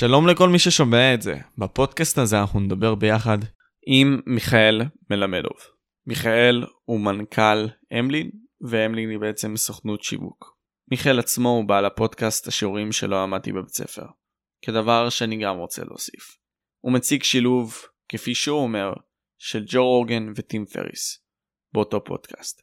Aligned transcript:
שלום 0.00 0.26
לכל 0.26 0.48
מי 0.48 0.58
ששומע 0.58 1.14
את 1.14 1.22
זה. 1.22 1.34
בפודקאסט 1.58 2.18
הזה 2.18 2.40
אנחנו 2.40 2.60
נדבר 2.60 2.94
ביחד 2.94 3.38
עם 3.86 4.20
מיכאל 4.26 4.82
מלמדוב. 5.10 5.56
מיכאל 6.06 6.64
הוא 6.84 7.00
מנכ"ל 7.00 7.66
אמלין, 7.98 8.30
ואמלין 8.60 9.10
היא 9.10 9.18
בעצם 9.18 9.56
סוכנות 9.56 10.02
שיווק. 10.02 10.56
מיכאל 10.90 11.18
עצמו 11.18 11.48
הוא 11.48 11.64
בעל 11.64 11.84
הפודקאסט 11.84 12.48
השיעורים 12.48 12.92
שלו 12.92 13.16
עמדתי 13.16 13.52
בבית 13.52 13.74
ספר. 13.74 14.02
כדבר 14.62 15.08
שאני 15.08 15.36
גם 15.36 15.56
רוצה 15.56 15.84
להוסיף. 15.84 16.36
הוא 16.80 16.92
מציג 16.92 17.22
שילוב, 17.22 17.74
כפי 18.08 18.34
שהוא 18.34 18.62
אומר, 18.62 18.92
של 19.38 19.64
ג'ו 19.66 19.84
רוגן 19.84 20.32
וטים 20.36 20.66
פריס, 20.66 21.24
באותו 21.72 22.04
פודקאסט. 22.04 22.62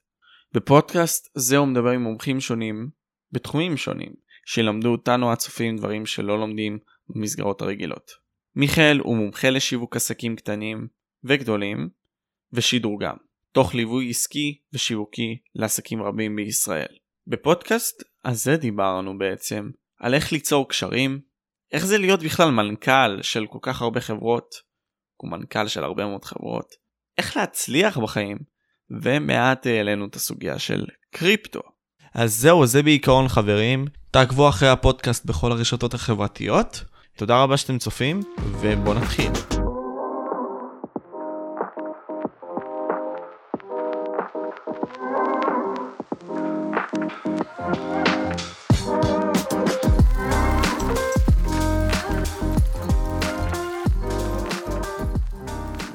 בפודקאסט 0.54 1.30
זה 1.36 1.58
הוא 1.58 1.68
מדבר 1.68 1.90
עם 1.90 2.02
מומחים 2.02 2.40
שונים, 2.40 2.90
בתחומים 3.32 3.78
שונים, 3.78 4.14
שילמדו 4.46 4.92
אותנו 4.92 5.32
הצופים 5.32 5.78
דברים 5.78 6.06
שלא 6.06 6.40
לומדים 6.40 6.78
במסגרות 7.10 7.62
הרגילות. 7.62 8.12
מיכאל 8.56 9.00
הוא 9.00 9.18
מומחה 9.18 9.50
לשיווק 9.50 9.96
עסקים 9.96 10.36
קטנים 10.36 10.88
וגדולים 11.24 11.90
ושדרוגם, 12.54 13.16
תוך 13.52 13.76
ליווי 13.76 14.10
עסקי 14.10 14.60
ושיווקי 14.74 15.38
לעסקים 15.56 16.04
רבים 16.04 16.36
בישראל. 16.36 16.96
בפודקאסט 17.28 18.04
הזה 18.26 18.58
דיברנו 18.58 19.18
בעצם 19.18 19.70
על 20.00 20.14
איך 20.14 20.32
ליצור 20.32 20.70
קשרים, 20.70 21.20
איך 21.72 21.86
זה 21.86 21.98
להיות 21.98 22.24
בכלל 22.24 22.52
מנכ"ל 22.52 23.22
של 23.22 23.46
כל 23.48 23.60
כך 23.62 23.82
הרבה 23.82 24.02
חברות, 24.02 24.56
הוא 25.18 25.32
מנכ"ל 25.32 25.68
של 25.68 25.84
הרבה 25.84 26.06
מאוד 26.06 26.26
חברות, 26.26 26.66
איך 27.18 27.38
להצליח 27.38 27.98
בחיים, 27.98 28.38
ומעט 29.02 29.68
העלינו 29.68 30.06
את 30.06 30.16
הסוגיה 30.16 30.60
של 30.60 30.86
קריפטו. 31.12 31.62
אז 32.14 32.36
זהו, 32.36 32.66
זה 32.66 32.84
בעיקרון 32.84 33.28
חברים. 33.28 33.86
תעקבו 34.12 34.50
אחרי 34.50 34.70
הפודקאסט 34.70 35.26
בכל 35.26 35.52
הרשתות 35.52 35.94
החברתיות. 35.94 36.84
תודה 37.18 37.44
רבה 37.44 37.58
שאתם 37.58 37.78
צופים, 37.78 38.22
ובואו 38.62 38.94
נתחיל. 38.94 39.32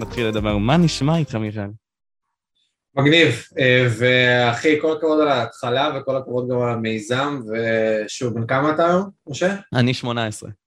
נתחיל 0.00 0.26
לדבר, 0.26 0.58
מה 0.58 0.76
נשמע 0.76 1.16
איתך 1.16 1.34
מיכאל? 1.34 1.68
מגניב, 2.96 3.28
אה, 3.58 3.86
ואחי, 3.98 4.80
כל 4.80 4.96
הכבוד 4.96 5.20
על 5.20 5.28
ההתחלה 5.28 5.90
וכל 5.96 6.16
הכבוד 6.16 6.48
גם 6.50 6.60
על 6.60 6.68
המיזם, 6.68 7.40
ושוב, 7.40 8.34
בן 8.34 8.46
כמה 8.46 8.74
אתה 8.74 8.86
היום, 8.86 9.10
משה? 9.26 9.56
אני 9.74 9.94
18. 9.94 10.61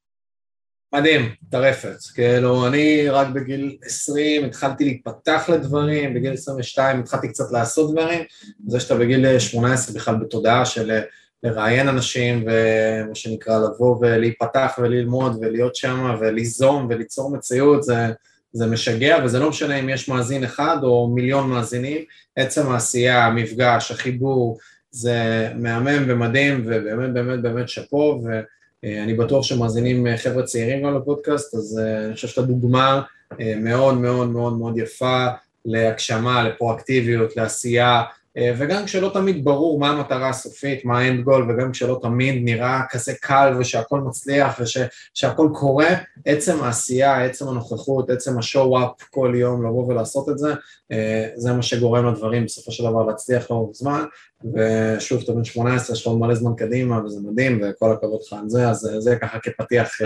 מדהים, 0.96 1.30
טרפת. 1.50 1.98
כאילו, 2.14 2.68
אני 2.68 3.10
רק 3.10 3.28
בגיל 3.28 3.78
20 3.84 4.46
התחלתי 4.46 4.86
להתפתח 4.86 5.50
לדברים, 5.54 6.14
בגיל 6.14 6.34
22 6.34 7.00
התחלתי 7.00 7.28
קצת 7.28 7.52
לעשות 7.52 7.92
דברים, 7.92 8.24
זה 8.68 8.80
שאתה 8.80 8.96
בגיל 8.96 9.40
18 9.40 9.96
בכלל 9.96 10.16
בתודעה 10.16 10.66
של 10.66 11.00
לראיין 11.44 11.88
אנשים, 11.88 12.44
ומה 12.48 13.16
שנקרא 13.16 13.60
לבוא 13.60 13.98
ולהיפתח 14.02 14.76
וללמוד 14.82 15.38
ולהיות 15.42 15.76
שם 15.76 16.16
וליזום 16.20 16.88
וליצור 16.90 17.32
מציאות, 17.32 17.84
זה... 17.84 18.08
זה 18.58 18.66
משגע, 18.66 19.18
וזה 19.24 19.40
לא 19.40 19.50
משנה 19.50 19.80
אם 19.80 19.90
יש 19.90 20.10
מאזין 20.10 20.44
אחד 20.44 20.78
או 20.84 21.08
מיליון 21.08 21.50
מאזינים, 21.50 22.02
עצם 22.36 22.72
העשייה, 22.72 23.26
המפגש, 23.26 23.92
החיבור, 23.92 24.58
זה 24.92 25.50
מהמם 25.56 26.04
ומדהים, 26.08 26.62
ובאמת 26.66 27.14
באמת 27.14 27.42
באמת 27.42 27.70
שאפו, 27.70 28.22
ואני 28.86 29.14
בטוח 29.14 29.44
שמאזינים 29.44 30.08
חבר'ה 30.18 30.44
צעירים 30.44 30.84
גם 30.84 30.96
לפודקאסט, 30.96 31.56
אז 31.56 31.80
אה, 31.84 32.06
אני 32.06 32.14
חושב 32.14 32.28
שאתה 32.28 32.42
דוגמה 32.42 33.02
אה, 33.40 33.54
מאוד 33.58 33.98
מאוד 33.98 34.30
מאוד 34.30 34.58
מאוד 34.58 34.78
יפה 34.78 35.26
להגשמה, 35.66 36.44
לפרואקטיביות, 36.44 37.38
לעשייה, 37.38 37.92
אה, 37.92 38.04
וגם 38.38 38.86
כשלא 38.86 39.12
תמיד 39.14 39.44
ברור 39.44 39.80
מה 39.80 39.90
המטרה 39.90 40.30
הסופית, 40.30 40.86
מה 40.86 41.00
האנד 41.00 41.24
גול, 41.24 41.52
וגם 41.52 41.72
כשלא 41.72 42.00
תמיד 42.02 42.42
נראה 42.44 42.82
כזה 42.90 43.14
קל 43.22 43.54
ושהכול 43.60 44.00
מצליח 44.00 44.60
ושהכול 44.60 45.50
קורה, 45.54 45.90
עצם 46.26 46.64
העשייה, 46.64 47.26
עצם 47.26 47.48
הנוכחות, 47.48 48.10
עצם 48.10 48.40
השואו-אפ 48.40 49.04
כל 49.10 49.34
יום, 49.36 49.66
לבוא 49.66 49.88
ולעשות 49.88 50.30
את 50.30 50.38
זה, 50.38 50.54
אה, 50.92 51.28
זה 51.36 51.54
מה 51.54 51.62
שגורם 51.62 52.06
לדברים 52.06 52.46
בסופו 52.46 52.72
של 52.72 52.84
דבר 52.84 53.04
להצליח 53.04 53.52
לאורך 53.52 53.76
זמן, 53.76 54.04
ושוב, 54.54 55.22
אתה 55.24 55.32
בן 55.32 55.44
18, 55.44 55.96
יש 55.96 56.08
עוד 56.08 56.20
מלא 56.20 56.36
זמן 56.36 56.52
קדימה, 56.58 57.06
וזה 57.06 57.20
מדהים, 57.30 57.62
וכל 57.64 57.92
הכבוד 57.92 58.20
לך 58.28 58.34
על 58.34 58.50
זה, 58.50 58.70
אז 58.70 58.90
זה 59.00 59.16
ככה 59.16 59.40
כפתיח, 59.40 60.02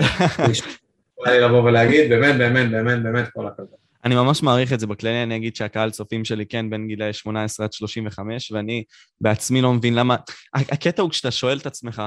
אה, 1.27 1.37
לבוא 1.47 1.63
ולהגיד, 1.63 2.09
באמת, 2.09 2.37
באמת, 2.37 2.71
באמת, 2.71 3.03
באמת, 3.03 3.27
כל 3.33 3.47
הכבוד. 3.47 3.78
אני 4.05 4.15
ממש 4.15 4.43
מעריך 4.43 4.73
את 4.73 4.79
זה 4.79 4.87
בכללי, 4.87 5.23
אני 5.23 5.35
אגיד 5.35 5.55
שהקהל 5.55 5.91
צופים 5.91 6.25
שלי 6.25 6.45
כן 6.45 6.69
בין 6.69 6.87
גילאי 6.87 7.13
18 7.13 7.65
עד 7.65 7.73
35, 7.73 8.51
ואני 8.51 8.83
בעצמי 9.21 9.61
לא 9.61 9.73
מבין 9.73 9.95
למה... 9.95 10.15
הקטע 10.53 11.01
הוא 11.01 11.11
כשאתה 11.11 11.31
שואל 11.31 11.57
את 11.57 11.65
עצמך, 11.65 12.01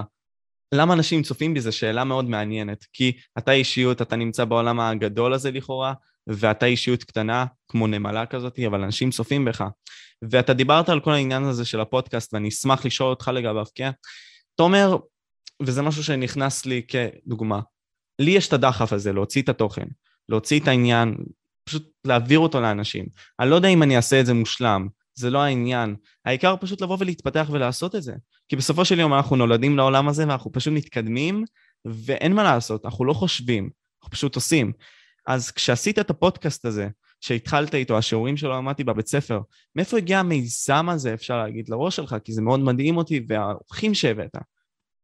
למה 0.74 0.94
אנשים 0.94 1.22
צופים 1.22 1.54
בי 1.54 1.60
זו 1.60 1.72
שאלה 1.72 2.04
מאוד 2.04 2.24
מעניינת, 2.24 2.84
כי 2.92 3.12
אתה 3.38 3.52
אישיות, 3.52 4.02
אתה 4.02 4.16
נמצא 4.16 4.44
בעולם 4.44 4.80
הגדול 4.80 5.34
הזה 5.34 5.50
לכאורה, 5.50 5.94
ואתה 6.26 6.66
אישיות 6.66 7.04
קטנה, 7.04 7.46
כמו 7.68 7.86
נמלה 7.86 8.26
כזאת, 8.26 8.58
אבל 8.66 8.82
אנשים 8.82 9.10
צופים 9.10 9.44
בך. 9.44 9.64
ואתה 10.30 10.54
דיברת 10.54 10.88
על 10.88 11.00
כל 11.00 11.12
העניין 11.12 11.44
הזה 11.44 11.64
של 11.64 11.80
הפודקאסט, 11.80 12.34
ואני 12.34 12.48
אשמח 12.48 12.86
לשאול 12.86 13.10
אותך 13.10 13.30
לגביו, 13.34 13.64
כן? 13.74 13.90
אתה 14.54 14.62
אומר, 14.62 14.96
וזה 15.62 15.82
משהו 15.82 16.04
שנכנס 16.04 16.66
לי 16.66 16.82
כדוגמה, 16.88 17.60
לי 18.18 18.30
יש 18.30 18.48
את 18.48 18.52
הדחף 18.52 18.92
הזה 18.92 19.12
להוציא 19.12 19.42
את 19.42 19.48
התוכן, 19.48 19.86
להוציא 20.28 20.60
את 20.60 20.68
העניין, 20.68 21.14
פשוט 21.64 21.90
להעביר 22.04 22.38
אותו 22.38 22.60
לאנשים. 22.60 23.06
אני 23.40 23.50
לא 23.50 23.54
יודע 23.54 23.68
אם 23.68 23.82
אני 23.82 23.96
אעשה 23.96 24.20
את 24.20 24.26
זה 24.26 24.34
מושלם, 24.34 24.88
זה 25.14 25.30
לא 25.30 25.38
העניין. 25.38 25.96
העיקר 26.24 26.54
פשוט 26.60 26.80
לבוא 26.80 26.96
ולהתפתח 27.00 27.48
ולעשות 27.50 27.94
את 27.94 28.02
זה. 28.02 28.12
כי 28.48 28.56
בסופו 28.56 28.84
של 28.84 29.00
יום 29.00 29.14
אנחנו 29.14 29.36
נולדים 29.36 29.76
לעולם 29.76 30.08
הזה 30.08 30.28
ואנחנו 30.28 30.52
פשוט 30.52 30.72
מתקדמים, 30.72 31.44
ואין 31.84 32.32
מה 32.32 32.42
לעשות, 32.42 32.84
אנחנו 32.84 33.04
לא 33.04 33.12
חושבים, 33.12 33.70
אנחנו 34.02 34.10
פשוט 34.10 34.36
עושים. 34.36 34.72
אז 35.26 35.50
כשעשית 35.50 35.98
את 35.98 36.10
הפודקאסט 36.10 36.64
הזה, 36.64 36.88
שהתחלת 37.20 37.74
איתו, 37.74 37.98
השיעורים 37.98 38.36
שלו 38.36 38.50
למדתי 38.50 38.84
בבית 38.84 39.06
ספר, 39.06 39.40
מאיפה 39.76 39.96
הגיע 39.96 40.18
המיזם 40.18 40.88
הזה, 40.88 41.14
אפשר 41.14 41.38
להגיד, 41.38 41.68
לראש 41.68 41.96
שלך? 41.96 42.16
כי 42.24 42.32
זה 42.32 42.42
מאוד 42.42 42.60
מדהים 42.60 42.96
אותי, 42.96 43.24
והאורחים 43.28 43.94
שהבאת, 43.94 44.36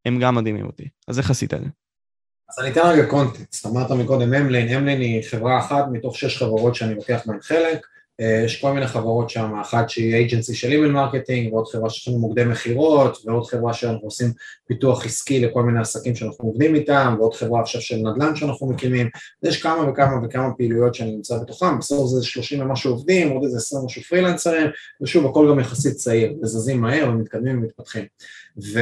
הם 0.04 0.18
גם 0.20 0.34
מדהימים 0.34 0.66
אותי. 0.66 0.88
אז 1.08 1.18
איך 1.18 1.30
עשית 1.30 1.54
את 1.54 1.60
זה? 1.60 1.68
אז 2.48 2.58
אני 2.58 2.70
אתן 2.70 2.80
רגע 2.84 3.06
קונטקסט, 3.06 3.66
אמרת 3.66 3.90
מקודם 3.90 4.34
אמלין, 4.34 4.68
אמלין 4.68 5.00
היא 5.00 5.22
חברה 5.30 5.58
אחת 5.58 5.84
מתוך 5.92 6.16
שש 6.16 6.38
חברות 6.38 6.74
שאני 6.74 6.94
לוקח 6.94 7.22
בהן 7.26 7.40
חלק, 7.40 7.86
אה, 8.20 8.42
יש 8.44 8.60
כל 8.60 8.72
מיני 8.72 8.86
חברות 8.86 9.30
שם, 9.30 9.54
אחת 9.60 9.90
שהיא 9.90 10.14
agency 10.14 10.54
של 10.54 10.72
email 10.72 10.92
marketing, 10.92 11.52
ועוד 11.52 11.66
חברה 11.66 11.90
שיש 11.90 12.08
לנו 12.08 12.18
מוקדי 12.18 12.44
מכירות, 12.44 13.18
ועוד 13.24 13.46
חברה 13.46 13.74
שאנחנו 13.74 14.06
עושים 14.06 14.32
פיתוח 14.66 15.04
עסקי 15.04 15.40
לכל 15.40 15.62
מיני 15.62 15.80
עסקים 15.80 16.14
שאנחנו 16.14 16.44
עובדים 16.44 16.74
איתם, 16.74 17.16
ועוד 17.18 17.34
חברה 17.34 17.60
עכשיו 17.60 17.80
של 17.80 17.96
נדל"ן 17.96 18.36
שאנחנו 18.36 18.66
מקימים, 18.66 19.08
יש 19.42 19.62
כמה 19.62 19.90
וכמה 19.90 20.26
וכמה 20.26 20.54
פעילויות 20.56 20.94
שאני 20.94 21.10
נמצא 21.10 21.38
בתוכם, 21.38 21.78
בסוף 21.78 22.10
זה 22.10 22.24
30 22.24 22.60
ומשהו 22.60 22.90
עובדים, 22.90 23.30
עוד 23.30 23.44
איזה 23.44 23.56
20 23.56 23.84
משהו 23.84 24.02
פרילנסרים, 24.02 24.66
ושוב 25.00 25.26
הכל 25.26 25.48
גם 25.50 25.60
יחסית 25.60 25.94
צעיר, 25.94 26.34
וזזים 26.42 26.80
מהר 26.80 27.08
ומתקדמים 27.08 27.58
ומתפתחים. 27.58 28.04
ו... 28.74 28.78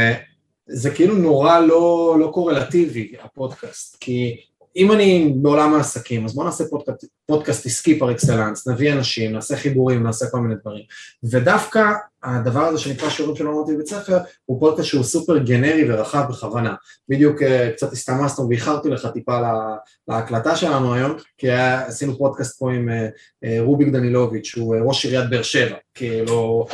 זה 0.66 0.91
כאילו 0.91 1.15
נורא 1.15 1.60
לא, 1.60 2.16
לא 2.21 2.31
קורלטיבי, 2.34 3.12
הפודקאסט, 3.22 3.97
כי 4.00 4.41
אם 4.76 4.92
אני 4.92 5.32
בעולם 5.37 5.75
העסקים, 5.75 6.25
אז 6.25 6.34
בואו 6.34 6.47
נעשה 6.47 6.64
פודקאסט, 6.70 7.04
פודקאסט 7.26 7.66
עסקי 7.66 7.98
par 7.99 8.11
excellence, 8.11 8.69
נביא 8.69 8.92
אנשים, 8.92 9.32
נעשה 9.32 9.56
חיבורים, 9.56 10.03
נעשה 10.03 10.26
כל 10.31 10.41
מיני 10.41 10.54
דברים. 10.60 10.82
ודווקא 11.25 11.92
הדבר 12.22 12.60
הזה 12.60 12.78
שנקרא 12.78 13.10
שיעורים 13.11 13.37
שלא 13.37 13.50
למדתי 13.50 13.75
בבית 13.75 13.87
ספר, 13.87 14.19
הוא 14.44 14.60
פודקאסט 14.60 14.88
שהוא 14.88 15.04
סופר 15.04 15.38
גנרי 15.38 15.84
ורחב 15.88 16.25
בכוונה. 16.28 16.75
בדיוק 17.09 17.42
אה, 17.42 17.70
קצת 17.72 17.92
הסתמסנו 17.92 18.48
ואיחרתי 18.48 18.88
לך 18.88 19.06
טיפה 19.06 19.41
לה, 19.41 19.76
להקלטה 20.09 20.56
שלנו 20.56 20.94
היום, 20.94 21.17
כי 21.38 21.50
עשינו 21.50 22.19
פודקאסט 22.19 22.58
פה 22.58 22.72
עם 22.72 22.88
אה, 22.88 23.08
אה, 23.44 23.56
רוביק 23.61 23.88
דנילוביץ', 23.88 24.46
שהוא 24.46 24.76
ראש 24.84 25.05
עיריית 25.05 25.31
באר 25.31 25.43
שבע, 25.43 25.76
כאילו, 25.94 26.67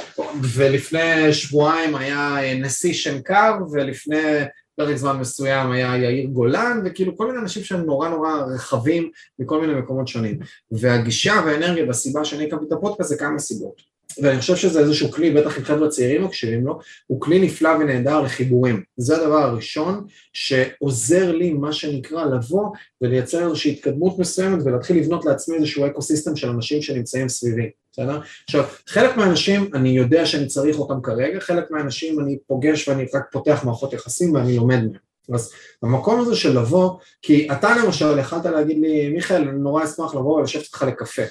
ולפני 0.42 1.32
שבועיים 1.32 1.94
היה 1.94 2.38
נשיא 2.60 2.92
שנקר, 2.92 3.54
ולפני 3.72 4.44
פרק 4.76 4.96
זמן 4.96 5.16
מסוים 5.16 5.70
היה 5.70 5.96
יאיר 5.96 6.26
גולן, 6.26 6.80
וכאילו 6.84 7.16
כל 7.16 7.26
מיני 7.26 7.38
אנשים 7.38 7.64
שהם 7.64 7.80
נורא 7.80 8.08
נורא 8.08 8.42
רחבים 8.54 9.10
מכל 9.38 9.60
מיני 9.60 9.74
מקומות 9.74 10.08
שונים. 10.08 10.38
והגישה 10.70 11.42
והאנרגיה 11.46 11.86
והסיבה 11.86 12.24
שאני 12.24 12.46
הקמתי 12.46 12.64
את 12.64 12.72
הפודקאסט 12.72 13.10
זה 13.10 13.16
כמה 13.16 13.38
סיבות. 13.38 13.92
ואני 14.22 14.40
חושב 14.40 14.56
שזה 14.56 14.80
איזשהו 14.80 15.12
כלי, 15.12 15.30
בטח 15.30 15.58
אם 15.58 15.64
חבר'ה 15.64 15.88
צעירים 15.88 16.24
מקשיבים 16.24 16.66
לו, 16.66 16.78
הוא 17.06 17.20
כלי 17.20 17.38
נפלא 17.38 17.68
ונהדר 17.68 18.20
לחיבורים. 18.20 18.82
זה 18.96 19.16
הדבר 19.16 19.38
הראשון 19.38 20.06
שעוזר 20.32 21.32
לי, 21.32 21.52
מה 21.52 21.72
שנקרא, 21.72 22.24
לבוא 22.24 22.70
ולייצר 23.00 23.44
איזושהי 23.44 23.72
התקדמות 23.72 24.18
מסוימת 24.18 24.62
ולהתחיל 24.64 24.96
לבנות 24.96 25.24
לעצמי 25.24 25.56
איזשהו 25.56 25.86
אקו 25.86 26.02
של 26.34 26.48
אנשים 26.48 26.82
שנמצאים 26.82 27.28
סביבי, 27.28 27.70
בסדר? 27.92 28.20
עכשיו, 28.44 28.64
חלק 28.88 29.16
מהאנשים 29.16 29.70
אני 29.74 29.88
יודע 29.88 30.26
שאני 30.26 30.46
צריך 30.46 30.78
אותם 30.78 31.02
כרגע, 31.02 31.40
חלק 31.40 31.70
מהאנשים 31.70 32.20
אני 32.20 32.38
פוגש 32.46 32.88
ואני 32.88 33.06
רק 33.14 33.22
פותח 33.32 33.62
מערכות 33.64 33.92
יחסים 33.92 34.34
ואני 34.34 34.56
לומד 34.56 34.78
מהם. 34.78 35.12
אז 35.34 35.52
במקום 35.82 36.20
הזה 36.20 36.36
של 36.36 36.58
לבוא, 36.58 36.98
כי 37.22 37.48
אתה 37.52 37.76
למשל 37.76 38.18
יכלת 38.18 38.46
להגיד 38.46 38.78
לי, 38.78 39.08
מיכאל, 39.08 39.48
אני 39.48 39.58
נורא 39.58 39.84
אשמח 39.84 40.14
לבוא 40.14 40.40
ולשבת 40.40 40.62
איתך 40.62 40.82
לקפה. 40.82 41.22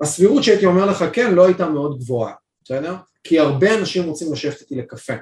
הסבירות 0.00 0.44
שהייתי 0.44 0.66
אומר 0.66 0.86
לך 0.86 1.04
כן 1.12 1.34
לא 1.34 1.46
הייתה 1.46 1.68
מאוד 1.68 1.98
גבוהה, 1.98 2.32
בסדר? 2.64 2.94
כי 3.24 3.38
הרבה 3.38 3.78
אנשים 3.78 4.04
רוצים 4.04 4.32
לשבת 4.32 4.60
איתי 4.60 4.74
לקפה. 4.74 5.14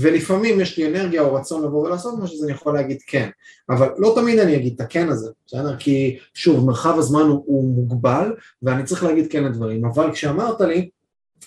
ולפעמים 0.00 0.60
יש 0.60 0.78
לי 0.78 0.86
אנרגיה 0.86 1.22
או 1.22 1.34
רצון 1.34 1.64
לבוא 1.64 1.86
ולעשות 1.86 2.18
משהו, 2.18 2.36
אז 2.36 2.44
אני 2.44 2.52
יכול 2.52 2.74
להגיד 2.74 2.98
כן. 3.06 3.28
אבל 3.70 3.88
לא 3.98 4.12
תמיד 4.16 4.38
אני 4.38 4.56
אגיד 4.56 4.74
את 4.74 4.80
הכן 4.80 5.08
הזה, 5.08 5.30
בסדר? 5.46 5.76
כי 5.76 6.18
שוב, 6.34 6.66
מרחב 6.66 6.98
הזמן 6.98 7.22
הוא, 7.22 7.42
הוא 7.46 7.74
מוגבל, 7.74 8.34
ואני 8.62 8.84
צריך 8.84 9.04
להגיד 9.04 9.32
כן 9.32 9.44
לדברים. 9.44 9.84
אבל 9.84 10.12
כשאמרת 10.12 10.60
לי, 10.60 10.88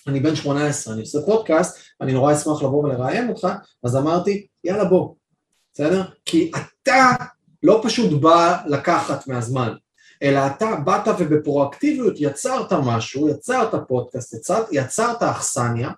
אני 0.07 0.19
בן 0.19 0.35
18, 0.35 0.93
אני 0.93 1.01
עושה 1.01 1.21
פודקאסט, 1.25 1.79
אני 2.01 2.13
נורא 2.13 2.33
אשמח 2.33 2.63
לבוא 2.63 2.83
ולראיין 2.83 3.29
אותך, 3.29 3.47
אז 3.83 3.95
אמרתי, 3.95 4.47
יאללה 4.63 4.85
בוא, 4.85 5.13
בסדר? 5.73 6.03
כי 6.25 6.51
אתה 6.55 7.15
לא 7.63 7.81
פשוט 7.83 8.21
בא 8.21 8.57
לקחת 8.67 9.27
מהזמן, 9.27 9.73
אלא 10.23 10.39
אתה 10.47 10.75
באת 10.85 11.07
ובפרואקטיביות 11.19 12.13
יצרת 12.17 12.73
משהו, 12.73 13.29
יצרת 13.29 13.87
פודקאסט, 13.87 14.33
יצרת, 14.33 14.65
יצרת 14.71 15.23
אכסניה, 15.23 15.89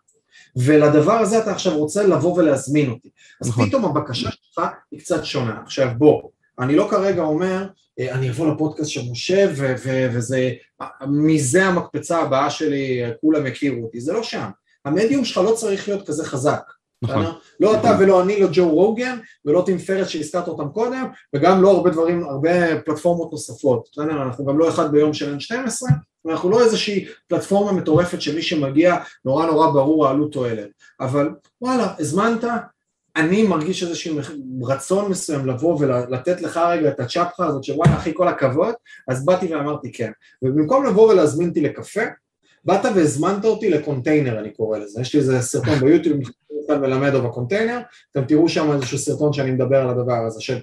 ולדבר 0.55 1.13
הזה 1.13 1.39
אתה 1.39 1.51
עכשיו 1.51 1.77
רוצה 1.77 2.03
לבוא 2.03 2.37
ולהזמין 2.37 2.89
אותי. 2.89 3.09
אז 3.41 3.49
נכון. 3.49 3.67
פתאום 3.67 3.85
הבקשה 3.85 4.29
שלך 4.31 4.65
היא 4.91 4.99
קצת 4.99 5.25
שונה. 5.25 5.59
עכשיו 5.63 5.89
בוא, 5.97 6.21
אני 6.59 6.75
לא 6.75 6.87
כרגע 6.91 7.21
אומר, 7.21 7.67
אה, 7.99 8.13
אני 8.13 8.29
אבוא 8.29 8.53
לפודקאסט 8.53 8.89
של 8.89 9.01
משה 9.11 9.47
ו- 9.55 9.73
ו- 9.85 10.07
וזה, 10.13 10.51
מזה 11.07 11.65
המקפצה 11.65 12.17
הבאה 12.17 12.49
שלי, 12.49 13.01
כולם 13.21 13.47
יכירו 13.47 13.83
אותי, 13.83 14.01
זה 14.01 14.13
לא 14.13 14.23
שם. 14.23 14.49
המדיום 14.85 15.25
שלך 15.25 15.37
לא 15.37 15.51
צריך 15.51 15.87
להיות 15.87 16.07
כזה 16.07 16.25
חזק. 16.25 16.61
נכון. 17.01 17.25
לא 17.59 17.79
אתה 17.79 17.97
ולא 17.99 18.23
אני, 18.23 18.39
לא 18.39 18.47
ג'ו 18.53 18.69
רוגן, 18.69 19.17
ולא 19.45 19.63
טים 19.65 19.77
פרץ 19.77 20.07
שהזכרת 20.07 20.47
אותם 20.47 20.69
קודם, 20.69 21.05
וגם 21.35 21.61
לא 21.61 21.71
הרבה 21.71 21.89
דברים, 21.89 22.23
הרבה 22.23 22.81
פלטפורמות 22.81 23.31
נוספות. 23.31 23.89
אנחנו 23.97 24.45
גם 24.45 24.59
לא 24.59 24.69
אחד 24.69 24.91
ביום 24.91 25.13
של 25.13 25.37
N12, 25.37 25.93
ואנחנו 26.25 26.49
לא 26.49 26.63
איזושהי 26.63 27.05
פלטפורמה 27.27 27.71
מטורפת 27.71 28.21
שמי 28.21 28.41
שמגיע 28.41 28.97
נורא 29.25 29.45
נורא 29.45 29.67
ברור 29.67 30.07
העלות 30.07 30.31
תועלת, 30.31 30.69
אבל 30.99 31.29
וואלה, 31.61 31.93
הזמנת, 31.99 32.43
אני 33.15 33.43
מרגיש 33.43 33.83
איזשהו 33.83 34.19
רצון 34.63 35.11
מסוים 35.11 35.45
לבוא 35.45 35.77
ולתת 35.79 36.41
לך 36.41 36.57
רגע 36.57 36.89
את 36.89 36.99
הצ'פחה 36.99 37.45
הזאת 37.45 37.63
שוואלה 37.63 37.97
אחי 37.97 38.11
כל 38.13 38.27
הכבוד, 38.27 38.73
אז 39.07 39.25
באתי 39.25 39.55
ואמרתי 39.55 39.91
כן, 39.91 40.11
ובמקום 40.41 40.85
לבוא 40.85 41.11
ולהזמין 41.11 41.49
אותי 41.49 41.61
לקפה, 41.61 42.01
באת 42.65 42.85
והזמנת 42.95 43.45
אותי 43.45 43.69
לקונטיינר 43.69 44.39
אני 44.39 44.53
קורא 44.53 44.77
לזה, 44.77 45.01
יש 45.01 45.13
לי 45.13 45.19
איזה 45.19 45.41
סרטון 45.41 45.79
ביוטיוב, 45.79 46.19
קוראים 46.67 47.15
לו 47.15 47.21
הקונטיינר, 47.21 47.79
אתם 48.11 48.25
תראו 48.25 48.49
שם 48.49 48.71
איזשהו 48.71 48.97
סרטון 48.97 49.33
שאני 49.33 49.51
מדבר 49.51 49.77
על 49.77 49.89
הדבר 49.89 50.25
הזה, 50.27 50.41
של 50.41 50.59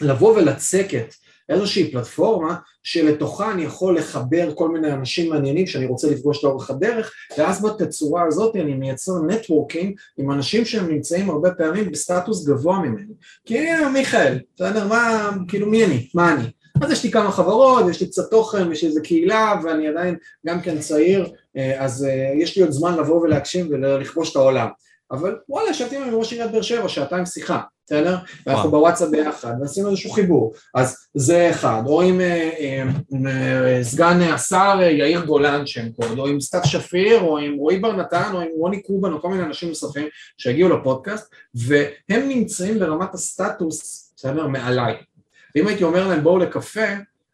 לבוא 0.00 0.36
ולצקת 0.36 1.14
איזושהי 1.48 1.90
פלטפורמה 1.90 2.56
שלתוכה 2.82 3.52
אני 3.52 3.62
יכול 3.62 3.98
לחבר 3.98 4.54
כל 4.54 4.68
מיני 4.68 4.92
אנשים 4.92 5.30
מעניינים 5.30 5.66
שאני 5.66 5.86
רוצה 5.86 6.10
לפגוש 6.10 6.44
לאורך 6.44 6.70
הדרך 6.70 7.12
ואז 7.38 7.62
בתצורה 7.62 8.24
הזאת 8.26 8.56
אני 8.56 8.74
מייצר 8.74 9.12
networking 9.26 9.96
עם 10.18 10.30
אנשים 10.30 10.64
שהם 10.64 10.88
נמצאים 10.88 11.30
הרבה 11.30 11.50
פעמים 11.50 11.90
בסטטוס 11.90 12.46
גבוה 12.46 12.78
ממני. 12.78 13.12
כי 13.44 13.58
הנה 13.58 13.88
מיכאל, 13.88 14.38
בסדר, 14.56 14.88
מה, 14.88 15.30
כאילו 15.48 15.66
מי 15.66 15.84
אני, 15.84 16.08
מה 16.14 16.32
אני? 16.32 16.44
אז 16.82 16.90
יש 16.90 17.04
לי 17.04 17.10
כמה 17.10 17.30
חברות, 17.30 17.90
יש 17.90 18.00
לי 18.00 18.06
קצת 18.06 18.30
תוכן, 18.30 18.72
יש 18.72 18.82
לי 18.82 18.88
איזה 18.88 19.00
קהילה 19.00 19.54
ואני 19.64 19.88
עדיין 19.88 20.16
גם 20.46 20.60
כן 20.60 20.78
צעיר 20.78 21.32
אה, 21.56 21.84
אז 21.84 22.04
אה, 22.04 22.32
יש 22.38 22.56
לי 22.56 22.62
עוד 22.62 22.72
זמן 22.72 22.96
לבוא 22.96 23.20
ולהגשים 23.20 23.68
ולכבוש 23.70 24.30
את 24.30 24.36
העולם 24.36 24.68
אבל 25.10 25.38
וואלה, 25.48 25.70
ישבתי 25.70 25.96
עם 25.96 26.14
ראש 26.14 26.32
עיריית 26.32 26.52
באר 26.52 26.62
שבע, 26.62 26.88
שעתיים 26.88 27.26
שיחה, 27.26 27.60
בסדר? 27.86 28.16
ואנחנו 28.46 28.70
בוואטסאפ 28.70 29.08
ביחד, 29.08 29.54
ועשינו 29.60 29.90
איזשהו 29.90 30.10
חיבור, 30.10 30.52
אז 30.74 30.96
זה 31.14 31.50
אחד, 31.50 31.82
או 31.86 32.02
עם, 32.02 32.20
אה, 32.20 32.82
עם 33.10 33.26
אה, 33.26 33.78
סגן 33.82 34.20
השר 34.22 34.78
יאיר 34.82 35.24
גולן 35.24 35.66
שם 35.66 35.92
קוד, 35.92 36.18
או 36.18 36.26
עם 36.26 36.40
סתיו 36.40 36.60
שפיר, 36.64 37.20
או 37.20 37.38
עם 37.38 37.54
רועי 37.54 37.78
בר 37.78 37.92
נתן, 37.92 38.30
או 38.32 38.40
עם 38.40 38.48
רוני 38.56 38.82
קובן, 38.82 39.12
או 39.12 39.22
כל 39.22 39.28
מיני 39.28 39.42
אנשים 39.42 39.68
נוספים 39.68 40.08
שהגיעו 40.38 40.68
לפודקאסט, 40.68 41.34
והם 41.54 42.28
נמצאים 42.28 42.78
ברמת 42.78 43.14
הסטטוס, 43.14 44.12
בסדר? 44.16 44.46
מעליי. 44.46 44.94
ואם 45.54 45.66
הייתי 45.66 45.84
אומר 45.84 46.08
להם 46.08 46.22
בואו 46.22 46.38
לקפה, 46.38 46.86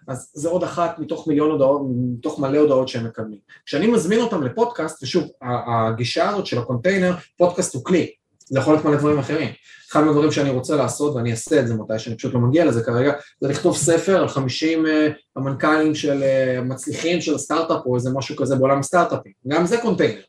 אז 0.09 0.31
זה 0.35 0.49
עוד 0.49 0.63
אחת 0.63 0.99
מתוך 0.99 1.29
מיליון 1.29 1.51
הודעות, 1.51 1.83
מתוך 1.95 2.39
מלא 2.39 2.59
הודעות 2.59 2.89
שהם 2.89 3.05
מקבלים. 3.05 3.39
כשאני 3.67 3.87
מזמין 3.87 4.21
אותם 4.21 4.43
לפודקאסט, 4.43 5.03
ושוב, 5.03 5.25
הגישה 5.43 6.29
הזאת 6.29 6.47
של 6.47 6.59
הקונטיינר, 6.59 7.15
פודקאסט 7.39 7.75
הוא 7.75 7.85
כלי, 7.85 8.11
זה 8.47 8.59
יכול 8.59 8.75
להיות 8.75 8.85
מלא 8.85 8.97
דברים 8.97 9.19
אחרים. 9.19 9.49
אחד 9.93 10.01
מהדברים 10.01 10.31
שאני 10.31 10.51
רוצה 10.51 10.77
לעשות, 10.77 11.15
ואני 11.15 11.31
אעשה 11.31 11.61
את 11.61 11.69
זה 11.69 11.75
מתי 11.75 11.99
שאני 11.99 12.17
פשוט 12.17 12.35
לא 12.35 12.41
מגיע 12.41 12.65
לזה 12.65 12.83
כרגע, 12.83 13.13
זה 13.41 13.49
לכתוב 13.49 13.77
ספר 13.77 14.17
על 14.17 14.29
50 14.29 14.87
uh, 14.87 14.89
אה, 14.89 15.09
המנכ"לים 15.37 15.95
של 15.95 16.23
uh, 16.23 16.61
מצליחים 16.61 17.21
של 17.21 17.35
הסטארט-אפ 17.35 17.87
או 17.87 17.97
איזה 17.97 18.11
משהו 18.15 18.37
כזה 18.37 18.57
בעולם 18.57 18.79
הסטארט-אפים, 18.79 19.33
גם 19.49 19.67
זה 19.67 19.79
קונטיינר. 19.83 20.21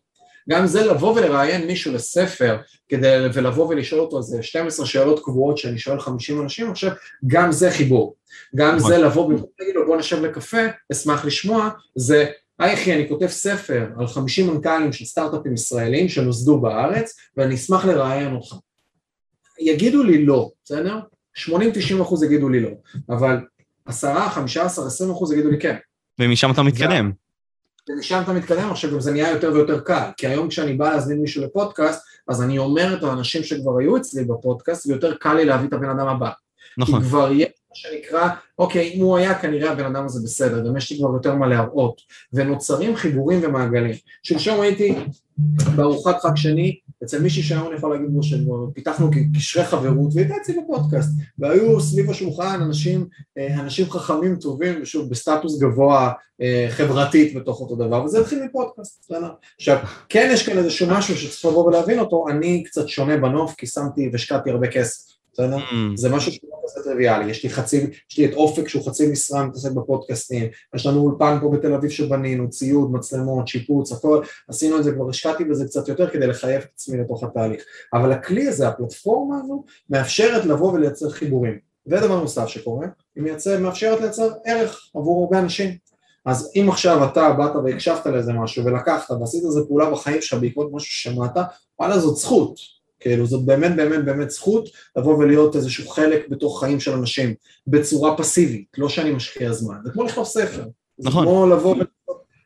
גם 0.50 0.68
זה 0.68 0.86
לבוא 0.86 1.14
ולראיין 1.14 1.68
מישהו 1.68 1.94
לספר 1.94 2.58
כדי 2.90 3.16
ולבוא 3.34 3.68
ולשאול 3.68 4.02
אותו 4.02 4.18
איזה 4.18 4.44
12 4.44 4.86
שאלות 4.86 5.24
קבועות 5.24 5.58
שאני 5.58 5.78
שואל 5.78 6.00
50 6.00 6.42
אנשים, 6.42 6.66
אני 6.66 6.74
חושב 6.74 6.92
גם 7.28 7.52
זה 7.52 7.72
חיבור. 7.72 8.16
גם 8.56 8.80
זה 8.80 8.98
לבוא 8.98 9.26
ולהגיד 9.26 9.76
לו 9.76 9.86
בוא 9.86 9.98
נשב 9.98 10.22
לקפה, 10.22 10.62
אשמח 10.92 11.26
לשמוע, 11.26 11.70
זה 11.96 12.26
היי 12.60 12.74
אחי 12.74 12.94
אני 12.94 13.10
כותב 13.10 13.28
ספר 13.28 13.88
על 14.00 14.08
50 14.08 14.48
מנכ"לים 14.48 14.94
של 14.94 15.06
סטארט-אפים 15.06 15.54
ישראלים 15.54 16.10
שנוסדו 16.10 16.62
בארץ 16.62 17.16
ואני 17.38 17.56
אשמח 17.56 17.86
לראיין 17.86 18.34
אותך. 18.34 18.56
יגידו 19.60 20.04
לי 20.04 20.26
לא, 20.26 20.50
בסדר? 20.66 21.00
80-90 21.38 22.02
אחוז 22.02 22.24
יגידו 22.24 22.50
לי 22.50 22.60
לא, 22.60 22.70
אבל 23.10 23.38
10, 23.86 24.30
15, 24.30 24.88
20 24.88 25.12
אחוז 25.12 25.32
יגידו 25.32 25.50
לי 25.50 25.60
כן. 25.60 25.76
ומשם 26.20 26.52
אתה 26.52 26.64
מתקדם. 26.64 27.12
ומשם 27.90 28.22
אתה 28.24 28.34
מתקדם, 28.34 28.72
עכשיו 28.72 28.92
גם 28.92 29.00
זה 29.00 29.12
נהיה 29.12 29.32
יותר 29.32 29.52
ויותר 29.54 29.80
קל, 29.80 30.10
כי 30.18 30.28
היום 30.28 30.48
כשאני 30.48 30.74
בא 30.74 30.90
להזמין 30.90 31.20
מישהו 31.20 31.44
לפודקאסט, 31.44 32.02
אז 32.28 32.42
אני 32.42 32.58
אומר 32.58 32.94
את 32.98 33.04
האנשים 33.04 33.44
שכבר 33.44 33.80
היו 33.80 33.98
אצלי 33.98 34.24
בפודקאסט, 34.24 34.86
ויותר 34.88 35.16
קל 35.16 35.34
לי 35.34 35.46
להביא 35.46 35.68
את 35.68 35.74
הבן 35.74 35.90
אדם 35.90 36.08
הבא. 36.08 36.30
נכון. 36.78 37.02
כי 37.02 37.08
כבר 37.08 37.32
יש 37.32 37.48
מה 37.70 37.76
שנקרא, 37.76 38.30
אוקיי, 38.60 38.92
אם 38.94 39.02
הוא 39.02 39.18
היה 39.18 39.40
כנראה 39.40 39.72
הבן 39.72 39.86
אדם 39.86 40.06
הזה 40.06 40.20
בסדר, 40.24 40.68
גם 40.68 40.78
יש 40.78 40.92
לי 40.92 40.98
כבר 40.98 41.10
יותר 41.14 41.36
מה 41.36 41.48
להראות, 41.48 42.02
ונוצרים 42.34 42.96
חיבורים 42.96 43.40
ומעגלים. 43.44 43.96
שלשום 44.24 44.62
הייתי 44.62 44.96
בארוחת 45.76 46.22
חג 46.22 46.36
שני, 46.36 46.80
אצל 47.04 47.22
מישהי 47.22 47.44
שהיום 47.44 47.68
אני 47.68 47.76
יכול 47.76 47.92
להגיד 47.92 48.10
לו 48.16 48.24
שפיתחנו 48.24 49.10
קשרי 49.38 49.66
חברות, 49.66 50.12
והייתה 50.16 50.34
אצלי 50.42 50.56
בפודקאסט, 50.64 51.10
והיו 51.40 51.82
סביב 51.82 52.10
השולחן 52.10 52.62
אנשים, 52.62 53.08
אה, 53.38 53.60
אנשים 53.60 53.90
חכמים 53.90 54.36
טובים, 54.36 54.80
ושוב 54.82 55.10
בסטטוס 55.10 55.60
גבוה 55.60 56.12
אה, 56.42 56.68
חברתית 56.70 57.36
בתוך 57.36 57.62
אותו 57.62 57.76
דבר, 57.76 58.04
וזה 58.04 58.20
התחיל 58.20 58.44
מפודקאסט, 58.44 59.00
בסדר? 59.02 59.32
עכשיו, 59.58 59.78
כן 60.10 60.30
יש 60.34 60.46
כאן 60.46 60.58
איזשהו 60.58 60.88
משהו 60.90 61.16
שצריך 61.16 61.46
לבוא 61.46 61.66
ולהבין 61.66 62.00
אותו, 62.00 62.26
אני 62.30 62.64
קצת 62.64 62.88
שונה 62.88 63.18
בנוף, 63.18 63.56
כי 63.56 63.68
שמתי 63.68 64.10
והשקעתי 64.12 64.50
הרבה 64.50 64.68
כסף. 64.68 65.14
בסדר? 65.34 65.58
Mm. 65.58 65.96
זה 65.96 66.10
משהו 66.10 66.32
כזה 66.64 66.84
טריוויאלי, 66.84 67.32
יש 67.32 67.44
לי 67.44 67.50
חצי, 67.50 67.88
יש 68.12 68.18
לי 68.18 68.26
את 68.26 68.34
אופק 68.34 68.68
שהוא 68.68 68.86
חצי 68.86 69.12
משרה 69.12 69.46
מתעסק 69.46 69.72
בפודקאסטים, 69.72 70.50
יש 70.76 70.86
לנו 70.86 71.02
אולפן 71.02 71.38
פה 71.42 71.50
בתל 71.50 71.74
אביב 71.74 71.90
שבנינו, 71.90 72.50
ציוד, 72.50 72.92
מצלמות, 72.92 73.48
שיפוץ, 73.48 73.92
הכל, 73.92 74.22
עשינו 74.48 74.78
את 74.78 74.84
זה, 74.84 74.92
כבר 74.92 75.10
השקעתי 75.10 75.44
בזה 75.44 75.66
קצת 75.66 75.88
יותר 75.88 76.10
כדי 76.10 76.28
לחייב 76.28 76.62
את 76.62 76.70
עצמי 76.76 76.98
לתוך 76.98 77.24
התהליך, 77.24 77.64
אבל 77.94 78.12
הכלי 78.12 78.48
הזה, 78.48 78.68
הפלטפורמה 78.68 79.36
הזו, 79.44 79.64
מאפשרת 79.90 80.46
לבוא 80.46 80.74
ולייצר 80.74 81.10
חיבורים, 81.10 81.60
ודבר 81.88 82.22
נוסף 82.22 82.48
שקורה, 82.48 82.88
היא 83.16 83.24
מייצר, 83.24 83.60
מאפשרת 83.60 84.02
לייצר 84.02 84.32
ערך 84.46 84.90
עבור 84.96 85.24
הרבה 85.24 85.40
אנשים, 85.40 85.78
אז 86.26 86.52
אם 86.56 86.70
עכשיו 86.70 87.06
אתה 87.06 87.34
באת 87.34 87.56
והקשבת 87.56 88.06
לאיזה 88.06 88.34
משהו 88.34 88.66
ולקחת 88.66 89.12
ועשית 89.12 89.44
איזה 89.46 89.62
פעולה 89.68 89.90
בחיים 89.90 90.22
שלך 90.22 90.40
בעקבות 90.42 90.70
משהו 90.72 90.92
ששמעת, 90.92 91.38
וואלה 91.80 92.00
זאת 92.00 92.16
זכות, 92.16 92.56
כאילו 93.04 93.26
זאת 93.26 93.46
באמת 93.46 93.76
באמת 93.76 94.06
באמת 94.06 94.30
זכות 94.30 94.70
לבוא 94.98 95.18
ולהיות 95.18 95.56
איזשהו 95.56 95.90
חלק 95.90 96.30
בתוך 96.30 96.60
חיים 96.60 96.80
של 96.80 96.92
אנשים 96.92 97.34
בצורה 97.68 98.18
פסיבית, 98.18 98.68
לא 98.78 98.90
שאני 98.90 99.12
משקיע 99.12 99.54
זמן, 99.54 99.76
זה 99.84 99.92
כמו 99.92 100.04
לכתוב 100.04 100.26
ספר, 100.26 100.64
נכון. 101.00 101.26
זה 101.26 101.32
כמו 101.32 101.48
לבוא 101.48 101.76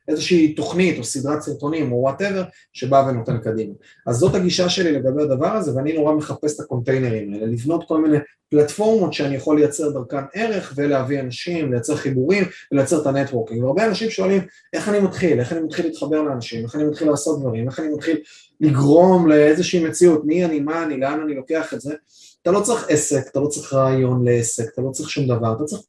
איזושהי 0.07 0.53
תוכנית 0.53 0.97
או 0.97 1.03
סדרת 1.03 1.41
סרטונים 1.41 1.91
או 1.91 1.97
whatever 1.97 2.43
שבא 2.73 3.05
ונותן 3.09 3.37
קדימה. 3.37 3.73
אז 4.07 4.15
זאת 4.15 4.35
הגישה 4.35 4.69
שלי 4.69 4.91
לגבי 4.91 5.21
הדבר 5.23 5.47
הזה 5.47 5.75
ואני 5.75 5.93
נורא 5.93 6.13
מחפש 6.13 6.55
את 6.55 6.59
הקונטיינרים 6.59 7.33
האלה, 7.33 7.45
לבנות 7.45 7.87
כל 7.87 8.01
מיני 8.01 8.17
פלטפורמות 8.49 9.13
שאני 9.13 9.35
יכול 9.35 9.59
לייצר 9.59 9.89
דרכן 9.89 10.23
ערך 10.33 10.73
ולהביא 10.75 11.19
אנשים, 11.19 11.71
לייצר 11.71 11.95
חיבורים 11.95 12.43
ולייצר 12.71 13.01
את 13.01 13.07
ה 13.07 13.12
networking. 13.12 13.63
והרבה 13.63 13.85
אנשים 13.85 14.09
שואלים 14.09 14.41
איך 14.73 14.89
אני 14.89 14.99
מתחיל, 14.99 15.39
איך 15.39 15.53
אני 15.53 15.59
מתחיל 15.59 15.85
להתחבר 15.85 16.21
לאנשים, 16.21 16.65
איך 16.65 16.75
אני 16.75 16.83
מתחיל 16.83 17.09
לעשות 17.09 17.39
דברים, 17.39 17.67
איך 17.67 17.79
אני 17.79 17.87
מתחיל 17.89 18.17
לגרום 18.61 19.27
לאיזושהי 19.27 19.83
מציאות, 19.83 20.25
מי 20.25 20.45
אני, 20.45 20.59
מה 20.59 20.83
אני, 20.83 20.97
לאן 20.97 21.19
אני 21.21 21.35
לוקח 21.35 21.73
את 21.73 21.81
זה. 21.81 21.93
אתה 22.41 22.51
לא 22.51 22.61
צריך 22.61 22.85
עסק, 22.89 23.27
אתה 23.31 23.39
לא 23.39 23.47
צריך 23.47 23.73
רעיון 23.73 24.25
לעסק, 24.25 24.73
אתה 24.73 24.81
לא 24.81 24.91
צריך 24.91 25.09
שום 25.09 25.27
דבר, 25.27 25.53
אתה 25.55 25.63
צריך 25.63 25.81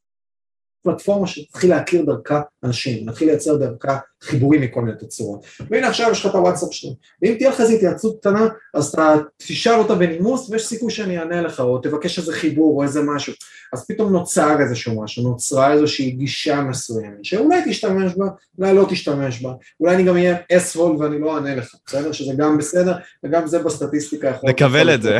פלטפורמה 0.82 1.26
שתתחיל 1.26 1.70
להכיר 1.70 2.04
דרכה 2.04 2.40
אנשים, 2.64 3.08
נתחיל 3.08 3.28
לייצר 3.28 3.56
דרכה 3.56 3.99
חיבורים 4.23 4.61
מכל 4.61 4.82
מיני 4.82 4.97
תצורות. 4.99 5.47
והנה 5.70 5.88
עכשיו 5.88 6.11
יש 6.12 6.20
לך 6.20 6.26
את 6.26 6.35
הוואטסאפ 6.35 6.73
שלך, 6.73 6.92
ואם 7.23 7.35
תהיה 7.38 7.50
לך 7.50 7.61
איזו 7.61 7.73
התייעצות 7.73 8.20
קטנה, 8.20 8.49
אז 8.75 8.87
אתה 8.88 9.14
תשאל 9.37 9.75
אותה 9.75 9.94
בנימוס 9.94 10.50
ויש 10.50 10.66
סיכוי 10.66 10.90
שאני 10.90 11.18
אענה 11.18 11.42
לך, 11.42 11.61
או 11.61 11.78
תבקש 11.78 12.18
איזה 12.18 12.32
חיבור 12.32 12.78
או 12.78 12.82
איזה 12.82 13.02
משהו. 13.02 13.32
אז 13.73 13.87
פתאום 13.87 14.12
נוצר 14.12 14.61
איזשהו 14.61 15.02
משהו, 15.02 15.23
נוצרה 15.23 15.73
איזושהי 15.73 16.11
גישה 16.11 16.61
מסוימת, 16.61 17.25
שאולי 17.25 17.61
תשתמש 17.66 18.12
בה, 18.16 18.26
אולי 18.58 18.75
לא 18.75 18.87
תשתמש 18.90 19.42
בה, 19.42 19.52
אולי 19.80 19.94
אני 19.94 20.04
גם 20.04 20.14
אהיה 20.14 20.37
אספול 20.52 20.97
ואני 20.97 21.20
לא 21.20 21.35
אענה 21.35 21.54
לך, 21.54 21.75
בסדר? 21.87 22.12
שזה 22.12 22.32
גם 22.37 22.58
בסדר, 22.58 22.97
וגם 23.25 23.47
זה 23.47 23.58
בסטטיסטיקה 23.58 24.28
יכול... 24.28 24.50
לקבל 24.50 24.94
את 24.94 25.02
זה. 25.02 25.18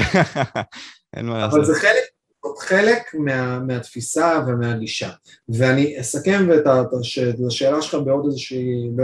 אין 1.17 1.27
מה 1.27 1.39
לעשות. 1.39 1.59
אבל 1.59 1.65
זה 1.65 1.75
חלק 1.75 2.18
זאת 2.45 2.59
חלק 2.59 3.15
מה, 3.15 3.59
מהתפיסה 3.59 4.41
ומהגישה. 4.47 5.11
ואני 5.49 6.01
אסכם 6.01 6.53
את, 6.53 6.67
השאלה 7.47 7.83
שלך 7.83 7.95
בעוד 7.95 8.27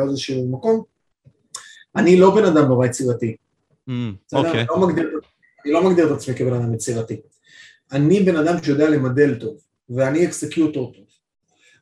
איזשהו, 0.09 0.49
מקום. 0.49 0.83
אני 1.97 2.17
לא 2.17 2.35
בן 2.35 2.45
אדם 2.45 2.69
נורא 2.69 2.87
יצירתי. 2.87 3.37
Mm, 3.89 3.93
אוקיי. 4.33 4.67
לא 4.69 4.79
מגדיר, 4.79 5.21
אני 5.65 5.73
לא 5.73 5.85
מגדיר 5.85 6.07
את 6.07 6.11
עצמי 6.11 6.35
כבן 6.35 6.53
אדם 6.53 6.75
יצירתי. 6.75 7.21
אני 7.93 8.21
בן 8.21 8.37
אדם 8.37 8.63
שיודע 8.63 8.89
למדל 8.89 9.35
טוב, 9.41 9.57
ואני 9.91 10.27
אקסקיוטור 10.27 10.93
טוב. 10.95 11.05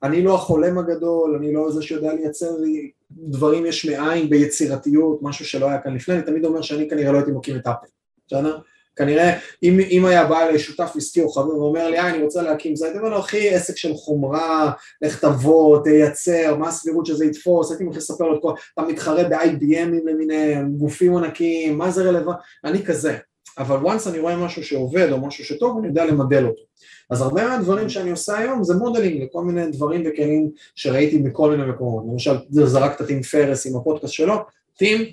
אני 0.03 0.23
לא 0.23 0.35
החולם 0.35 0.79
הגדול, 0.79 1.37
אני 1.37 1.53
לא 1.53 1.71
זה 1.71 1.83
שיודע 1.83 2.15
לייצר 2.15 2.57
לי 2.59 2.91
דברים 3.11 3.67
יש 3.67 3.85
מאין 3.85 4.31
ביצירתיות, 4.31 5.19
משהו 5.23 5.45
שלא 5.45 5.69
היה 5.69 5.79
כאן 5.79 5.95
לפני, 5.95 6.15
אני 6.15 6.23
תמיד 6.23 6.45
אומר 6.45 6.63
שאני 6.63 6.91
כנראה 6.91 7.13
לא 7.13 7.17
הייתי 7.17 7.31
מקים 7.31 7.57
את 7.57 7.67
אפל, 7.67 7.87
בסדר? 8.27 8.59
כנראה 8.97 9.39
אם, 9.63 9.81
אם 9.91 10.05
היה 10.05 10.25
בא 10.25 10.45
לשותף 10.45 10.93
עסקי 10.97 11.23
או 11.23 11.29
חבר 11.29 11.57
ואומר 11.57 11.91
לי, 11.91 11.99
אה, 11.99 12.11
אני 12.11 12.23
רוצה 12.23 12.43
להקים 12.43 12.77
זה, 12.77 12.85
הייתי 12.85 12.99
אומר 12.99 13.11
לו, 13.11 13.19
אחי, 13.19 13.49
עסק 13.49 13.77
של 13.77 13.95
חומרה, 13.95 14.73
לך 15.03 15.21
תבוא, 15.21 15.85
תייצר, 15.85 16.57
מה 16.59 16.69
הסבירות 16.69 17.07
שזה 17.07 17.25
יתפוס, 17.25 17.71
הייתי 17.71 17.85
מתחיל 17.85 17.99
לספר 17.99 18.25
לו 18.25 18.37
את 18.37 18.43
כל, 18.43 18.53
אתה 18.75 18.83
מתחרה 18.83 19.25
ב-IBMים 19.25 20.11
למיניהם, 20.11 20.73
גופים 20.73 21.17
ענקיים, 21.17 21.79
מה 21.79 21.91
זה 21.91 22.05
רלוונטי, 22.05 22.43
אני 22.65 22.85
כזה. 22.85 23.17
אבל 23.59 23.77
once 23.77 24.09
אני 24.09 24.19
רואה 24.19 24.37
משהו 24.37 24.65
שעובד 24.65 25.13
או 25.13 25.27
משהו 25.27 25.45
שטוב, 25.45 25.79
אני 25.79 25.89
יודע 25.89 26.05
למדל 26.05 26.47
אותו. 26.47 26.63
אז 27.11 27.21
הרבה 27.21 27.49
מהדברים 27.49 27.89
שאני 27.89 28.11
עושה 28.11 28.39
היום 28.39 28.65
זה 28.65 28.75
modeling 28.75 29.23
לכל 29.23 29.45
מיני 29.45 29.71
דברים 29.71 30.03
וכלים 30.07 30.51
שראיתי 30.75 31.19
בכל 31.19 31.51
מיני 31.51 31.71
מקומות. 31.71 32.05
למשל, 32.11 32.37
זרקת 32.51 33.07
טים 33.07 33.23
פריס 33.23 33.67
עם 33.67 33.77
הפודקאסט 33.77 34.13
שלו, 34.13 34.35
טים 34.79 35.13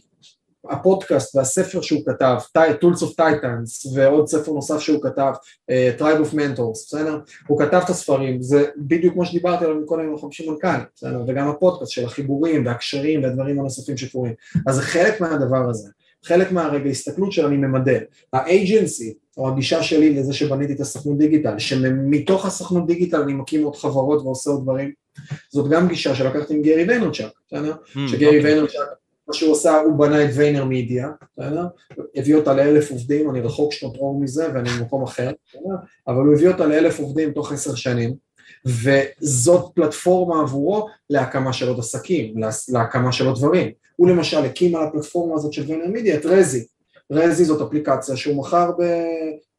הפודקאסט 0.70 1.36
והספר 1.36 1.82
שהוא 1.82 2.02
כתב, 2.06 2.38
Tools 2.58 3.04
of 3.04 3.20
Titans 3.20 3.96
ועוד 3.96 4.28
ספר 4.28 4.52
נוסף 4.52 4.80
שהוא 4.80 5.04
כתב, 5.04 5.32
uh, 5.72 6.02
Tribe 6.02 6.28
of 6.28 6.34
Mentors, 6.34 6.86
בסדר? 6.86 7.20
הוא 7.48 7.60
כתב 7.60 7.82
את 7.84 7.90
הספרים, 7.90 8.42
זה 8.42 8.66
בדיוק 8.78 9.14
כמו 9.14 9.26
שדיברתי 9.26 9.66
עליו 9.66 9.86
קודם 9.86 10.02
עם 10.02 10.16
החמישים 10.16 10.52
מנכ"לים, 10.52 10.82
בסדר? 10.96 11.24
וגם 11.28 11.48
הפודקאסט 11.48 11.92
של 11.92 12.06
החיבורים 12.06 12.66
והקשרים 12.66 13.24
והדברים 13.24 13.60
הנוספים 13.60 13.98
שקורים, 13.98 14.34
אז 14.68 14.76
זה 14.76 14.82
חלק 14.82 15.22
מהדבר 15.22 15.70
הזה, 15.70 15.90
חלק 16.26 16.52
מהרגע 16.52 16.90
הסתכלות 16.90 17.32
של 17.32 17.46
אני 17.46 17.58
ממדל, 17.58 18.04
ה 18.34 18.45
agency 18.45 19.14
או 19.38 19.50
הגישה 19.50 19.84
שלי 19.84 20.14
לזה 20.14 20.34
שבניתי 20.34 20.74
את 20.74 20.80
הסוכנות 20.80 21.18
דיגיטל, 21.18 21.60
שמתוך 21.60 22.46
הסוכנות 22.46 22.88
דיגיטל 22.88 23.22
אני 23.22 23.34
מקים 23.34 23.64
עוד 23.64 23.76
חברות 23.76 24.22
ועושה 24.22 24.50
עוד 24.50 24.64
דברים, 24.64 24.92
זאת 25.50 25.70
גם 25.70 25.88
גישה 25.88 26.16
שלקחתי 26.16 26.54
עם 26.54 26.62
גרי 26.62 26.84
ויינרצ'וק, 26.84 27.32
בסדר? 27.48 27.74
Mm, 27.74 28.00
שגרי 28.08 28.40
okay. 28.40 28.44
ויינרצ'וק 28.44 28.88
מה 29.30 29.34
שהוא 29.34 29.54
עשה, 29.54 29.80
הוא 29.80 30.00
בנה 30.00 30.26
את 30.26 30.30
VaynerMedia, 30.34 31.10
בסדר? 31.38 31.66
הביא 32.16 32.36
אותה 32.36 32.54
לאלף 32.54 32.92
עובדים, 32.92 33.30
אני 33.30 33.42
רחוק 33.42 33.74
שנות 33.74 33.96
אור 33.98 34.20
מזה 34.20 34.48
ואני 34.54 34.70
במקום 34.70 35.04
אחר? 35.04 35.32
אבל 36.08 36.26
הוא 36.26 36.34
הביא 36.34 36.48
אותה 36.48 36.66
לאלף 36.66 37.00
עובדים 37.00 37.32
תוך 37.32 37.52
עשר 37.52 37.76
שנים, 37.76 38.14
וזאת 38.66 39.72
פלטפורמה 39.76 40.42
עבורו 40.42 40.88
להקמה 41.10 41.54
של 41.54 41.68
עוד 41.68 41.80
עסקים, 41.80 42.34
להקמה 42.70 43.12
של 43.12 43.28
עוד 43.28 43.36
דברים. 43.36 43.72
הוא 43.96 44.10
למשל 44.10 44.46
הקים 44.46 44.76
על 44.76 44.88
הפלטפורמה 44.88 45.36
הזאת 45.36 45.54
של 45.54 45.64
VaynerMedia 45.68 46.16
את 46.16 46.26
Resy. 46.26 46.66
Resy 47.12 47.46
זאת 47.46 47.62
אפליקציה 47.68 48.18
שהוא 48.18 48.36
מכר 48.36 48.72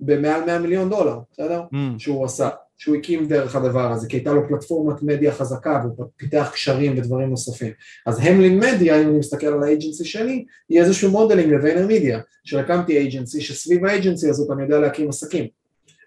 במעל 0.01 0.45
100 0.45 0.59
מיליון 0.59 0.91
דולר, 0.91 1.19
בסדר? 1.33 1.63
Mm. 1.73 1.99
שהוא 1.99 2.25
עשה. 2.25 2.49
שהוא 2.81 2.97
הקים 2.97 3.27
דרך 3.27 3.57
הדבר 3.57 3.93
הזה, 3.93 4.09
כי 4.09 4.17
הייתה 4.17 4.33
לו 4.33 4.49
פלטפורמת 4.49 5.03
מדיה 5.03 5.33
חזקה 5.33 5.83
והוא 5.83 6.11
פיתח 6.17 6.51
קשרים 6.55 6.99
ודברים 6.99 7.31
נוספים. 7.31 7.73
אז 8.07 8.19
המלין 8.23 8.59
מדיה, 8.59 9.03
אם 9.03 9.09
אני 9.09 9.19
מסתכל 9.19 9.47
על 9.47 9.63
ה 9.63 9.69
agency 9.69 10.05
שלי, 10.05 10.45
היא 10.69 10.81
איזשהו 10.81 11.11
modeling 11.11 11.53
ל 11.53 11.87
VaynerMedia, 11.87 12.21
שהקמתי 12.45 13.09
agency, 13.09 13.41
שסביב 13.41 13.85
ה 13.85 13.91
agency 13.91 14.29
הזאת 14.29 14.51
אני 14.51 14.63
יודע 14.63 14.79
להקים 14.79 15.09
עסקים. 15.09 15.60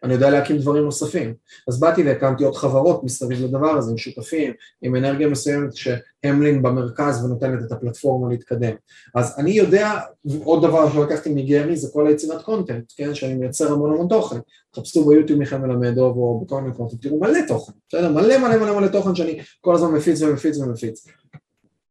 אני 0.03 0.13
יודע 0.13 0.29
להקים 0.29 0.57
דברים 0.57 0.83
נוספים. 0.83 1.33
אז 1.67 1.79
באתי 1.79 2.03
והקמתי 2.03 2.43
עוד 2.43 2.55
חברות 2.55 3.03
מסביב 3.03 3.43
לדבר 3.43 3.69
הזה, 3.69 3.91
עם 3.91 3.98
שותפים, 3.98 4.53
עם 4.81 4.95
אנרגיה 4.95 5.27
מסוימת 5.27 5.69
שהמלין 5.75 6.62
במרכז 6.62 7.25
ונותנת 7.25 7.60
את 7.67 7.72
הפלטפורמה 7.72 8.29
להתקדם. 8.29 8.74
אז 9.15 9.36
אני 9.38 9.51
יודע, 9.51 10.00
עוד 10.43 10.65
דבר 10.65 10.93
שלקחתי 10.93 11.33
מגרי 11.33 11.77
זה 11.77 11.88
כל 11.93 12.07
היצירת 12.07 12.41
content, 12.41 12.93
כן, 12.98 13.15
שאני 13.15 13.33
מייצר 13.33 13.74
המון 13.74 13.93
המון 13.93 14.07
תוכן. 14.07 14.38
תחפשו 14.72 15.05
ביוטיוב 15.05 15.39
מיכאל 15.39 15.57
מלמד 15.57 15.98
או 15.98 16.39
בכל 16.45 16.62
מיני 16.62 16.75
content, 16.75 17.01
תראו 17.01 17.19
מלא 17.19 17.39
תוכן, 17.48 17.74
בסדר? 17.89 18.12
מלא 18.12 18.38
מלא 18.38 18.57
מלא 18.57 18.79
מלא 18.79 18.88
תוכן 18.88 19.15
שאני 19.15 19.39
כל 19.62 19.75
הזמן 19.75 19.91
מפיץ 19.91 20.22
ומפיץ 20.22 20.57
ומפיץ. 20.57 21.07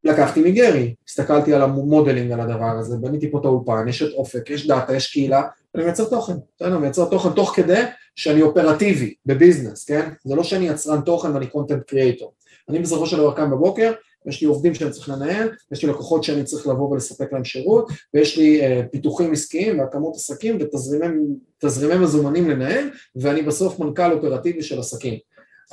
לקחתי 0.05 0.43
מגרי, 0.43 0.95
הסתכלתי 1.09 1.55
על 1.55 1.63
ה 1.63 1.70
modeling 1.70 2.33
על 2.33 2.41
הדבר 2.41 2.79
הזה, 2.79 2.97
בניתי 2.97 3.31
פה 3.31 3.39
את 3.39 3.45
האולפן, 3.45 3.89
יש 3.89 4.03
את 4.03 4.13
אופק, 4.15 4.51
יש 4.51 4.67
data, 4.67 4.97
יש 4.97 5.13
קהילה, 5.13 5.43
אני 5.75 5.85
מייצר 5.85 6.05
תוכן, 6.05 6.33
בסדר? 6.57 6.79
מייצר 6.79 7.05
תוכן 7.05 7.31
תוך 7.31 7.53
כדי 7.57 7.83
שאני 8.17 8.43
אופרטיבי 8.43 9.15
בביזנס, 9.27 9.85
כן? 9.85 10.11
זה 10.25 10.35
לא 10.35 10.43
שאני 10.43 10.69
יצרן 10.69 11.01
תוכן 11.01 11.35
ואני 11.35 11.47
קונטנט 11.47 11.83
קריאטור. 11.83 12.33
אני 12.69 12.79
בסופו 12.79 13.07
של 13.07 13.17
דבר 13.17 13.35
קם 13.35 13.51
בבוקר, 13.51 13.93
יש 14.27 14.41
לי 14.41 14.47
עובדים 14.47 14.75
שאני 14.75 14.91
צריך 14.91 15.09
לנהל, 15.09 15.49
יש 15.73 15.85
לי 15.85 15.91
לקוחות 15.91 16.25
שאני 16.25 16.45
צריך 16.45 16.67
לבוא 16.67 16.91
ולספק 16.91 17.33
להם 17.33 17.45
שירות, 17.45 17.89
ויש 18.15 18.39
לי 18.39 18.61
uh, 18.61 18.87
פיתוחים 18.87 19.33
עסקיים 19.33 19.79
והקמות 19.79 20.15
עסקים 20.15 20.59
ותזרימי 20.61 21.99
מזומנים 21.99 22.51
לנהל, 22.51 22.91
ואני 23.17 23.43
בסוף 23.43 23.81
מנכ"ל 23.81 24.13
אופרטיבי 24.13 24.63
של 24.63 24.79
עסקים. 24.79 25.19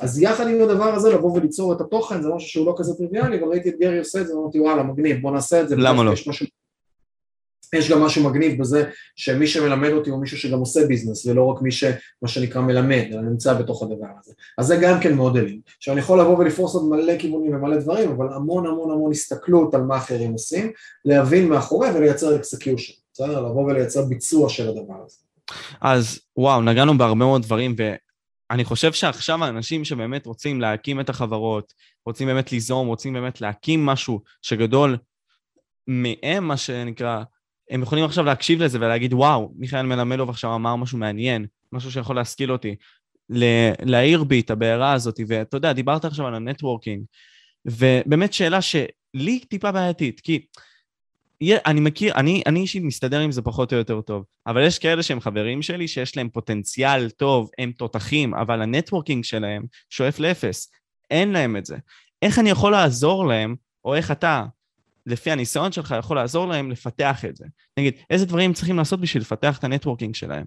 אז 0.00 0.22
יחד 0.22 0.48
עם 0.48 0.62
הדבר 0.62 0.94
הזה 0.94 1.10
לבוא 1.10 1.32
וליצור 1.32 1.72
את 1.72 1.80
התוכן 1.80 2.22
זה 2.22 2.28
משהו 2.28 2.48
שהוא 2.48 2.66
לא 2.66 2.74
כזה 2.76 2.94
טריוויאלי, 2.94 3.40
אבל 3.40 3.48
ראיתי 3.48 3.68
את 3.68 3.74
גרי 3.80 3.98
עושה 3.98 4.20
את 4.20 4.26
זה 4.26 4.38
ואמרתי 4.38 4.60
וואלה 4.60 4.82
מגניב 4.82 5.22
בוא 5.22 5.30
נעשה 5.30 5.60
את 5.60 5.68
זה. 5.68 5.76
למה 5.76 6.04
לא? 6.04 6.12
יש, 6.12 6.28
משהו, 6.28 6.46
יש 7.74 7.90
גם 7.90 8.02
משהו 8.02 8.24
מגניב 8.24 8.60
בזה 8.60 8.90
שמי 9.16 9.46
שמלמד 9.46 9.90
אותי 9.90 10.10
הוא 10.10 10.20
מישהו 10.20 10.38
שגם 10.38 10.58
עושה 10.58 10.86
business 10.86 11.26
ולא 11.26 11.46
רק 11.46 11.62
מי 11.62 11.70
שמה 11.70 12.26
שנקרא 12.26 12.60
מלמד, 12.60 13.04
אלא 13.12 13.22
נמצא 13.22 13.54
בתוך 13.54 13.82
הדבר 13.82 14.06
הזה. 14.20 14.32
אז 14.58 14.66
זה 14.66 14.76
גם 14.82 15.00
כן 15.00 15.14
modeling. 15.14 15.60
עכשיו 15.76 15.94
אני 15.94 16.00
יכול 16.00 16.20
לבוא 16.20 16.38
ולפרוס 16.38 16.74
עוד 16.74 16.88
מלא 16.88 17.18
כיוונים 17.18 17.54
ומלא 17.54 17.76
דברים, 17.76 18.10
אבל 18.10 18.26
המון 18.32 18.66
המון 18.66 18.90
המון 18.90 19.10
הסתכלות 19.10 19.74
על 19.74 19.82
מה 19.82 19.96
אחרים 19.96 20.32
עושים, 20.32 20.72
להבין 21.04 21.48
מאחורי 21.48 21.88
ולייצר 21.90 22.36
execution, 22.36 22.92
בסדר? 23.12 23.40
לבוא 23.40 23.64
ולייצר 23.64 24.04
ביצוע 24.04 24.48
של 24.48 24.68
הדבר 24.68 24.94
הזה. 25.06 25.16
אז 25.80 26.20
וואו, 26.36 26.62
נגענו 26.62 26.98
בהרבה 26.98 27.14
מאוד 27.14 27.42
דברים, 27.42 27.76
אני 28.50 28.64
חושב 28.64 28.92
שעכשיו 28.92 29.44
האנשים 29.44 29.84
שבאמת 29.84 30.26
רוצים 30.26 30.60
להקים 30.60 31.00
את 31.00 31.08
החברות, 31.08 31.72
רוצים 32.06 32.28
באמת 32.28 32.52
ליזום, 32.52 32.86
רוצים 32.86 33.12
באמת 33.12 33.40
להקים 33.40 33.86
משהו 33.86 34.20
שגדול 34.42 34.96
מהם, 35.86 36.44
מה 36.44 36.56
שנקרא, 36.56 37.22
הם 37.70 37.82
יכולים 37.82 38.04
עכשיו 38.04 38.24
להקשיב 38.24 38.62
לזה 38.62 38.78
ולהגיד, 38.78 39.14
וואו, 39.14 39.52
מיכאל 39.56 39.82
מלמדוב 39.82 40.30
עכשיו 40.30 40.54
אמר 40.54 40.76
משהו 40.76 40.98
מעניין, 40.98 41.46
משהו 41.72 41.92
שיכול 41.92 42.16
להשכיל 42.16 42.52
אותי, 42.52 42.76
להעיר 43.80 44.24
בי 44.24 44.40
את 44.40 44.50
הבעירה 44.50 44.92
הזאת, 44.92 45.20
ואתה 45.28 45.56
יודע, 45.56 45.72
דיברת 45.72 46.04
עכשיו 46.04 46.26
על 46.26 46.34
ה 46.34 46.40
networking, 46.40 47.04
ובאמת 47.64 48.32
שאלה 48.32 48.58
שלי 48.62 49.38
טיפה 49.48 49.72
בעייתית, 49.72 50.20
כי 50.20 50.46
אני 51.42 51.80
מכיר, 51.80 52.14
אני, 52.14 52.42
אני 52.46 52.60
אישית 52.60 52.82
מסתדר 52.82 53.20
עם 53.20 53.32
זה 53.32 53.42
פחות 53.42 53.72
או 53.72 53.78
יותר 53.78 54.00
טוב, 54.00 54.24
אבל 54.46 54.66
יש 54.66 54.78
כאלה 54.78 55.02
שהם 55.02 55.20
חברים 55.20 55.62
שלי 55.62 55.88
שיש 55.88 56.16
להם 56.16 56.28
פוטנציאל 56.28 57.10
טוב, 57.10 57.50
הם 57.58 57.72
תותחים, 57.72 58.34
אבל 58.34 58.62
ה 58.62 58.68
networking 58.68 59.24
שלהם 59.24 59.62
שואף 59.90 60.18
לאפס, 60.18 60.70
אין 61.10 61.32
להם 61.32 61.56
את 61.56 61.66
זה. 61.66 61.76
איך 62.22 62.38
אני 62.38 62.50
יכול 62.50 62.72
לעזור 62.72 63.26
להם, 63.26 63.54
או 63.84 63.94
איך 63.94 64.10
אתה, 64.10 64.44
לפי 65.06 65.30
הניסיון 65.30 65.72
שלך, 65.72 65.94
יכול 65.98 66.16
לעזור 66.16 66.46
להם 66.46 66.70
לפתח 66.70 67.24
את 67.24 67.36
זה? 67.36 67.44
נגיד, 67.78 67.94
איזה 68.10 68.26
דברים 68.26 68.52
צריכים 68.52 68.76
לעשות 68.76 69.00
בשביל 69.00 69.22
לפתח 69.22 69.58
את 69.58 69.64
ה 69.64 69.68
networking 69.68 70.14
שלהם? 70.14 70.44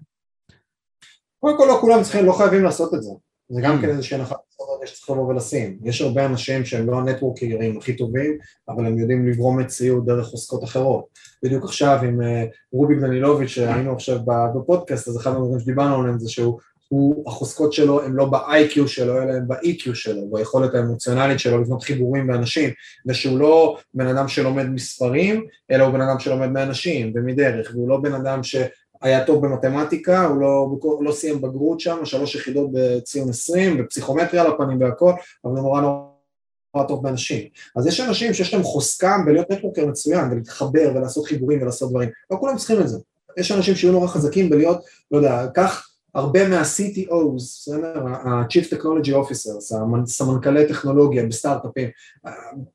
קודם 1.40 1.58
כל 1.58 1.64
לא 1.68 1.78
כולם 1.80 2.02
צריכים, 2.02 2.26
לא 2.26 2.32
חייבים 2.32 2.64
לעשות 2.64 2.94
את 2.94 3.02
זה. 3.02 3.10
זה 3.48 3.60
גם 3.60 3.80
כן 3.80 3.88
איזושהי 3.88 4.16
הנחת 4.18 4.36
יסוד 4.52 4.86
שצריך 4.86 5.10
לבוא 5.10 5.28
ולשים. 5.28 5.78
יש 5.84 6.00
הרבה 6.00 6.26
אנשים 6.26 6.64
שהם 6.64 6.86
לא 6.86 6.98
הנטוורקרים 6.98 7.78
הכי 7.78 7.96
טובים, 7.96 8.38
אבל 8.68 8.86
הם 8.86 8.98
יודעים 8.98 9.28
לגרום 9.28 9.60
מציאות 9.60 10.06
דרך 10.06 10.26
חוזקות 10.26 10.64
אחרות. 10.64 11.04
בדיוק 11.42 11.64
עכשיו 11.64 11.98
עם 12.02 12.22
אה, 12.22 12.44
רוביק 12.72 12.98
דנילוביץ', 12.98 13.48
שהיינו 13.48 13.92
עכשיו 13.92 14.18
בפודקאסט, 14.56 15.08
אז 15.08 15.16
אחד 15.16 15.30
הדברים 15.30 15.60
שדיברנו 15.60 16.00
עליהם 16.00 16.18
זה 16.18 16.28
שהוא 16.28 16.58
הוא, 16.88 17.24
החוזקות 17.26 17.72
שלו 17.72 18.02
הם 18.02 18.16
לא 18.16 18.24
ב-IQ 18.24 18.86
שלו, 18.86 19.22
אלא 19.22 19.32
הם 19.32 19.48
ב-EQ 19.48 19.94
שלו, 19.94 20.30
ביכולת 20.30 20.74
האמוציונלית 20.74 21.38
שלו 21.40 21.60
לבנות 21.60 21.82
חיבורים 21.82 22.26
באנשים, 22.26 22.70
ושהוא 23.06 23.38
לא 23.38 23.78
בן 23.94 24.06
אדם 24.06 24.28
שלומד 24.28 24.66
מספרים, 24.66 25.46
אלא 25.70 25.84
הוא 25.84 25.92
בן 25.92 26.00
אדם 26.00 26.18
שלומד 26.18 26.48
מאנשים 26.48 27.12
ומדרך, 27.14 27.70
והוא 27.74 27.88
לא 27.88 27.96
בן 27.96 28.14
אדם 28.14 28.42
ש... 28.42 28.56
היה 29.02 29.24
טוב 29.24 29.46
במתמטיקה, 29.46 30.26
הוא 30.26 30.40
לא, 30.40 30.68
לא 31.00 31.12
סיים 31.12 31.40
בגרות 31.40 31.80
שם, 31.80 32.04
שלוש 32.04 32.34
יחידות 32.34 32.70
בציון 32.72 33.28
20, 33.28 33.78
בפסיכומטריה 33.78 34.42
על 34.42 34.50
הפנים 34.50 34.80
והכל, 34.80 35.12
אבל 35.44 35.52
הוא 35.52 35.62
נורא 35.62 35.80
נורא 35.80 36.88
טוב 36.88 37.02
באנשים. 37.02 37.48
אז 37.76 37.86
יש 37.86 38.00
אנשים 38.00 38.34
שיש 38.34 38.54
להם 38.54 38.62
חוסקם 38.62 39.20
בלהיות 39.26 39.50
נטוורקר 39.50 39.86
מצוין, 39.86 40.32
ולהתחבר 40.32 40.92
ולעשות 40.94 41.26
חיבורים 41.26 41.62
ולעשות 41.62 41.90
דברים, 41.90 42.08
לא 42.30 42.36
כולם 42.40 42.56
צריכים 42.56 42.80
את 42.80 42.88
זה. 42.88 42.98
יש 43.38 43.52
אנשים 43.52 43.74
שיהיו 43.74 43.92
נורא 43.92 44.06
חזקים 44.06 44.50
בלהיות, 44.50 44.78
לא 45.10 45.16
יודע, 45.16 45.46
קח 45.54 45.88
הרבה 46.14 46.48
מה-CTOs? 46.48 47.74
ה-Chief 48.04 48.72
Technology 48.72 49.10
Officers, 49.10 49.76
הסמנכ"לי 50.02 50.68
טכנולוגיה 50.68 51.26
בסטארט-אפים, 51.26 51.88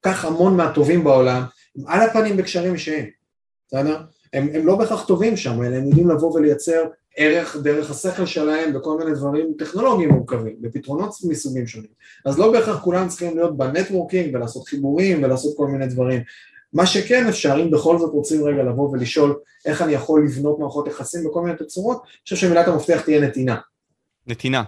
קח 0.01 0.25
המון 0.25 0.58
מהטובים 0.58 1.03
בעולם, 1.03 1.43
על 1.88 2.01
הפנים 2.01 2.38
בקשרים 2.38 2.74
אישיים, 2.74 3.05
בסדר? 3.67 4.01
הם, 4.34 4.48
הם 4.53 4.65
לא 4.67 4.75
בהכרח 4.75 5.05
טובים 5.05 5.38
שם, 5.38 5.63
אלא 5.63 5.75
הם 5.75 5.86
יודעים 5.86 6.10
לבוא 6.10 6.34
ולייצר 6.34 6.84
ערך 7.17 7.58
דרך 7.63 7.91
השכל 7.91 8.25
שלהם 8.25 8.75
וכל 8.75 8.98
מיני 8.98 9.12
דברים 9.12 9.53
טכנולוגיים 9.58 10.10
מורכבים, 10.10 10.55
בפתרונות 10.62 11.13
מסוגים 11.29 11.67
שונים. 11.67 11.89
אז 12.25 12.39
לא 12.39 12.51
בהכרח 12.51 12.84
כולם 12.84 13.08
צריכים 13.08 13.38
להיות 13.38 13.58
בנטוורקינג 13.58 14.36
ולעשות 14.36 14.67
חיבורים 14.67 15.24
ולעשות 15.24 15.58
כל 15.58 15.67
מיני 15.67 15.88
דברים. 15.88 16.22
מה 16.74 16.86
שכן 16.86 17.28
אפשר, 17.28 17.56
אם 17.64 17.72
בכל 17.72 17.98
זאת 17.98 18.12
רוצים 18.14 18.44
רגע 18.44 18.64
לבוא 18.64 18.90
ולשאול 18.90 19.40
איך 19.66 19.82
אני 19.82 19.94
יכול 19.94 20.26
לבנות 20.26 20.60
מערכות 20.60 20.88
יחסים 20.88 21.24
בכל 21.30 21.42
מיני 21.42 21.58
תצורות, 21.58 22.02
אני 22.04 22.20
חושב 22.24 22.36
שמילת 22.36 22.68
המפתח 22.68 23.02
תהיה 23.02 23.22
נתינה. 23.22 23.58
נתינה. 24.28 24.64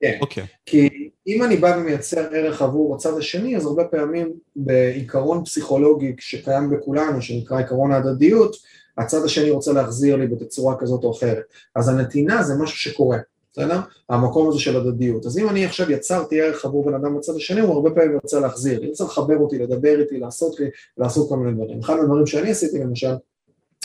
כן. 0.00 0.18
אוקיי. 0.20 0.46
כי 0.66 0.88
אם 1.26 1.42
אני 1.42 1.56
בא 1.56 1.76
ומייצר 1.78 2.28
ערך 2.32 2.62
עבור 2.62 2.94
הצד 2.94 3.18
השני, 3.18 3.56
אז 3.56 3.66
הרבה 3.66 3.84
פעמים 3.84 4.32
בעיקרון 4.56 5.44
פסיכולוגי 5.44 6.14
שקיים 6.18 6.70
בכולנו, 6.70 7.22
שנקרא 7.22 7.58
עיקרון 7.58 7.92
ההדדיות, 7.92 8.56
הצד 8.98 9.24
השני 9.24 9.50
רוצה 9.50 9.72
להחזיר 9.72 10.16
לי 10.16 10.26
בתצורה 10.26 10.76
כזאת 10.78 11.04
או 11.04 11.10
אחרת. 11.10 11.44
אז 11.76 11.88
הנתינה 11.88 12.42
זה 12.42 12.54
משהו 12.62 12.76
שקורה, 12.76 13.18
בסדר? 13.52 13.80
המקום 14.08 14.48
הזה 14.48 14.58
של 14.58 14.76
הדדיות. 14.76 15.26
אז 15.26 15.38
אם 15.38 15.48
אני 15.48 15.64
עכשיו 15.64 15.90
יצרתי 15.90 16.40
ערך 16.40 16.64
עבור 16.64 16.86
בן 16.86 16.94
אדם 16.94 17.18
בצד 17.18 17.34
השני, 17.36 17.60
הוא 17.60 17.72
הרבה 17.72 17.90
פעמים 17.90 18.12
ירצה 18.12 18.40
להחזיר, 18.40 18.84
ירצה 18.84 19.04
לחבר 19.04 19.36
אותי, 19.36 19.58
לדבר 19.58 20.00
איתי, 20.00 20.18
לעשות 20.18 20.60
לי, 20.60 20.66
לעשות 20.98 21.28
כל 21.28 21.36
מיני 21.36 21.56
דברים. 21.56 21.78
אחד 21.80 21.96
מהדברים 21.96 22.26
שאני 22.26 22.50
עשיתי 22.50 22.78
למשל, 22.78 23.14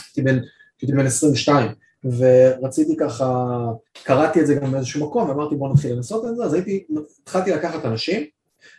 הייתי 0.08 0.22
בן, 0.22 0.40
הייתי 0.82 0.94
בן 0.94 1.06
22, 1.06 1.72
ורציתי 2.04 2.98
ככה, 2.98 3.56
קראתי 4.04 4.42
את 4.42 4.48
זה 4.48 4.56
גם 4.56 4.72
באיזשהו 4.72 5.08
מקום, 5.08 5.30
ואמרתי 5.30 5.56
בוא 5.56 5.70
נתחיל 5.70 5.94
לנסות 5.94 6.26
את 6.26 6.36
זה, 6.36 6.44
אז 6.44 6.54
הייתי, 6.54 6.84
התחלתי 7.24 7.52
לקחת 7.52 7.86
אנשים 7.86 8.24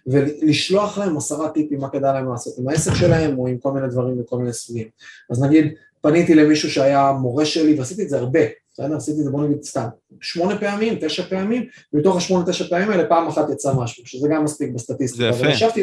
ולשלוח 0.06 0.98
להם 0.98 1.16
עשרה 1.16 1.48
טיפים 1.48 1.80
מה 1.80 1.88
כדאי 1.88 2.12
להם 2.12 2.30
לעשות 2.30 2.58
עם 2.58 2.68
העסק 2.68 2.94
שלהם 2.94 3.38
או 3.38 3.46
עם 3.46 3.58
כל 3.58 3.72
מיני 3.72 3.88
דברים 3.88 4.20
וכל 4.20 4.38
מיני 4.38 4.52
סוגים. 4.52 4.88
אז 5.30 5.42
נגיד, 5.42 5.74
פניתי 6.00 6.34
למישהו 6.34 6.70
שהיה 6.70 7.12
מורה 7.12 7.46
שלי 7.46 7.78
ועשיתי 7.78 8.02
את 8.02 8.08
זה 8.08 8.18
הרבה, 8.18 8.40
בסדר? 8.72 8.96
עשיתי 8.96 9.18
את 9.18 9.24
זה 9.24 9.30
בוא 9.30 9.44
נגיד 9.44 9.62
סתם, 9.62 9.86
שמונה 10.20 10.58
פעמים, 10.58 10.98
תשע 11.00 11.22
פעמים, 11.22 11.66
ומתוך 11.92 12.16
השמונה 12.16 12.46
תשע 12.46 12.68
פעמים 12.68 12.90
האלה 12.90 13.08
פעם 13.08 13.28
אחת 13.28 13.50
יצא 13.50 13.72
משהו, 13.74 14.06
שזה 14.06 14.28
גם 14.28 14.44
מספיק 14.44 14.70
בסטטיסטיקה. 14.74 15.32
זה 15.32 15.38
יפה. 15.64 15.80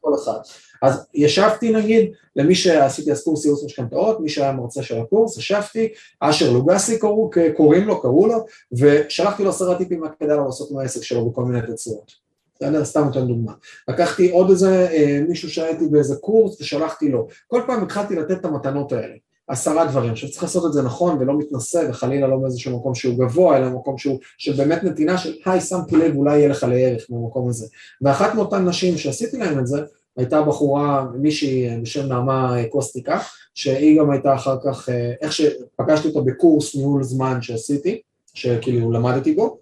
כל 0.00 0.14
אחד. 0.14 0.38
אז 0.82 1.06
ישבתי 1.14 1.72
נגיד, 1.72 2.12
למי 2.36 2.54
שעשיתי 2.54 3.12
אז 3.12 3.24
קורס 3.24 3.44
ייעוץ 3.44 3.64
משכנתאות, 3.64 4.20
מי 4.20 4.28
שהיה 4.28 4.52
מרצה 4.52 4.82
של 4.82 5.00
הקורס, 5.00 5.38
ישבתי, 5.38 5.88
אשר 6.20 6.52
לוגסי 6.52 6.98
קוראו, 6.98 7.30
קוראים 7.56 7.86
לו, 7.86 8.00
קראו 8.00 8.26
לו, 8.26 8.46
ושלחתי 8.72 9.42
לו 9.44 9.50
עשרה 9.50 9.78
טיפים 9.78 10.00
מה 10.00 10.08
כדאי 10.20 10.36
לו 10.36 10.44
לעשות 10.44 10.70
מהעסק 10.70 11.02
שלו 11.02 11.30
בכל 11.30 11.44
מיני 11.44 11.66
תצורות. 11.66 12.12
בסדר? 12.56 12.84
סתם 12.84 13.04
נותן 13.04 13.26
דוגמה. 13.26 13.52
לקחתי 13.88 14.30
עוד 14.30 14.50
איזה 14.50 14.88
אה, 14.90 15.20
מישהו 15.28 15.50
שהייתי 15.50 15.86
באיזה 15.86 16.16
קורס 16.16 16.60
ושלחתי 16.60 17.08
לו. 17.08 17.28
כל 17.46 17.62
פעם 17.66 17.82
התחלתי 17.82 18.16
לתת 18.16 18.40
את 18.40 18.44
המתנות 18.44 18.92
האלה. 18.92 19.14
עשרה 19.52 19.86
דברים. 19.86 20.12
עכשיו 20.12 20.30
צריך 20.30 20.42
לעשות 20.42 20.66
את 20.66 20.72
זה 20.72 20.82
נכון 20.82 21.18
ולא 21.20 21.38
מתנשא 21.38 21.86
וחלילה 21.88 22.28
לא 22.28 22.36
באיזשהו 22.36 22.78
מקום 22.78 22.94
שהוא 22.94 23.18
גבוה, 23.18 23.56
אלא 23.56 23.70
מקום 23.70 23.98
שהוא, 23.98 24.18
שבאמת 24.38 24.84
נתינה 24.84 25.18
של 25.18 25.34
היי 25.44 25.60
שמתי 25.60 25.96
לב 25.96 26.16
אולי 26.16 26.38
יהיה 26.38 26.48
לך 26.48 26.62
לערך 26.62 27.06
במקום 27.10 27.48
הזה. 27.48 27.66
ואחת 28.02 28.34
מאותן 28.34 28.68
נשים 28.68 28.98
שעשיתי 28.98 29.36
להם 29.36 29.58
את 29.58 29.66
זה, 29.66 29.82
הייתה 30.16 30.42
בחורה, 30.42 31.04
מישהי 31.14 31.80
בשם 31.82 32.06
נעמה 32.06 32.56
קוסטיקה, 32.70 33.18
שהיא 33.54 34.00
גם 34.00 34.10
הייתה 34.10 34.34
אחר 34.34 34.56
כך, 34.64 34.88
איך 35.20 35.32
שפגשתי 35.32 36.08
אותה 36.08 36.20
בקורס 36.20 36.76
ניהול 36.76 37.02
זמן 37.02 37.42
שעשיתי, 37.42 38.00
שכאילו 38.34 38.92
למדתי 38.92 39.34
בו, 39.34 39.58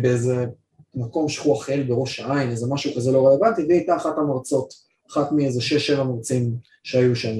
באיזה 0.00 0.46
מקום 0.94 1.28
שכוח 1.28 1.70
אל 1.70 1.82
בראש 1.82 2.20
העין, 2.20 2.50
איזה 2.50 2.66
משהו 2.70 2.94
כזה 2.96 3.12
לא 3.12 3.26
רלוונטי, 3.26 3.62
והיא 3.62 3.78
הייתה 3.78 3.96
אחת 3.96 4.18
המרצות, 4.18 4.74
אחת 5.10 5.32
מאיזה 5.32 5.60
שש 5.60 5.86
שבע 5.86 6.04
מרצים 6.04 6.50
שהיו 6.82 7.16
שם. 7.16 7.38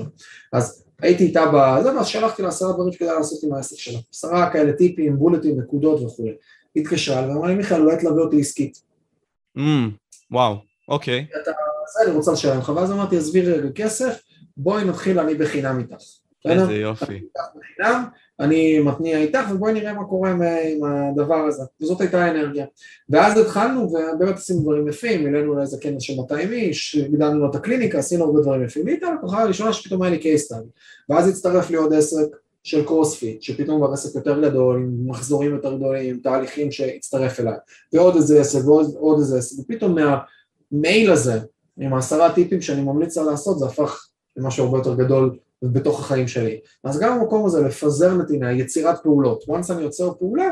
אז 0.52 0.84
הייתי 1.02 1.24
איתה 1.24 1.44
בזה, 1.54 1.96
ואז 1.96 2.06
שלחתי 2.06 2.42
לה 2.42 2.48
עשרה 2.48 2.72
דברים 2.72 2.92
שכדאי 2.92 3.14
לעשות 3.16 3.42
עם 3.42 3.54
העסק 3.54 3.76
שלה, 3.78 3.98
עשרה 4.12 4.50
כאלה 4.52 4.72
טיפים, 4.72 5.16
בולטים, 5.16 5.60
נקודות 5.60 6.02
וכולי. 6.02 6.32
התקשרה 6.76 7.28
ואמרה 7.28 7.48
לי, 7.48 7.54
מיכאל, 7.54 7.80
אולי 7.80 7.96
תלווה 7.96 8.22
אותי 8.22 8.40
עסקית. 8.40 8.82
וואו, 10.30 10.56
אוקיי. 10.88 11.26
אתה 11.42 11.50
אני 12.06 12.16
רוצה 12.16 12.32
לשלם 12.32 12.58
לך, 12.58 12.72
ואז 12.76 12.92
אמרתי, 12.92 13.16
עזבי 13.16 13.40
רגע 13.40 13.68
כסף, 13.74 14.22
בואי 14.56 14.84
נתחיל 14.84 15.18
אני 15.18 15.34
בחינם 15.34 15.78
איתך. 15.78 16.04
איזה 16.44 16.74
יופי. 16.74 17.20
אני 18.40 18.80
מתניע 18.80 19.18
איתך, 19.18 19.40
ובואי 19.50 19.72
נראה 19.72 19.94
מה 19.94 20.04
קורה 20.04 20.30
עם 20.30 20.84
הדבר 20.84 21.34
הזה. 21.34 21.62
וזאת 21.80 22.00
הייתה 22.00 22.24
האנרגיה. 22.24 22.66
ואז 23.08 23.38
התחלנו, 23.38 23.82
ובאמת 23.82 24.34
עשינו 24.34 24.60
דברים 24.60 24.88
יפים, 24.88 25.26
העלינו 25.26 25.54
לאיזה 25.54 25.76
כנס 25.80 26.02
של 26.02 26.16
200 26.16 26.52
איש, 26.52 26.96
הגדלנו 26.96 27.38
לו 27.38 27.50
את 27.50 27.54
הקליניקה, 27.54 27.98
עשינו 27.98 28.24
הרבה 28.24 28.40
דברים 28.40 28.64
יפים. 28.64 28.84
והיא 28.84 28.94
הייתה 28.94 29.14
לקוחה 29.14 29.42
הראשונה 29.42 29.72
שפתאום 29.72 30.02
היה 30.02 30.10
לי 30.10 30.18
קייסטאד. 30.18 30.64
ואז 31.08 31.28
הצטרף 31.28 31.70
לי 31.70 31.76
עוד 31.76 31.92
עסק 31.92 32.26
של 32.62 32.84
קרוספיט, 32.84 33.42
שפתאום 33.42 33.78
כבר 33.78 33.92
עסק 33.92 34.14
יותר 34.14 34.42
גדול, 34.48 34.76
עם 34.76 35.10
מחזורים 35.10 35.54
יותר 35.54 35.76
גדולים, 35.76 36.20
תהליכים 36.22 36.70
שהצטרף 36.70 37.40
אליי. 37.40 37.54
ועוד 37.92 38.14
איזה 38.16 38.40
עסק 38.40 38.64
ועוד 38.64 39.18
איזה 39.18 39.38
עסק, 39.38 39.62
ופתאום 39.64 39.98
מהמייל 40.72 41.10
הזה, 41.10 41.40
עם 41.78 41.94
העשרה 41.94 42.32
טיפים 42.34 42.60
שאני 42.60 42.82
ממליץ 42.82 43.16
לה 43.16 43.24
לעשות, 43.24 43.58
זה 43.58 43.66
הפך 43.66 44.06
למשהו 44.36 44.64
הרבה 44.64 44.78
יותר 44.78 44.94
גדול 44.94 45.38
בתוך 45.62 46.00
החיים 46.00 46.28
שלי. 46.28 46.60
אז 46.84 47.00
גם 47.00 47.20
המקום 47.20 47.46
הזה 47.46 47.60
לפזר 47.60 48.14
נתינה, 48.14 48.52
יצירת 48.52 49.02
פעולות. 49.02 49.44
once 49.48 49.72
אני 49.72 49.82
יוצר 49.82 50.12
פעולה, 50.18 50.50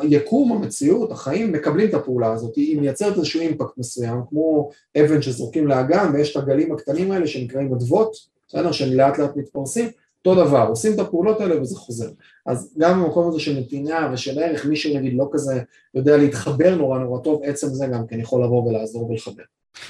היקום, 0.00 0.52
המציאות, 0.52 1.10
החיים 1.12 1.52
מקבלים 1.52 1.88
את 1.88 1.94
הפעולה 1.94 2.32
הזאת, 2.32 2.56
היא 2.56 2.80
מייצרת 2.80 3.16
איזשהו 3.16 3.40
אימפקט 3.40 3.78
מסוים, 3.78 4.20
כמו 4.28 4.70
אבן 5.00 5.22
שזורקים 5.22 5.66
לאגם 5.66 6.10
ויש 6.14 6.36
את 6.36 6.42
הגלים 6.42 6.72
הקטנים 6.72 7.12
האלה 7.12 7.26
שנקראים 7.26 7.74
אדוות, 7.74 8.16
בסדר? 8.48 8.72
שהם 8.72 8.92
לאט 8.92 9.18
לאט 9.18 9.36
מתפרסים, 9.36 9.88
אותו 10.26 10.44
דבר, 10.44 10.66
עושים 10.68 10.94
את 10.94 10.98
הפעולות 10.98 11.40
האלה 11.40 11.62
וזה 11.62 11.76
חוזר. 11.76 12.10
אז 12.46 12.74
גם 12.78 13.02
במקום 13.02 13.28
הזה 13.28 13.40
של 13.40 13.58
נתינה 13.58 14.10
ושל 14.12 14.42
ערך, 14.42 14.66
מי 14.66 14.76
שנגיד 14.76 15.14
לא 15.16 15.28
כזה 15.32 15.60
יודע 15.94 16.16
להתחבר 16.16 16.74
נורא 16.74 16.98
נורא 16.98 17.20
טוב, 17.20 17.42
עצם 17.44 17.66
זה 17.66 17.86
גם 17.86 18.06
כן 18.06 18.20
יכול 18.20 18.44
לבוא 18.44 18.68
ולעזור 18.68 19.10
ולחבר. 19.10 19.42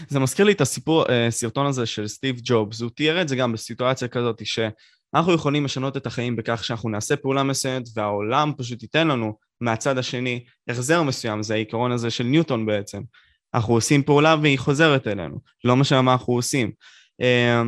זה 0.08 0.18
מזכיר 0.18 0.44
לי 0.44 0.52
את 0.52 0.60
הסיפור, 0.60 1.04
אה, 1.08 1.28
הזה 1.66 1.86
של 1.86 2.08
סטיב 2.08 2.40
ג'ובס, 2.42 2.80
הוא 2.80 2.90
תיאר 2.90 3.22
את 3.22 3.28
זה 3.28 3.36
גם 3.36 3.52
בסיטואציה 3.52 4.08
כזאת 4.08 4.46
שאנחנו 4.46 5.32
יכולים 5.32 5.64
לשנות 5.64 5.96
את 5.96 6.06
החיים 6.06 6.36
בכך 6.36 6.64
שאנחנו 6.64 6.88
נעשה 6.88 7.16
פעולה 7.16 7.42
מסוימת 7.42 7.88
והעולם 7.94 8.52
פשוט 8.58 8.82
ייתן 8.82 9.08
לנו 9.08 9.38
מהצד 9.60 9.98
השני 9.98 10.44
החזר 10.68 11.02
מסוים, 11.02 11.42
זה 11.42 11.54
העיקרון 11.54 11.92
הזה 11.92 12.10
של 12.10 12.24
ניוטון 12.24 12.66
בעצם. 12.66 13.02
אנחנו 13.54 13.74
עושים 13.74 14.02
פעולה 14.02 14.36
והיא 14.42 14.58
חוזרת 14.58 15.06
אלינו, 15.06 15.38
לא 15.64 15.76
משנה 15.76 16.02
מה 16.02 16.12
אנחנו 16.12 16.32
עושים. 16.32 16.70
אה, 17.20 17.62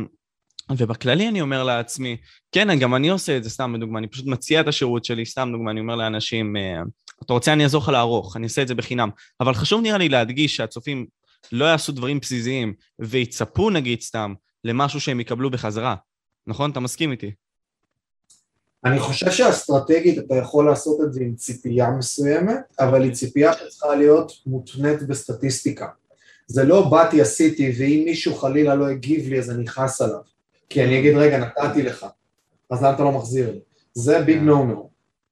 ובכללי 0.77 1.27
אני 1.27 1.41
אומר 1.41 1.63
לעצמי, 1.63 2.17
כן, 2.51 2.79
גם 2.79 2.95
אני 2.95 3.09
עושה 3.09 3.37
את 3.37 3.43
זה, 3.43 3.49
סתם 3.49 3.73
בדוגמה, 3.73 3.99
אני 3.99 4.07
פשוט 4.07 4.25
מציע 4.25 4.61
את 4.61 4.67
השירות 4.67 5.05
שלי, 5.05 5.25
סתם 5.25 5.49
דוגמה, 5.51 5.71
אני 5.71 5.79
אומר 5.79 5.95
לאנשים, 5.95 6.57
אה, 6.57 6.81
אתה 7.25 7.33
רוצה 7.33 7.53
אני 7.53 7.63
אעזור 7.63 7.81
לך 7.81 7.89
לערוך, 7.89 8.37
אני 8.37 8.43
אעשה 8.43 8.61
את 8.61 8.67
זה 8.67 8.75
בחינם. 8.75 9.09
אבל 9.39 9.53
חשוב 9.53 9.81
נראה 9.81 9.97
לי 9.97 10.09
להדגיש 10.09 10.55
שהצופים 10.55 11.05
לא 11.51 11.65
יעשו 11.65 11.91
דברים 11.91 12.19
בסיסיים 12.19 12.73
ויצפו 12.99 13.69
נגיד 13.69 14.01
סתם 14.01 14.33
למשהו 14.63 14.99
שהם 14.99 15.19
יקבלו 15.19 15.49
בחזרה, 15.49 15.95
נכון? 16.47 16.71
אתה 16.71 16.79
מסכים 16.79 17.11
איתי? 17.11 17.31
אני 18.85 18.99
חושב 18.99 19.31
שאסטרטגית 19.31 20.19
אתה 20.19 20.35
יכול 20.35 20.65
לעשות 20.65 21.01
את 21.01 21.13
זה 21.13 21.21
עם 21.21 21.35
ציפייה 21.35 21.89
מסוימת, 21.91 22.59
אבל 22.79 23.03
היא 23.03 23.13
ציפייה 23.13 23.53
שצריכה 23.53 23.95
להיות 23.95 24.31
מותנית 24.45 25.03
בסטטיסטיקה. 25.03 25.87
זה 26.47 26.63
לא 26.63 26.89
באתי 26.89 27.21
עשיתי 27.21 27.73
ואם 27.79 28.01
מישהו 28.05 28.35
חלילה 28.35 28.75
לא 28.75 28.89
הגיב 28.89 29.27
לי 29.27 29.39
אז 29.39 29.51
אני 29.51 29.67
חס 29.67 30.01
עליו, 30.01 30.19
כי 30.69 30.83
אני 30.83 30.99
אגיד 30.99 31.17
רגע 31.17 31.37
נתתי 31.37 31.83
לך, 31.83 32.05
אז 32.69 32.83
למה 32.83 32.95
אתה 32.95 33.03
לא 33.03 33.11
מחזיר 33.11 33.51
לי? 33.51 33.59
זה 33.93 34.21
ביג 34.21 34.37
נו 34.37 34.65
נו, 34.65 34.89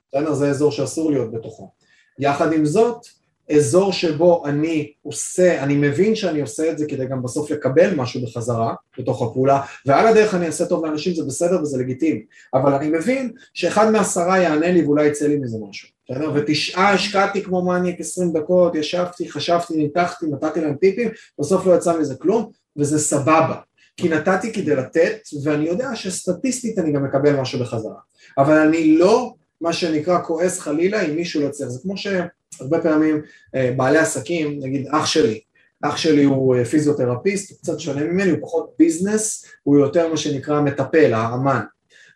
בסדר? 0.09 0.33
זה 0.33 0.49
אזור 0.49 0.71
שאסור 0.71 1.11
להיות 1.11 1.31
בתוכו. 1.31 1.71
יחד 2.19 2.53
עם 2.53 2.65
זאת, 2.65 3.07
אזור 3.55 3.93
שבו 3.93 4.43
אני 4.45 4.91
עושה, 5.01 5.63
אני 5.63 5.75
מבין 5.75 6.15
שאני 6.15 6.41
עושה 6.41 6.71
את 6.71 6.77
זה 6.77 6.85
כדי 6.85 7.05
גם 7.05 7.23
בסוף 7.23 7.51
לקבל 7.51 7.95
משהו 7.95 8.21
בחזרה 8.25 8.73
בתוך 8.99 9.21
הפעולה 9.21 9.61
ועל 9.85 10.07
הדרך 10.07 10.35
אני 10.35 10.45
אעשה 10.45 10.65
טוב 10.65 10.85
לאנשים 10.85 11.13
זה 11.13 11.23
בסדר 11.23 11.61
וזה 11.61 11.77
לגיטימי. 11.77 12.21
אבל 12.53 12.73
אני 12.73 12.89
מבין 12.89 13.31
שאחד 13.53 13.91
מעשרה 13.91 14.39
יענה 14.39 14.71
לי 14.71 14.83
ואולי 14.85 15.05
יצא 15.05 15.27
לי 15.27 15.37
מזה 15.37 15.57
משהו 15.69 15.89
בסדר? 16.09 16.31
ותשעה 16.35 16.93
השקעתי 16.93 17.43
כמו 17.43 17.65
מניאק 17.65 17.99
עשרים 17.99 18.33
דקות, 18.33 18.75
ישבתי, 18.75 19.31
חשבתי, 19.31 19.77
ניתחתי, 19.77 20.25
נתתי 20.25 20.61
להם 20.61 20.75
טיפים 20.75 21.09
בסוף 21.39 21.65
לא 21.65 21.75
יצא 21.75 21.99
מזה 21.99 22.15
כלום 22.15 22.51
וזה 22.77 22.99
סבבה. 22.99 23.55
כי 23.97 24.09
נתתי 24.09 24.53
כדי 24.53 24.75
לתת 24.75 25.17
ואני 25.43 25.65
יודע 25.65 25.95
שסטטיסטית 25.95 26.79
אני 26.79 26.91
גם 26.91 27.03
מקבל 27.03 27.35
משהו 27.35 27.59
בחזרה. 27.59 27.99
אבל 28.37 28.57
אני 28.57 28.97
לא 28.97 29.33
מה 29.61 29.73
שנקרא 29.73 30.23
כועס 30.23 30.59
חלילה 30.59 31.01
אם 31.01 31.15
מישהו 31.15 31.41
לא 31.41 31.49
צריך, 31.49 31.69
זה 31.69 31.79
כמו 31.83 31.97
שהרבה 31.97 32.81
פעמים 32.81 33.21
אה, 33.55 33.73
בעלי 33.77 33.97
עסקים, 33.97 34.59
נגיד 34.59 34.87
אח 34.91 35.05
שלי, 35.05 35.39
אח 35.81 35.97
שלי 35.97 36.23
הוא 36.23 36.55
אה, 36.55 36.65
פיזיותרפיסט, 36.65 37.51
הוא 37.51 37.57
קצת 37.57 37.79
שונה 37.79 38.03
ממני, 38.03 38.31
הוא 38.31 38.39
פחות 38.41 38.73
ביזנס, 38.79 39.45
הוא 39.63 39.79
יותר 39.79 40.09
מה 40.09 40.17
שנקרא 40.17 40.61
מטפל, 40.61 41.13
האמן. 41.13 41.61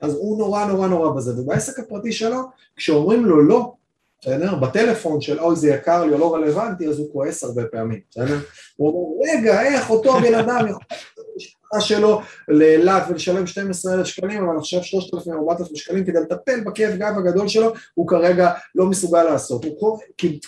אז 0.01 0.13
הוא 0.13 0.38
נורא 0.38 0.65
נורא 0.65 0.88
נורא 0.88 1.10
בזה, 1.10 1.41
ובעסק 1.41 1.80
הפרטי 1.80 2.12
שלו, 2.12 2.39
כשאומרים 2.75 3.25
לו 3.25 3.41
לא, 3.41 3.73
בסדר? 4.21 4.56
בטלפון 4.56 5.21
של 5.21 5.39
אוי 5.39 5.56
זה 5.56 5.69
יקר 5.69 6.06
לי 6.06 6.13
או 6.13 6.17
לא 6.17 6.36
רלוונטי, 6.36 6.88
אז 6.88 6.99
הוא 6.99 7.13
כועס 7.13 7.43
הרבה 7.43 7.65
פעמים, 7.65 7.99
בסדר? 8.10 8.39
הוא 8.75 8.89
אומר, 8.89 9.32
רגע, 9.32 9.62
איך 9.62 9.89
אותו 9.89 10.13
בן 10.19 10.34
אדם 10.36 10.67
יכול 10.67 10.82
שלו 11.80 12.22
לאילת 12.48 13.04
ולשלם 13.10 13.48
12,000 13.48 14.06
שקלים, 14.06 14.44
אבל 14.44 14.58
עכשיו 14.58 14.84
3,000 14.84 15.34
או 15.34 15.40
4,000 15.40 15.76
שקלים 15.76 16.06
כדי 16.06 16.20
לטפל 16.20 16.60
בכאב 16.60 16.96
גב 16.98 17.14
הגדול 17.18 17.48
שלו, 17.48 17.74
הוא 17.94 18.08
כרגע 18.08 18.52
לא 18.76 18.86
מסוגל 18.86 19.24
לעשות. 19.24 19.66
הוא 19.66 20.00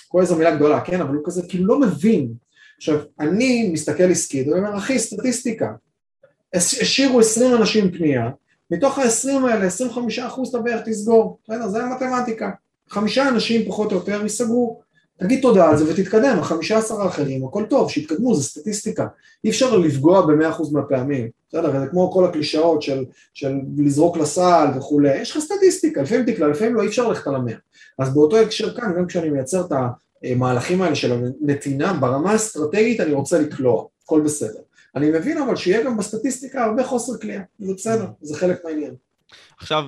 כועס 0.08 0.30
זו 0.30 0.36
מילה 0.36 0.56
גדולה, 0.56 0.82
כן? 0.82 1.02
אבל 1.02 1.16
הוא 1.16 1.24
כזה 1.26 1.42
כאילו 1.50 1.68
לא 1.68 1.80
מבין. 1.80 2.34
עכשיו, 2.78 3.00
אני 3.20 3.70
מסתכל 3.74 4.12
עסקית, 4.12 4.48
ואני 4.48 4.60
אומר, 4.60 4.78
אחי, 4.78 5.00
סטטיסטיקה. 5.00 5.72
השאירו 6.54 7.20
20 7.20 7.56
אנשים 7.56 7.92
פנייה, 7.92 8.30
מתוך 8.72 9.00
ה-20 9.00 9.48
האלה, 9.50 9.66
25 9.66 10.20
אחוז 10.20 10.50
אתה 10.50 10.60
בערך 10.60 10.82
תסגור, 10.86 11.40
בסדר? 11.44 11.68
זה 11.68 11.84
המתמטיקה. 11.84 12.50
חמישה 12.90 13.30
אנשים 13.30 13.66
פחות 13.68 13.92
או 13.92 13.98
יותר 13.98 14.24
ייסגרו, 14.24 14.82
תגיד 15.24 15.42
תודה 15.42 15.70
על 15.70 15.78
זה 15.78 15.94
ותתקדם, 15.94 16.38
החמישה 16.40 16.78
עשר 16.78 17.02
האחרים, 17.02 17.46
הכל 17.46 17.66
טוב, 17.70 17.90
שיתקדמו, 17.90 18.36
זה 18.36 18.44
סטטיסטיקה. 18.44 19.08
אי 19.44 19.50
אפשר 19.50 19.78
לפגוע 19.78 20.22
במאה 20.22 20.50
אחוז 20.50 20.74
מהפעמים, 20.74 21.30
בסדר? 21.50 21.80
זה 21.80 21.88
כמו 21.88 22.12
כל 22.12 22.26
הקלישאות 22.26 22.82
של, 22.82 23.06
של 23.34 23.54
לזרוק 23.78 24.18
לסל 24.18 24.68
וכולי, 24.76 25.22
יש 25.22 25.32
לך 25.32 25.44
סטטיסטיקה, 25.44 26.02
לפעמים 26.02 26.26
תקלה, 26.26 26.48
לפעמים 26.48 26.76
לא, 26.76 26.82
אי 26.82 26.88
אפשר 26.88 27.08
ללכת 27.08 27.28
על 27.28 27.36
המאה. 27.36 27.56
אז 28.00 28.14
באותו 28.14 28.38
הקשר 28.38 28.76
כאן, 28.76 28.94
גם 28.98 29.08
כשאני 29.08 29.30
מייצר 29.30 29.66
את 29.66 29.72
המהלכים 30.24 30.82
האלה 30.82 30.96
של 30.96 31.12
הנתינה, 31.42 31.94
ברמה 31.94 32.32
האסטרטגית 32.32 33.00
אני 33.00 33.14
רוצה 33.14 33.40
לקלוע, 33.40 33.86
הכל 34.04 34.22
בסדר. 34.22 34.60
אני 34.96 35.10
מבין 35.10 35.38
אבל 35.38 35.56
שיהיה 35.56 35.84
גם 35.84 35.98
בסטטיסטיקה 35.98 36.66
הרבה 36.66 36.84
חוסר 36.84 37.18
כליאה, 37.18 37.42
זה 37.60 37.74
בסדר, 37.74 38.06
זה 38.22 38.38
חלק 38.38 38.66
מהעניין. 38.66 38.96
עכשיו, 39.58 39.84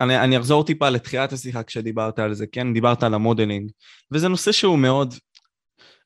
אני, 0.00 0.18
אני 0.18 0.38
אחזור 0.38 0.64
טיפה 0.64 0.88
לתחילת 0.88 1.32
השיחה 1.32 1.62
כשדיברת 1.62 2.18
על 2.18 2.34
זה, 2.34 2.46
כן? 2.46 2.72
דיברת 2.72 3.02
על 3.02 3.14
ה 3.14 3.20
modeling, 3.20 3.70
וזה 4.12 4.28
נושא 4.28 4.52
שהוא 4.52 4.78
מאוד... 4.78 5.14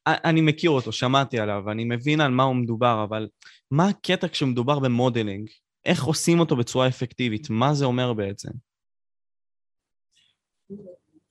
אני 0.06 0.40
מכיר 0.40 0.70
אותו, 0.70 0.92
שמעתי 0.92 1.38
עליו, 1.38 1.70
אני 1.70 1.84
מבין 1.84 2.20
על 2.20 2.30
מה 2.30 2.42
הוא 2.42 2.56
מדובר, 2.56 3.04
אבל 3.08 3.28
מה 3.70 3.88
הקטע 3.88 4.28
כשמדובר 4.28 4.78
ב 4.78 4.85
modeling? 4.85 5.48
איך 5.84 6.04
עושים 6.04 6.40
אותו 6.40 6.56
בצורה 6.56 6.88
אפקטיבית? 6.88 7.50
מה 7.50 7.74
זה 7.74 7.84
אומר 7.84 8.12
בעצם? 8.12 8.48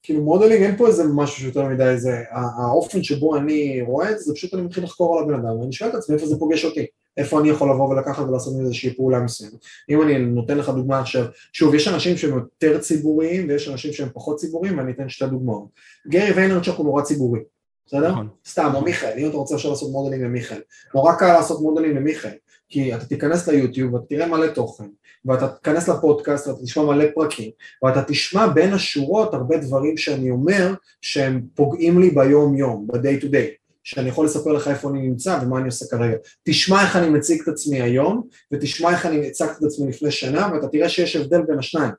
כאילו 0.04 0.24
modeling 0.24 0.64
אין 0.64 0.78
פה 0.78 0.88
איזה 0.88 1.04
משהו 1.16 1.42
שיותר 1.42 1.66
מדי 1.66 1.98
זה, 1.98 2.24
האופן 2.32 3.04
שבו 3.04 3.38
אני 3.38 3.82
רואה 3.82 4.12
את 4.12 4.20
זה, 4.20 4.24
זה 4.24 4.34
פשוט 4.34 4.54
אני 4.54 4.62
מתחיל 4.62 4.84
לחקור 4.84 5.18
על 5.18 5.24
הבן 5.24 5.34
אדם, 5.34 5.60
ואני 5.60 5.74
שואל 5.74 5.90
את 5.90 5.96
עצמי 5.96 6.16
איפה 6.16 6.28
זה 6.28 6.36
פוגש 6.40 6.66
אותי. 6.66 6.86
איפה 7.18 7.40
אני 7.40 7.50
יכול 7.50 7.70
לבוא 7.70 7.90
ולקחת 7.90 8.28
ולעשות 8.28 8.54
איזושהי 8.60 8.94
פעולה 8.94 9.20
מסוימת. 9.20 9.54
אם 9.90 10.02
אני 10.02 10.18
נותן 10.20 10.58
לך 10.58 10.70
דוגמה 10.70 11.00
עכשיו, 11.00 11.26
שוב, 11.54 11.76
יש 11.76 11.88
אנשים 11.88 12.18
שהם 12.18 12.34
יותר 12.34 12.80
ציבוריים 12.80 13.50
ויש 13.50 13.70
אנשים 13.70 13.94
שהם 13.94 14.10
פחות 14.14 14.38
ציבוריים, 14.38 14.78
ואני 14.78 14.92
אתן 14.92 15.10
שתי 15.10 15.26
דוגמאות. 15.26 15.68
גרי 16.08 16.32
ויינרצ'וק 16.32 16.78
הוא 16.78 16.86
נורא 16.86 17.02
ציבורי, 17.02 17.40
בסדר? 17.88 18.12
נכון. 18.12 18.28
סתם, 18.48 18.72
או 18.74 18.82
מיכאל, 18.82 19.14
אם 19.18 19.30
אתה 19.30 19.38
רוצה 19.38 19.56
עכשיו 19.56 19.72
לעשות 19.72 19.92
מודלים 19.92 20.24
למיכאל. 20.24 20.62
נורא 20.96 21.14
קל 21.14 21.34
לעשות 21.34 21.62
מודלים 21.62 21.96
למיכאל, 21.96 22.32
כי 22.70 22.96
אתה 22.96 23.06
תיכנס 23.06 23.48
ליוטיוב 23.48 23.94
ואתה 23.94 24.06
תראה 24.06 24.28
מלא 24.28 24.48
תוכן, 24.48 24.88
ואתה 25.26 25.48
תיכנס 25.48 25.90
לפודקאסט 25.90 26.48
ואתה 26.48 26.62
תשמע 26.64 26.84
מלא 26.84 27.06
פרקים, 27.16 27.52
ואתה 27.84 28.04
תשמע 28.04 28.48
בין 28.48 28.74
השורות 28.74 29.34
הרבה 29.34 29.58
דברים 29.58 29.98
שאני 29.98 30.32
אומר 30.32 30.74
שהם 31.02 31.42
פוגעים 31.56 32.00
לי 32.00 32.10
ביום 32.10 32.58
יום, 32.58 32.88
ב-day 32.88 33.24
to 33.24 33.26
day. 33.26 33.67
שאני 33.88 34.10
יכול 34.10 34.26
לספר 34.26 34.52
לך 34.52 34.68
איפה 34.68 34.90
אני 34.90 35.02
נמצא 35.02 35.40
ומה 35.42 35.58
אני 35.58 35.66
עושה 35.66 35.86
כרגע. 35.86 36.16
תשמע 36.44 36.82
איך 36.82 36.96
אני 36.96 37.10
מציג 37.10 37.42
את 37.42 37.48
עצמי 37.48 37.82
היום, 37.82 38.28
ותשמע 38.52 38.92
איך 38.92 39.06
אני 39.06 39.28
הצגתי 39.28 39.54
את 39.60 39.64
עצמי 39.64 39.90
לפני 39.90 40.12
שנה, 40.12 40.50
ואתה 40.54 40.68
תראה 40.68 40.90
שיש 40.90 41.16
הבדל 41.16 41.42
בין 41.42 41.60
השניים. 41.60 41.92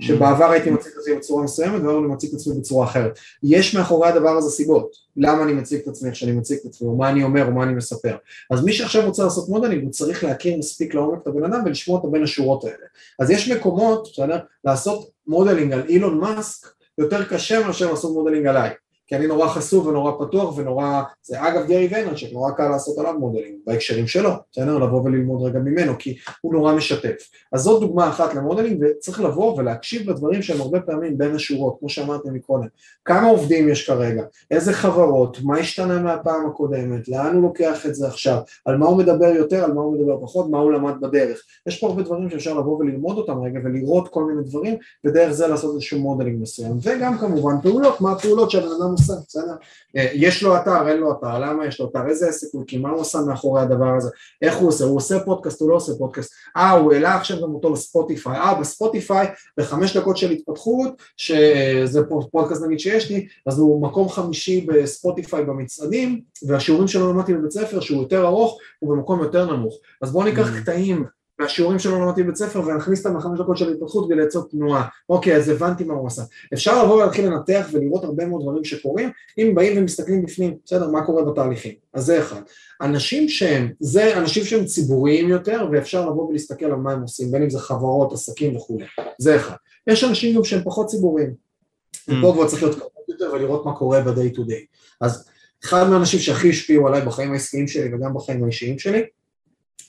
שבעבר 0.00 0.50
הייתי 0.50 0.70
מציג 0.70 0.92
את 0.92 0.98
עצמי 0.98 1.14
בצורה 1.16 1.42
מסוימת 1.44 1.82
והיום 1.82 2.04
אני 2.04 2.12
מציג 2.12 2.30
את 2.30 2.34
עצמי 2.34 2.54
בצורה 2.58 2.86
אחרת. 2.86 3.18
יש 3.42 3.74
מאחורי 3.76 4.08
הדבר 4.08 4.36
הזה 4.36 4.50
סיבות, 4.50 4.90
למה 5.16 5.42
אני 5.42 5.52
מציג 5.52 5.80
את 5.80 5.88
עצמי 5.88 6.08
איך 6.08 6.16
שאני 6.16 6.32
מציג 6.32 6.58
את 6.60 6.66
עצמי, 6.66 6.88
או 6.88 6.96
מה 6.96 7.10
אני 7.10 7.22
אומר, 7.22 7.46
או 7.46 7.52
מה 7.52 7.62
אני 7.62 7.74
מספר. 7.74 8.16
אז 8.50 8.64
מי 8.64 8.72
שעכשיו 8.72 9.06
רוצה 9.06 9.24
לעשות 9.24 9.48
modeling, 9.48 9.82
הוא 9.82 9.92
צריך 9.92 10.24
להכיר 10.24 10.56
מספיק 10.56 10.94
לעומק 10.94 11.22
את 11.22 11.26
הבן 11.26 11.44
אדם 11.44 11.62
ולשמוע 11.64 11.98
אותו 11.98 12.10
בין 12.10 12.22
השורות 12.22 12.64
האלה. 12.64 12.86
אז 13.18 13.30
יש 13.30 13.50
מקומות, 13.50 14.08
בסדר, 14.12 14.38
לעשות 14.64 15.10
modeling 15.26 15.72
על 15.72 15.82
אילון 15.88 16.18
מאסק 16.18 16.66
יותר 16.98 17.24
קשה 17.24 17.66
מאשר 17.66 17.90
לעשות 17.90 18.12
modeling 18.12 18.46
עליי. 18.46 18.70
כי 19.08 19.16
אני 19.16 19.26
נורא 19.26 19.48
חשוף 19.48 19.86
ונורא 19.86 20.12
פתוח 20.26 20.58
ונורא, 20.58 21.02
זה 21.22 21.48
אגב 21.48 21.66
גרי 21.66 21.88
ויינרצ'ק, 21.90 22.32
נורא 22.32 22.50
קל 22.50 22.68
לעשות 22.68 22.98
עליו 22.98 23.18
מודלים 23.18 23.58
בהקשרים 23.66 24.06
שלו, 24.06 24.30
בסדר? 24.52 24.78
לבוא 24.78 25.02
וללמוד 25.02 25.42
רגע 25.42 25.58
ממנו, 25.58 25.92
כי 25.98 26.16
הוא 26.40 26.52
נורא 26.52 26.74
משתף. 26.74 27.28
אז 27.52 27.60
זאת 27.60 27.80
דוגמה 27.80 28.08
אחת 28.08 28.34
למודלים, 28.34 28.78
וצריך 28.80 29.20
לבוא 29.20 29.58
ולהקשיב 29.58 30.10
לדברים 30.10 30.42
שהם 30.42 30.60
הרבה 30.60 30.80
פעמים 30.80 31.18
בין 31.18 31.34
השורות, 31.34 31.76
כמו 31.80 31.88
שאמרתי 31.88 32.28
מקודם. 32.32 32.66
כמה 33.04 33.28
עובדים 33.28 33.68
יש 33.68 33.86
כרגע, 33.86 34.22
איזה 34.50 34.72
חברות, 34.72 35.38
מה 35.42 35.58
השתנה 35.58 35.98
מהפעם 35.98 36.46
הקודמת, 36.46 37.08
לאן 37.08 37.34
הוא 37.34 37.42
לוקח 37.42 37.86
את 37.86 37.94
זה 37.94 38.06
עכשיו, 38.06 38.38
על 38.64 38.76
מה 38.76 38.86
הוא 38.86 38.98
מדבר 38.98 39.26
יותר, 39.26 39.64
על 39.64 39.72
מה 39.72 39.80
הוא 39.80 39.98
מדבר 39.98 40.16
פחות, 40.22 40.50
מה 40.50 40.58
הוא 40.58 40.72
למד 40.72 40.94
בדרך. 41.00 41.42
יש 41.66 41.80
פה 41.80 41.86
הרבה 41.86 42.02
דברים 42.02 42.30
שאפשר 42.30 42.58
לבוא 42.58 42.78
וללמוד 42.78 43.18
אותם 43.18 43.42
רגע 43.42 43.60
ולראות 43.64 44.08
כל 44.08 44.24
מיני 44.24 44.42
דברים, 44.44 44.76
ודרך 45.04 45.32
זה 45.32 45.46
לעשות 45.46 45.74
איזשהו 45.74 45.98
modeling 45.98 46.42
מסוים. 46.42 46.72
וגם 46.82 47.18
כמובן 47.18 47.54
פעולות, 47.62 48.00
מה 48.00 48.12
הפעולות 48.12 48.50
שהבן 48.50 48.68
אדם 48.80 48.94
עושה, 48.98 49.12
בסדר? 49.28 49.54
אה, 49.96 50.08
יש 50.14 50.42
לו 50.42 50.56
אתר, 50.56 50.88
אין 50.88 50.98
לו 50.98 51.12
אתר, 51.12 51.38
למה 51.38 51.66
יש 51.66 51.80
לו 51.80 51.88
אתר, 51.90 52.08
איזה 52.08 52.28
עסק 52.28 52.46
הוא 52.52 52.62
הקים, 52.62 52.82
מה 52.82 52.90
הוא 52.90 53.00
עושה 53.00 53.18
מאחורי 53.20 53.62
הדבר 53.62 53.96
הזה, 53.96 54.10
איך 54.42 54.56
הוא 54.56 54.68
עושה, 54.68 54.84
הוא 54.84 54.96
עושה 54.96 55.20
פודקאסט, 55.20 55.60
הוא 55.60 55.70
לא 55.70 55.74
עושה 55.74 55.92
פודקאסט, 55.98 56.32
אה 56.56 56.70
הוא 56.70 56.92
העלה 56.92 57.16
עכשיו 57.16 57.36
גם 57.42 57.54
אותו 57.54 57.72
לספוטיפיי, 57.72 58.36
אה 58.36 58.54
בספוטיפיי 58.54 59.26
בחמש 59.58 59.96
דקות 59.96 60.16
של 60.16 60.30
התפתחות, 60.30 61.02
שזה 61.16 62.00
פודקאסט 62.30 62.62
נגיד 62.66 62.80
שיש 62.80 63.10
לי, 63.10 63.26
אז 63.46 63.58
הוא 63.58 63.82
מקום 63.82 64.08
חמישי 64.08 64.66
בספוטיפיי 64.68 65.44
במצעדים, 65.44 66.20
והשיעורים 66.46 66.88
שלו 66.88 67.12
למדתי 67.12 67.34
בבית 67.34 67.52
ספר 67.52 67.80
שהוא 67.80 68.02
יותר 68.02 68.26
ארוך, 68.26 68.58
הוא 68.78 68.96
במקום 68.96 69.22
יותר 69.22 69.56
נמוך, 69.56 69.78
אז 70.02 70.12
בואו 70.12 70.24
ניקח 70.24 70.48
mm. 70.48 70.62
קטעים 70.62 71.04
מהשיעורים 71.38 71.78
שלו 71.78 72.00
למדתי 72.00 72.22
בבית 72.22 72.36
ספר 72.36 72.60
ונכניס 72.66 73.06
אותם 73.06 73.16
לחמש 73.18 73.40
דקות 73.40 73.56
של 73.56 73.72
התפתחות 73.72 74.06
ולייצר 74.08 74.40
תנועה. 74.50 74.88
אוקיי, 75.08 75.36
אז 75.36 75.48
הבנתי 75.48 75.84
מה 75.84 75.94
הוא 75.94 76.06
עשה. 76.06 76.22
אפשר 76.54 76.84
לבוא 76.84 76.94
ולהתחיל 76.94 77.26
לנתח 77.26 77.68
ולראות 77.72 78.04
הרבה 78.04 78.26
מאוד 78.26 78.42
דברים 78.42 78.64
שקורים, 78.64 79.10
אם 79.38 79.52
באים 79.54 79.78
ומסתכלים 79.78 80.22
בפנים, 80.22 80.56
בסדר, 80.64 80.90
מה 80.90 81.06
קורה 81.06 81.24
בתהליכים. 81.24 81.72
אז 81.94 82.04
זה 82.04 82.18
אחד. 82.18 82.40
אנשים 82.80 83.28
שהם, 83.28 83.72
זה 83.80 84.18
אנשים 84.18 84.44
שהם 84.44 84.64
ציבוריים 84.64 85.28
יותר 85.28 85.66
ואפשר 85.72 86.10
לבוא 86.10 86.28
ולהסתכל 86.28 86.66
על 86.66 86.76
מה 86.76 86.92
הם 86.92 87.02
עושים, 87.02 87.30
בין 87.30 87.42
אם 87.42 87.50
זה 87.50 87.58
חברות, 87.58 88.12
עסקים 88.12 88.56
וכולי. 88.56 88.84
זה 89.18 89.36
אחד. 89.36 89.56
יש 89.86 90.04
אנשים 90.04 90.36
גם 90.36 90.44
שהם 90.44 90.60
פחות 90.64 90.86
ציבוריים. 90.86 91.30
Mm. 91.30 92.12
פה 92.22 92.32
כבר 92.34 92.48
צריך 92.48 92.62
להיות 92.62 92.78
קרוב 92.78 92.92
יותר 93.08 93.30
ולראות 93.32 93.66
מה 93.66 93.76
קורה 93.76 94.00
ב-day 94.00 94.36
to 94.36 94.40
day. 94.40 94.66
אז 95.00 95.28
אחד 95.64 95.88
מהאנשים 95.88 96.20
שהכי 96.20 96.50
השפיעו 96.50 96.88
עליי 96.88 97.02
בחיים 97.02 97.32
העסקיים 97.32 97.68
שלי 97.68 97.94
וגם 97.94 98.14
בחיים 98.14 98.44
האישיים 98.44 98.78
שלי, 98.78 99.02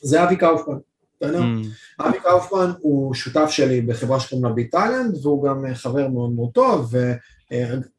זה 0.01 0.23
אבי 0.23 0.35
קאופמן. 0.35 0.77
בסדר? 1.21 1.41
Mm. 1.41 2.03
אבי 2.05 2.19
קאופמן 2.19 2.71
הוא 2.79 3.13
שותף 3.13 3.49
שלי 3.49 3.81
בחברה 3.81 4.19
שקוראים 4.19 4.45
לה 4.45 4.51
ביטלנד 4.51 5.17
והוא 5.21 5.43
גם 5.43 5.65
אה, 5.65 5.75
חבר 5.75 6.07
מאוד 6.07 6.31
מאוד 6.31 6.49
טוב 6.53 6.93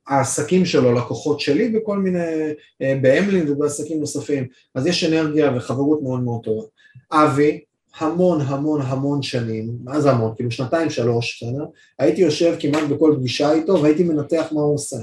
והעסקים 0.08 0.64
שלו 0.64 0.92
לקוחות 0.92 1.40
שלי 1.40 1.68
בכל 1.68 1.98
מיני, 1.98 2.52
אה, 2.82 2.98
באמלין 3.02 3.52
ובעסקים 3.52 4.00
נוספים 4.00 4.46
אז 4.74 4.86
יש 4.86 5.04
אנרגיה 5.04 5.52
וחברות 5.56 6.02
מאוד 6.02 6.22
מאוד 6.22 6.40
טובה. 6.44 6.66
אבי 7.12 7.60
המון 7.98 8.40
המון 8.40 8.80
המון 8.82 9.22
שנים, 9.22 9.70
מה 9.84 10.00
זה 10.00 10.10
המון? 10.10 10.32
כאילו 10.36 10.50
שנתיים 10.50 10.90
שלוש, 10.90 11.42
בסדר? 11.42 11.64
הייתי 11.98 12.20
יושב 12.20 12.56
כמעט 12.60 12.88
בכל 12.88 13.14
פגישה 13.18 13.52
איתו 13.52 13.82
והייתי 13.82 14.04
מנתח 14.04 14.48
מה 14.52 14.60
הוא 14.60 14.74
עושה. 14.74 14.96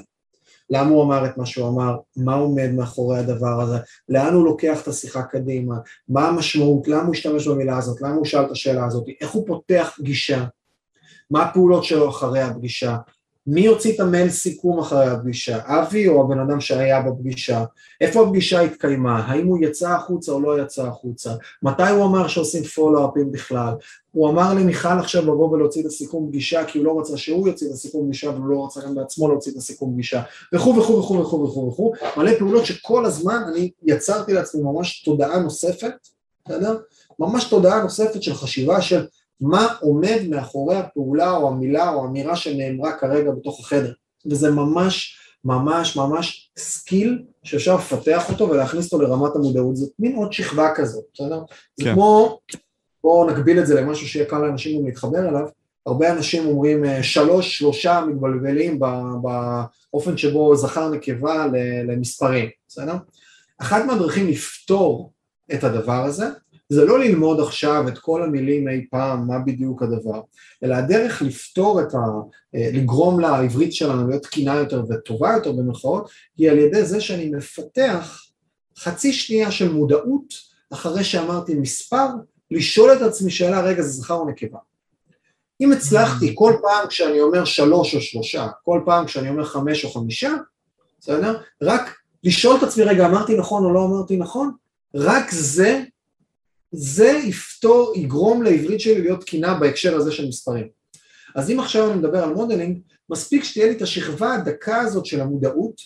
למה 0.70 0.90
הוא 0.90 1.04
אמר 1.04 1.26
את 1.26 1.38
מה 1.38 1.46
שהוא 1.46 1.68
אמר, 1.70 1.98
מה 2.16 2.34
עומד 2.34 2.72
מאחורי 2.72 3.20
הדבר 3.20 3.62
הזה, 3.62 3.78
לאן 4.10 4.34
הוא 4.34 4.46
לוקח 4.46 4.82
את 4.82 4.88
השיחה 4.88 5.24
קדימה, 5.24 5.76
מה 6.10 6.28
המשמעות, 6.28 6.88
למה 6.88 7.04
הוא 7.04 7.14
השתמש 7.14 7.48
במילה 7.48 7.78
הזאת, 7.78 8.02
למה 8.02 8.16
הוא 8.16 8.26
שאל 8.26 8.46
את 8.46 8.52
השאלה 8.52 8.86
הזאת, 8.86 9.06
איך 9.22 9.32
הוא 9.32 9.48
פותח 9.48 9.94
פגישה, 9.98 10.46
מה 11.32 11.44
הפעולות 11.44 11.84
שלו 11.84 12.10
אחרי 12.10 12.42
הפגישה, 12.42 12.98
מי 13.48 13.62
יוציא 13.62 13.96
את 13.96 14.00
המייל 14.00 14.30
סיכום 14.30 14.80
אחרי 14.80 15.08
הפגישה, 15.08 15.60
אבי 15.66 16.08
או 16.08 16.22
הבן 16.22 16.40
אדם 16.40 16.62
שהיה 16.62 17.02
בפגישה, 17.02 17.64
איפה 18.02 18.24
הפגישה 18.24 18.62
התקיימה, 18.62 19.26
האם 19.26 19.48
הוא 19.48 19.58
יצא 19.62 19.90
החוצה 19.90 20.32
או 20.32 20.42
לא 20.42 20.62
יצא 20.62 20.88
החוצה, 20.88 21.34
מתי 21.64 21.90
הוא 21.90 22.06
אמר 22.06 22.28
שעושים 22.28 22.64
פולו-אפים 22.64 23.32
בכלל, 23.32 23.74
הוא 24.12 24.30
אמר 24.30 24.54
למיכל 24.54 25.00
עכשיו 25.00 25.22
לבוא 25.22 25.50
ולהוציא 25.50 25.82
את 25.82 25.86
הסיכום 25.86 26.28
פגישה 26.28 26.66
כי 26.66 26.78
הוא 26.78 26.86
לא 26.86 27.00
רצה 27.00 27.18
שהוא 27.18 27.48
יוציא 27.48 27.68
את 27.68 27.72
הסיכום 27.72 28.06
פגישה 28.06 28.30
והוא 28.30 28.50
לא 28.50 28.66
רצה 28.66 28.82
גם 28.82 28.96
בעצמו 28.96 29.28
להוציא 29.28 29.52
את 29.52 29.58
הסיכום 29.58 29.94
פגישה. 29.94 30.22
וכו' 30.54 30.76
וכו' 30.76 31.00
וכו' 31.00 31.20
וכו' 31.20 31.44
וכו' 31.44 31.68
וכו' 31.68 31.94
מלא 32.18 32.32
פעולות 32.40 32.66
שכל 32.66 33.06
הזמן 33.06 33.42
אני 33.52 33.72
יצרתי 33.84 34.34
לעצמי 34.34 34.62
ממש 34.62 35.04
תודעה 35.04 35.40
נוספת, 35.40 35.94
בסדר? 36.46 36.78
ממש 37.20 37.44
תודעה 37.44 37.84
נוספת 37.84 38.24
של 38.24 38.34
חשיבה 38.34 38.82
של 38.82 39.06
מה 39.42 39.68
עומד 39.82 40.20
מאחורי 40.30 40.76
הפעולה 40.76 41.32
או 41.32 41.48
המילה 41.48 41.94
או 41.94 42.04
האמירה 42.04 42.36
שנאמרה 42.36 42.98
כרגע 42.98 43.32
בתוך 43.32 43.60
החדר, 43.60 43.94
וזה 44.26 44.52
ממש 44.52 45.18
ממש 45.46 45.98
ממש 45.98 46.52
skill 46.58 47.24
שאפשר 47.44 47.76
לפתח 47.76 48.30
אותו 48.30 48.50
ולהכניס 48.50 48.94
אותו 48.94 49.04
לרמת 49.04 49.36
המודעות, 49.36 49.76
זאת 49.76 49.92
מין 50.00 50.16
עוד 50.16 50.34
שכבה 50.34 50.74
כזאת, 50.76 51.04
בסדר? 51.14 51.44
כן. 51.50 51.84
זה 51.84 51.94
כמו, 51.94 52.40
בואו 53.04 53.30
נקביל 53.32 53.60
את 53.60 53.68
זה 53.68 53.82
למשהו 53.82 54.08
שיהיה 54.08 54.26
קל 54.26 54.38
לאנשים 54.38 54.80
גם 54.80 54.86
להתחבר 54.86 55.30
אליו, 55.30 55.48
הרבה 55.86 56.12
אנשים 56.12 56.46
אומרים 56.46 56.86
אה, 56.86 57.04
שלוש, 57.04 57.58
שלושה 57.58 58.06
מתבלבלים 58.08 58.80
באופן 59.92 60.18
שבו 60.18 60.56
זכר 60.56 60.90
נקבה 60.90 61.46
למספרים, 61.88 62.50
בסדר? 62.68 62.96
אחת 63.58 63.86
מהדרכים 63.86 64.28
לפתור 64.28 65.12
את 65.54 65.64
הדבר 65.64 66.04
הזה 66.04 66.26
זה 66.70 66.86
לא 66.86 67.00
ללמוד 67.00 67.40
עכשיו 67.40 67.88
את 67.88 67.98
כל 67.98 68.24
המילים 68.24 68.70
אי 68.70 68.86
פעם, 68.90 69.28
מה 69.28 69.40
בדיוק 69.40 69.84
הדבר, 69.84 70.22
אלא 70.64 70.76
הדרך 70.76 71.22
לפתור 71.22 71.82
את 71.82 71.94
ה... 71.94 71.98
אה, 72.56 72.70
לגרום 72.74 73.20
לעברית 73.20 73.74
שלנו 73.74 74.08
להיות 74.08 74.24
תקינה 74.24 74.56
יותר 74.56 74.84
וטובה 74.90 75.34
יותר 75.34 75.52
במרכאות, 75.52 76.10
היא 76.38 76.52
על 76.52 76.58
ידי 76.58 76.86
זה 76.86 77.02
שאני 77.02 77.30
מפתח 77.30 78.24
חצי 78.78 79.14
שנייה 79.14 79.52
של 79.52 79.72
מודעות 79.72 80.34
אחרי 80.74 81.04
שאמרתי 81.04 81.56
מספר, 81.56 82.08
לשאול 82.52 82.94
את 82.94 83.02
עצמי 83.02 83.32
שאלה, 83.32 83.62
רגע 83.62 83.82
זה 83.82 83.90
זכר 83.90 84.14
או 84.14 84.30
נקבה. 84.30 84.60
אם 85.62 85.72
הצלחתי 85.72 86.32
כל 86.36 86.54
פעם 86.62 86.88
כשאני 86.88 87.22
אומר 87.22 87.46
שלוש 87.46 87.96
או 87.96 88.02
שלושה, 88.02 88.48
כל 88.64 88.82
פעם 88.86 89.06
כשאני 89.06 89.30
אומר 89.30 89.46
חמש 89.46 89.86
או 89.86 89.90
חמישה, 89.90 90.34
בסדר? 91.00 91.42
רק 91.62 91.96
לשאול 92.24 92.58
את 92.58 92.64
עצמי, 92.64 92.84
רגע, 92.84 93.06
אמרתי 93.06 93.38
נכון 93.38 93.66
או 93.66 93.74
לא 93.74 93.86
אמרתי 93.86 94.18
נכון? 94.18 94.52
רק 94.96 95.32
זה 95.32 95.84
זה 96.80 97.08
יפתור, 97.08 97.94
יגרום 97.96 98.44
לעברית 98.44 98.80
שלי 98.80 99.02
להיות 99.02 99.22
תקינה 99.22 99.54
בהקשר 99.54 99.96
הזה 99.96 100.12
של 100.12 100.28
מספרים. 100.28 100.68
אז 101.36 101.52
אם 101.52 101.60
עכשיו 101.60 101.92
אני 101.92 102.00
מדבר 102.00 102.24
על 102.24 102.34
modeling, 102.34 102.80
מספיק 103.10 103.44
שתהיה 103.44 103.66
לי 103.66 103.72
את 103.72 103.82
השכבה 103.82 104.34
הדקה 104.34 104.82
הזאת 104.82 105.06
של 105.06 105.22
המודעות, 105.22 105.82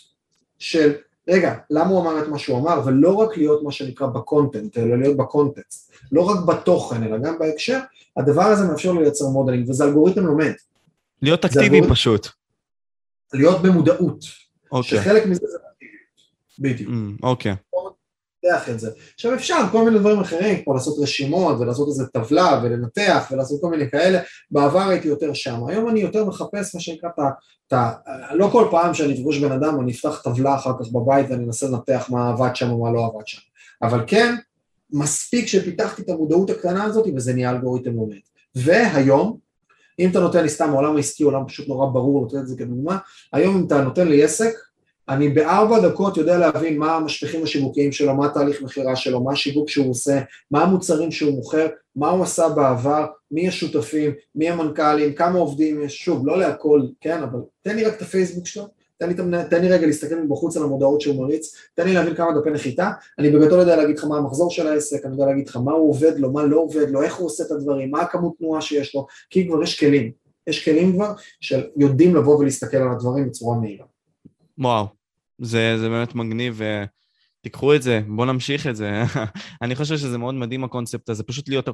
של 0.60 0.94
רגע, 1.30 1.56
למה 1.70 1.90
הוא 1.90 2.02
אמר 2.02 2.24
את 2.24 2.28
מה 2.28 2.40
שהוא 2.40 2.58
אמר, 2.58 2.82
ולא 2.86 3.14
רק 3.14 3.38
להיות 3.38 3.64
מה 3.64 3.72
שנקרא 3.72 4.08
ב 4.08 4.15
content, 4.15 4.78
אלא 4.78 4.98
להיות 4.98 5.18
ב 5.18 5.26
context, 5.26 5.92
לא 6.12 6.22
רק 6.22 6.46
בתוכן, 6.46 7.04
אלא 7.04 7.18
גם 7.18 7.40
בהקשר, 7.40 7.80
הדבר 8.18 8.44
הזה 8.44 8.68
מאפשר 8.68 8.92
לי 8.92 9.02
לייצר 9.02 9.26
modeling, 9.28 9.70
וזה 9.70 9.84
אלגוריתם 9.84 10.26
לומד. 10.26 10.54
להיות 11.22 11.46
אקטיבי 11.46 11.66
אלגוריתם, 11.66 11.94
פשוט. 11.94 12.28
להיות 13.34 13.62
במודעות. 13.62 14.26
אוקיי. 14.72 15.00
שחלק 15.00 15.26
מזה 15.26 15.48
זה 15.48 15.58
אקטיביות. 15.72 16.02
בדיוק. 16.60 16.90
Mm, 16.90 17.24
אוקיי. 17.24 17.56
לנתח 18.44 18.70
את 18.70 18.80
זה. 18.80 18.90
עכשיו 19.14 19.34
אפשר 19.34 19.58
כל 19.72 19.86
מיני 19.86 20.00
דברים 20.00 20.20
אחרים, 20.20 20.64
כמו 20.64 20.74
לעשות 20.74 21.00
רשימות 21.00 21.60
ולעשות 21.60 21.88
איזה 21.88 22.06
טבלה 22.08 22.62
ולנתח 22.64 23.28
ולעשות 23.32 23.62
כל 23.62 23.70
מיני 23.70 23.90
כאלה, 23.90 24.20
בעבר 24.52 24.90
הייתי 24.90 25.08
יותר 25.08 25.34
שם, 25.34 25.68
היום 25.68 25.90
אני 25.90 26.00
יותר 26.00 26.26
מחפש 26.26 26.76
מה 26.76 26.82
שנקרא 26.82 27.10
את 27.68 27.74
ה... 27.74 27.92
לא 28.34 28.50
כל 28.52 28.68
פעם 28.72 28.94
שאני 28.94 29.14
אפגוש 29.14 29.38
בן 29.38 29.52
אדם 29.52 29.80
אני 29.82 29.92
אפתח 29.92 30.22
טבלה 30.24 30.56
אחר 30.56 30.72
כך 30.80 30.92
בבית 30.92 31.26
ואני 31.30 31.46
אנסה 31.46 31.68
לנתח 31.68 32.08
מה 32.10 32.30
עבד 32.30 32.56
שם 32.56 32.72
ומה 32.72 32.92
לא 32.92 33.06
עבד 33.06 33.28
שם, 33.28 33.42
אבל 33.82 34.04
כן, 34.08 34.36
מספיק 34.92 35.48
שפיתחתי 35.48 36.02
את 36.02 36.10
המודעות 36.10 36.50
הקטנה 36.50 36.84
הזאת 36.84 37.08
וזה 37.16 37.34
נהיה 37.34 37.52
אלגוריתם 37.52 37.94
לומד. 37.94 38.20
והיום, 38.56 39.38
אם 40.00 40.10
אתה 40.10 40.20
נותן 40.20 40.44
לי 40.44 40.50
סתם 40.50 40.70
העולם 40.70 40.96
העסקי, 40.96 41.24
עולם 41.24 41.48
פשוט 41.48 41.68
נורא 41.68 41.86
ברור, 41.86 42.22
נותן 42.22 42.38
את 42.38 42.48
זה 42.48 42.58
כדוגמה, 42.58 42.98
היום 43.34 43.58
אם 43.58 43.66
אתה 43.68 43.82
נותן 43.82 44.08
לי 44.08 44.24
עסק, 44.24 44.54
אני 45.12 45.30
בארבע 45.30 45.80
דקות 45.80 46.18
יודע 46.18 46.38
להבין 46.38 46.78
מה 46.78 46.96
המשפיכים 46.96 47.44
השיווקיים 47.44 47.92
שלו, 47.92 48.16
מה 48.16 48.26
התהליך 48.26 48.62
מכירה 48.62 48.96
שלו, 48.96 49.24
מה 49.24 49.32
השיווק 49.32 49.70
שהוא 49.70 49.90
עושה, 49.90 50.20
מה 50.52 50.64
המוצרים 50.64 51.12
שהוא 51.12 51.34
מוכר, 51.34 51.68
מה 51.96 52.10
הוא 52.10 52.24
עשה 52.24 52.50
בעבר, 52.50 53.06
מי 53.32 53.48
השותפים, 53.48 54.12
מי 54.36 54.50
המנכ"לים, 54.50 55.14
כמה 55.14 55.40
עובדים 55.40 55.84
יש, 55.84 56.06
שוב, 56.06 56.28
לא 56.28 56.40
להכל, 56.40 56.82
כן, 57.02 57.24
אבל 57.24 57.40
תן 57.62 57.76
לי 57.76 57.86
רק 57.86 57.94
את 57.94 58.02
הפייסבוק 58.02 58.48
שלו, 58.48 58.68
תן 58.98 59.10
לי, 59.10 59.16
תן 59.50 59.62
לי 59.62 59.70
רגע 59.70 59.88
להסתכל 59.88 60.16
מבחוץ 60.16 60.58
על 60.58 60.64
המודעות 60.64 61.02
שהוא 61.02 61.24
מריץ, 61.24 61.56
תן 61.74 61.88
לי 61.88 61.94
להבין 61.94 62.16
כמה 62.16 62.40
דפי 62.40 62.50
נחיתה, 62.50 62.92
אני 63.20 63.30
בגדול 63.30 63.60
יודע 63.60 63.76
להגיד 63.76 63.98
לך 63.98 64.06
מה 64.06 64.18
המחזור 64.18 64.52
של 64.52 64.68
העסק, 64.68 65.06
אני 65.06 65.14
יודע 65.14 65.26
להגיד 65.26 65.50
לך 65.50 65.56
מה 65.56 65.72
הוא 65.72 65.90
עובד 65.90 66.20
לו, 66.20 66.32
מה 66.32 66.44
לא 66.44 66.58
עובד 66.58 66.90
לו, 66.90 67.02
איך 67.02 67.16
הוא 67.16 67.26
עושה 67.26 67.44
את 67.44 67.52
הדברים, 67.52 67.92
מה 67.92 68.02
הכמות 68.02 68.34
תנועה 68.38 68.62
שיש 68.62 68.96
לו, 68.96 69.08
כי 69.30 69.48
כבר 69.48 69.64
יש 69.64 69.80
כלים, 69.80 70.12
יש 70.48 70.66
כלים 70.66 70.94
כבר 70.94 71.14
שיודעים 71.42 72.16
לבוא 72.16 72.38
ולהסתכל 72.38 72.78
על 72.78 72.92
הדברים 72.92 73.28
בצורה 73.28 73.58
מהירה. 73.60 73.86
וואו, 74.58 75.01
זה, 75.42 75.78
זה 75.80 75.90
באמת 75.90 76.16
מגניב, 76.16 76.62
ותיקחו 77.42 77.76
את 77.76 77.82
זה, 77.82 78.02
בואו 78.08 78.34
נמשיך 78.34 78.68
את 78.68 78.76
זה. 78.76 79.04
אני 79.62 79.76
חושב 79.76 79.98
שזה 79.98 80.18
מאוד 80.18 80.36
מדהים 80.36 80.64
הקונספט 80.64 81.10
הזה, 81.10 81.24
פשוט 81.24 81.50
להיות, 81.50 81.70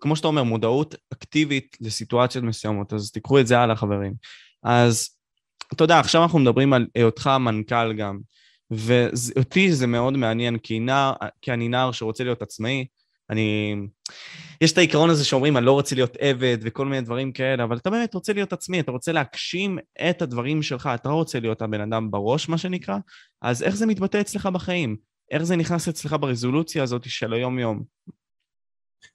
כמו 0.00 0.16
שאתה 0.16 0.28
אומר, 0.28 0.42
מודעות 0.42 0.94
אקטיבית 1.12 1.76
לסיטואציות 1.80 2.44
מסוימות, 2.44 2.92
אז 2.92 3.10
תיקחו 3.10 3.40
את 3.40 3.46
זה 3.46 3.58
הלאה, 3.58 3.76
חברים. 3.76 4.14
אז 4.62 5.08
אתה 5.72 5.84
יודע, 5.84 5.98
עכשיו 5.98 6.22
אנחנו 6.22 6.38
מדברים 6.38 6.72
על 6.72 6.86
היותך 6.94 7.30
מנכ"ל 7.40 7.92
גם, 7.92 8.18
ואותי 8.70 9.72
זה 9.72 9.86
מאוד 9.86 10.16
מעניין, 10.16 10.58
כי, 10.58 10.78
נער, 10.78 11.12
כי 11.42 11.52
אני 11.52 11.68
נער 11.68 11.92
שרוצה 11.92 12.24
להיות 12.24 12.42
עצמאי, 12.42 12.86
אני... 13.30 13.74
יש 14.60 14.72
את 14.72 14.78
העיקרון 14.78 15.10
הזה 15.10 15.24
שאומרים, 15.24 15.56
אני 15.56 15.66
לא 15.66 15.72
רוצה 15.72 15.94
להיות 15.94 16.16
עבד 16.20 16.58
וכל 16.62 16.86
מיני 16.86 17.00
דברים 17.00 17.32
כאלה, 17.32 17.64
אבל 17.64 17.76
אתה 17.76 17.90
באמת 17.90 18.14
רוצה 18.14 18.32
להיות 18.32 18.52
עצמי, 18.52 18.80
אתה 18.80 18.92
רוצה 18.92 19.12
להגשים 19.12 19.78
את 20.10 20.22
הדברים 20.22 20.62
שלך, 20.62 20.90
אתה 20.94 21.08
רוצה 21.08 21.40
להיות 21.40 21.62
הבן 21.62 21.80
אדם 21.80 22.10
בראש, 22.10 22.48
מה 22.48 22.58
שנקרא, 22.58 22.96
אז 23.42 23.62
איך 23.62 23.76
זה 23.76 23.86
מתבטא 23.86 24.20
אצלך 24.20 24.46
בחיים? 24.46 24.96
איך 25.30 25.42
זה 25.42 25.56
נכנס 25.56 25.88
אצלך 25.88 26.16
ברזולוציה 26.20 26.82
הזאת 26.82 27.02
של 27.04 27.32
היום-יום? 27.32 27.82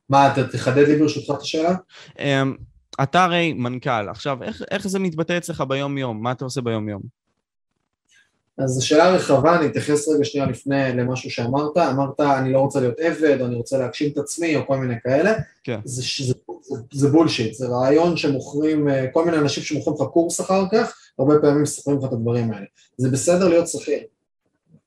מה, 0.09 0.31
אתה 0.31 0.47
תחדד 0.47 0.87
לי 0.87 0.99
ברשותך 0.99 1.37
את 1.37 1.41
השאלה? 1.41 1.75
אמ, 2.19 2.55
אתה 3.03 3.23
הרי 3.23 3.53
מנכ"ל, 3.53 4.09
עכשיו, 4.09 4.43
איך, 4.43 4.61
איך 4.71 4.87
זה 4.87 4.99
מתבטא 4.99 5.37
אצלך 5.37 5.61
ביום-יום? 5.61 6.23
מה 6.23 6.31
אתה 6.31 6.45
עושה 6.45 6.61
ביום-יום? 6.61 7.01
אז 8.57 8.69
זו 8.69 8.87
שאלה 8.87 9.09
רחבה, 9.09 9.59
אני 9.59 9.65
אתייחס 9.65 10.07
רגע 10.07 10.23
שנייה 10.23 10.47
לפני 10.47 10.93
למשהו 10.93 11.29
שאמרת, 11.31 11.77
אמרת 11.77 12.19
אני 12.19 12.53
לא 12.53 12.59
רוצה 12.59 12.79
להיות 12.79 12.99
עבד, 12.99 13.41
או 13.41 13.45
אני 13.45 13.55
רוצה 13.55 13.77
להגשים 13.77 14.09
את 14.11 14.17
עצמי, 14.17 14.55
או 14.55 14.67
כל 14.67 14.77
מיני 14.77 14.95
כאלה, 15.03 15.33
כן. 15.63 15.79
זה, 15.85 16.01
זה, 16.25 16.33
זה, 16.61 16.75
זה 16.93 17.09
בולשיט, 17.09 17.53
זה 17.53 17.67
רעיון 17.67 18.17
שמוכרים, 18.17 18.89
אה, 18.89 19.07
כל 19.13 19.25
מיני 19.25 19.37
אנשים 19.37 19.63
שמוכרים 19.63 19.95
לך 19.95 20.07
קורס 20.13 20.41
אחר 20.41 20.63
כך, 20.71 20.97
הרבה 21.19 21.33
פעמים 21.41 21.61
מספרים 21.61 21.97
לך 21.97 22.03
את 22.03 22.13
הדברים 22.13 22.51
האלה. 22.51 22.65
זה 22.97 23.09
בסדר 23.09 23.47
להיות 23.47 23.67
שכיר, 23.67 23.99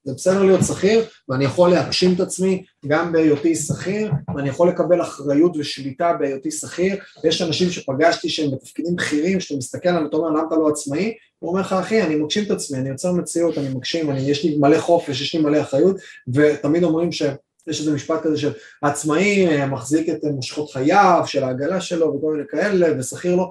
זה 0.04 0.14
בסדר 0.14 0.42
להיות 0.42 0.60
שכיר, 0.64 1.04
ואני 1.28 1.44
יכול 1.44 1.70
להגשים 1.70 2.14
את 2.14 2.20
עצמי 2.20 2.64
גם 2.86 3.12
בהיותי 3.12 3.54
שכיר, 3.54 4.12
ואני 4.36 4.48
יכול 4.48 4.68
לקבל 4.68 5.02
אחריות 5.02 5.56
ושליטה 5.56 6.12
בהיותי 6.12 6.50
שכיר, 6.50 6.96
ויש 7.24 7.42
אנשים 7.42 7.70
שפגשתי 7.70 8.28
שהם 8.28 8.50
בתפקידים 8.50 8.96
בכירים, 8.96 9.40
שאתה 9.40 9.58
מסתכל 9.58 9.88
עליהם, 9.88 10.06
אתה 10.06 10.16
אומר 10.16 10.28
למה 10.28 10.42
אתה 10.48 10.54
לא 10.54 10.68
עצמאי, 10.68 11.14
הוא 11.38 11.50
אומר 11.50 11.60
לך 11.60 11.72
אחי 11.72 12.02
אני 12.02 12.14
מגשים 12.14 12.44
את 12.44 12.50
עצמי, 12.50 12.78
אני 12.78 12.88
יוצר 12.88 13.12
מציאות, 13.12 13.58
אני 13.58 13.68
מגשים, 13.68 14.10
אני, 14.10 14.20
יש 14.20 14.44
לי 14.44 14.56
מלא 14.58 14.78
חופש, 14.78 15.20
יש 15.20 15.34
לי 15.34 15.42
מלא 15.42 15.60
אחריות, 15.60 15.96
ותמיד 16.34 16.84
אומרים 16.84 17.12
ש... 17.12 17.22
יש 17.66 17.80
איזה 17.80 17.94
משפט 17.94 18.22
כזה 18.22 18.38
של 18.38 18.52
עצמאי 18.82 19.46
אה, 19.46 19.66
מחזיק 19.66 20.08
את 20.08 20.24
מושכות 20.24 20.72
חייו, 20.72 21.22
של 21.26 21.44
העגלה 21.44 21.80
שלו 21.80 22.14
וכל 22.14 22.32
מיני 22.32 22.44
כאלה, 22.50 22.98
ושכיר 22.98 23.36
לא, 23.36 23.50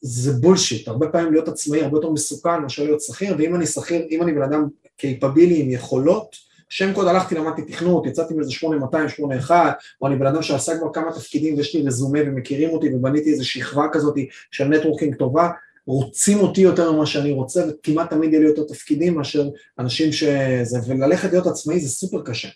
זה 0.00 0.32
בולשיט, 0.32 0.88
הרבה 0.88 1.08
פעמים 1.08 1.32
להיות 1.32 1.48
עצמאי 1.48 1.82
הרבה 1.82 1.96
יותר 1.98 2.10
מסוכן 2.10 2.62
מאשר 2.62 2.84
להיות 2.84 3.00
שכיר, 3.00 3.34
ואם 3.38 3.54
אני 3.54 3.66
שכיר, 3.66 4.06
אם 4.10 4.22
אני 4.22 4.32
בן 4.32 4.42
אדם 4.42 4.68
קייפבילי 4.96 5.60
עם 5.60 5.70
יכולות, 5.70 6.36
שם 6.68 6.92
קוד 6.92 7.06
הלכתי 7.06 7.34
למדתי 7.34 7.62
תכנות, 7.62 8.06
יצאתי 8.06 8.34
מאיזה 8.34 8.52
8200, 8.52 9.08
81, 9.08 9.76
או 10.02 10.06
אני 10.06 10.16
בן 10.16 10.26
אדם 10.26 10.42
שעשה 10.42 10.78
כבר 10.78 10.92
כמה 10.92 11.12
תפקידים 11.12 11.56
ויש 11.56 11.74
לי 11.74 11.82
רזומה 11.82 12.18
ומכירים 12.26 12.70
אותי 12.70 12.94
ובניתי 12.94 13.30
איזה 13.30 13.44
שכבה 13.44 13.86
כזאת 13.92 14.14
של 14.50 14.64
נטוורקינג 14.64 15.14
טובה, 15.14 15.48
רוצים 15.86 16.38
אותי 16.38 16.60
יותר 16.60 16.92
ממה 16.92 17.06
שאני 17.06 17.32
רוצה 17.32 17.64
וכמעט 17.68 18.10
תמיד 18.10 18.32
יהיה 18.32 18.42
לי 18.42 18.48
יותר 18.48 18.62
תפקידים 18.64 19.14
מאשר 19.14 19.48
אנשים 19.78 20.12
שזה, 20.12 20.78
וללכת 20.86 21.32
להיות 21.32 21.46
עצמאי 21.46 21.80
זה 21.80 21.88
סופר 21.88 22.22
קשה. 22.24 22.48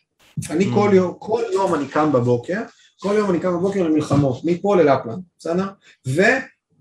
אני 0.51 0.67
כל 0.75 0.91
mm. 0.91 0.95
יום, 0.95 1.15
כל 1.19 1.43
יום 1.53 1.75
אני 1.75 1.89
קם 1.89 2.13
בבוקר, 2.13 2.61
כל 3.01 3.15
יום 3.19 3.31
אני 3.31 3.41
קם 3.41 3.53
בבוקר 3.53 3.83
למלחמות, 3.83 4.45
מפה 4.45 4.77
ללפלן, 4.77 5.19
בסדר? 5.39 5.65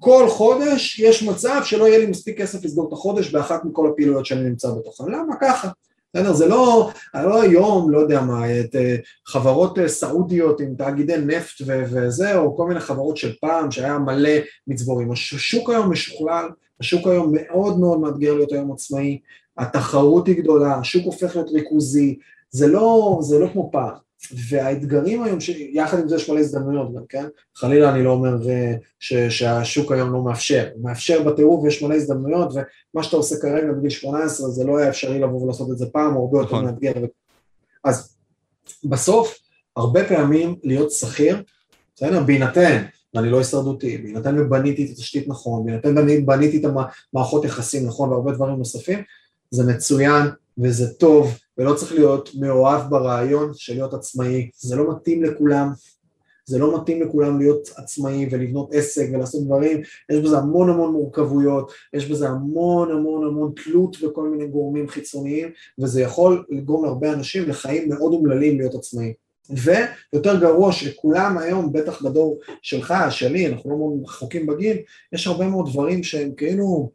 וכל 0.03 0.29
חודש 0.29 0.99
יש 0.99 1.23
מצב 1.23 1.61
שלא 1.63 1.87
יהיה 1.87 1.97
לי 1.97 2.05
מספיק 2.05 2.41
כסף 2.41 2.65
לסגור 2.65 2.87
את 2.87 2.93
החודש 2.93 3.31
באחת 3.31 3.65
מכל 3.65 3.89
הפעילויות 3.89 4.25
שאני 4.25 4.43
נמצא 4.43 4.71
בתוכן. 4.71 5.03
למה? 5.11 5.35
ככה. 5.41 5.69
בסדר? 6.13 6.33
זה 6.33 6.47
לא, 6.47 6.89
לא 7.13 7.41
היום, 7.41 7.89
לא 7.89 7.99
יודע 7.99 8.21
מה, 8.21 8.59
את 8.59 8.75
אה, 8.75 8.95
חברות 9.25 9.79
אה, 9.79 9.87
סעודיות 9.87 10.61
עם 10.61 10.75
תאגידי 10.77 11.17
נפט 11.17 11.61
וזה, 11.67 12.37
או 12.37 12.57
כל 12.57 12.67
מיני 12.67 12.79
חברות 12.79 13.17
של 13.17 13.33
פעם 13.41 13.71
שהיה 13.71 13.99
מלא 13.99 14.29
מצבורים. 14.67 15.11
השוק 15.11 15.69
היום 15.69 15.91
משוכלל, 15.91 16.45
השוק 16.79 17.07
היום 17.07 17.35
מאוד 17.35 17.79
מאוד 17.79 17.99
מאתגר 17.99 18.33
להיות 18.33 18.51
היום 18.51 18.71
עצמאי, 18.71 19.19
התחרות 19.57 20.27
היא 20.27 20.41
גדולה, 20.41 20.75
השוק 20.75 21.05
הופך 21.05 21.35
להיות 21.35 21.49
ריכוזי, 21.49 22.17
זה 22.49 22.67
לא, 22.67 23.19
זה 23.21 23.39
לא 23.39 23.47
כמו 23.53 23.69
פעם. 23.71 24.02
והאתגרים 24.31 25.23
היום, 25.23 25.37
יחד 25.71 25.99
עם 25.99 26.07
זה 26.07 26.15
יש 26.15 26.29
מלא 26.29 26.39
הזדמנויות 26.39 26.95
גם, 26.95 27.01
כן? 27.09 27.25
חלילה 27.55 27.93
אני 27.93 28.03
לא 28.03 28.11
אומר 28.11 28.49
אה, 28.49 28.73
ש, 28.99 29.13
שהשוק 29.13 29.91
היום 29.91 30.13
לא 30.13 30.23
מאפשר, 30.23 30.69
הוא 30.73 30.83
מאפשר 30.83 31.23
בטירוף 31.23 31.63
ויש 31.63 31.83
מלא 31.83 31.95
הזדמנויות 31.95 32.53
ומה 32.53 33.03
שאתה 33.03 33.15
עושה 33.15 33.35
כרגע 33.41 33.71
בגיל 33.71 33.89
18 33.89 34.49
זה 34.49 34.63
לא 34.63 34.77
היה 34.77 34.89
אפשרי 34.89 35.19
לבוא 35.19 35.41
ולעשות 35.41 35.71
את 35.71 35.77
זה 35.77 35.85
פעם, 35.85 36.15
או 36.15 36.21
הרבה 36.21 36.37
יותר 36.37 36.55
נכון. 36.55 36.65
מאתגר. 36.65 36.93
אז 37.83 38.15
בסוף, 38.83 39.37
הרבה 39.77 40.07
פעמים 40.07 40.55
להיות 40.63 40.91
שכיר, 40.91 41.43
בסדר? 41.95 42.23
בהינתן 42.23 42.83
ואני 43.13 43.29
לא 43.29 43.37
הישרדותי, 43.37 43.97
בהינתן 43.97 44.39
ובניתי 44.39 44.85
את 44.85 44.89
התשתית 44.89 45.27
נכון, 45.27 45.65
בהינתן 45.65 45.95
ובניתי 45.97 46.57
את 46.57 46.71
המערכות 47.13 47.45
יחסים 47.45 47.87
נכון 47.87 48.09
והרבה 48.09 48.31
דברים 48.31 48.57
נוספים, 48.57 49.03
זה 49.51 49.63
מצוין 49.73 50.27
וזה 50.57 50.93
טוב, 50.93 51.37
ולא 51.57 51.73
צריך 51.73 51.91
להיות 51.91 52.29
מאוהב 52.39 52.89
ברעיון 52.89 53.51
של 53.53 53.73
להיות 53.73 53.93
עצמאי, 53.93 54.49
זה 54.55 54.75
לא 54.75 54.91
מתאים 54.91 55.23
לכולם, 55.23 55.71
זה 56.45 56.59
לא 56.59 56.81
מתאים 56.81 57.01
לכולם 57.01 57.39
להיות 57.39 57.69
עצמאיים 57.75 58.29
ולבנות 58.31 58.73
עסק 58.73 59.07
ולעשות 59.13 59.45
דברים, 59.45 59.81
יש 60.11 60.19
בזה 60.19 60.37
המון 60.37 60.69
המון 60.69 60.91
מורכבויות, 60.91 61.71
יש 61.93 62.09
בזה 62.09 62.29
המון 62.29 62.91
המון 62.91 63.27
המון 63.27 63.51
תלות 63.63 63.97
בכל 64.01 64.29
מיני 64.29 64.47
גורמים 64.47 64.87
חיצוניים, 64.87 65.49
וזה 65.79 66.01
יכול 66.01 66.45
לגרום 66.49 66.85
להרבה 66.85 67.13
אנשים 67.13 67.49
לחיים 67.49 67.89
מאוד 67.89 68.13
אומללים 68.13 68.57
להיות 68.57 68.75
עצמאיים. 68.75 69.13
ויותר 69.49 70.39
גרוע 70.39 70.71
שכולם 70.71 71.37
היום, 71.37 71.73
בטח 71.73 72.01
בדור 72.01 72.39
שלך, 72.61 72.93
שלי, 73.09 73.47
אנחנו 73.47 73.69
לא 73.69 73.77
מאוד 73.77 73.93
רחוקים 74.03 74.47
בגיל, 74.47 74.77
יש 75.13 75.27
הרבה 75.27 75.47
מאוד 75.47 75.69
דברים 75.69 76.03
שהם 76.03 76.31
כאילו, 76.37 76.91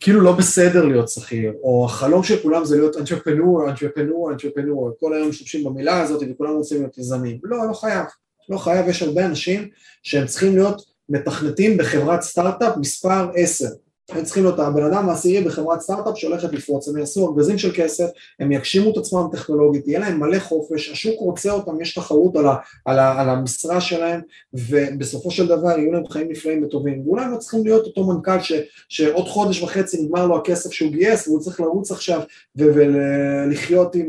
כאילו 0.00 0.20
לא 0.20 0.32
בסדר 0.32 0.84
להיות 0.84 1.08
שכיר, 1.08 1.52
או 1.62 1.86
החלום 1.86 2.22
של 2.22 2.42
כולם 2.42 2.64
זה 2.64 2.76
להיות 2.76 2.96
entrepreneur, 2.96 3.68
entrepreneur, 3.68 4.34
entrepreneur, 4.34 5.00
כל 5.00 5.14
היום 5.14 5.28
משתמשים 5.28 5.64
במילה 5.64 6.00
הזאת 6.00 6.22
וכולם 6.30 6.54
רוצים 6.54 6.78
להיות 6.78 6.98
יזמים. 6.98 7.38
לא, 7.42 7.68
לא 7.68 7.72
חייב. 7.72 8.06
לא 8.48 8.58
חייב, 8.58 8.88
יש 8.88 9.02
הרבה 9.02 9.26
אנשים 9.26 9.68
שהם 10.02 10.26
צריכים 10.26 10.56
להיות 10.56 10.82
מתכנתים 11.08 11.76
בחברת 11.76 12.22
סטארט-אפ 12.22 12.76
מספר 12.76 13.30
10. 13.34 13.66
הם 14.08 14.24
צריכים 14.24 14.44
להיות 14.44 14.58
הבן 14.58 14.84
אדם 14.84 15.08
העשירי 15.08 15.44
בחברת 15.44 15.80
סטארט-אפ 15.80 16.18
שהולכת 16.18 16.52
לפרוץ, 16.52 16.88
הם 16.88 16.98
יעשו 16.98 17.28
ארגזים 17.28 17.58
של 17.58 17.72
כסף, 17.74 18.06
הם 18.40 18.52
יגשימו 18.52 18.90
את 18.90 18.96
עצמם 18.96 19.26
טכנולוגית, 19.32 19.88
יהיה 19.88 19.98
להם 19.98 20.20
מלא 20.20 20.38
חופש, 20.38 20.90
השוק 20.90 21.20
רוצה 21.20 21.52
אותם, 21.52 21.80
יש 21.80 21.94
תחרות 21.94 22.36
על, 22.36 22.46
ה, 22.46 22.56
על, 22.84 22.98
ה, 22.98 23.20
על 23.20 23.28
המשרה 23.28 23.80
שלהם, 23.80 24.20
ובסופו 24.52 25.30
של 25.30 25.46
דבר 25.46 25.78
יהיו 25.78 25.92
להם 25.92 26.06
חיים 26.06 26.28
נפלאים 26.30 26.64
וטובים. 26.64 27.02
ואולי 27.06 27.24
לא 27.32 27.36
צריכים 27.36 27.64
להיות 27.64 27.86
אותו 27.86 28.06
מנכ"ל 28.06 28.40
ש, 28.40 28.52
שעוד 28.88 29.28
חודש 29.28 29.62
וחצי 29.62 30.02
נגמר 30.02 30.26
לו 30.26 30.36
הכסף 30.36 30.72
שהוא 30.72 30.92
גייס, 30.92 31.28
והוא 31.28 31.40
צריך 31.40 31.60
לרוץ 31.60 31.90
עכשיו 31.90 32.20
ולחיות 32.56 33.94
עם 33.94 34.06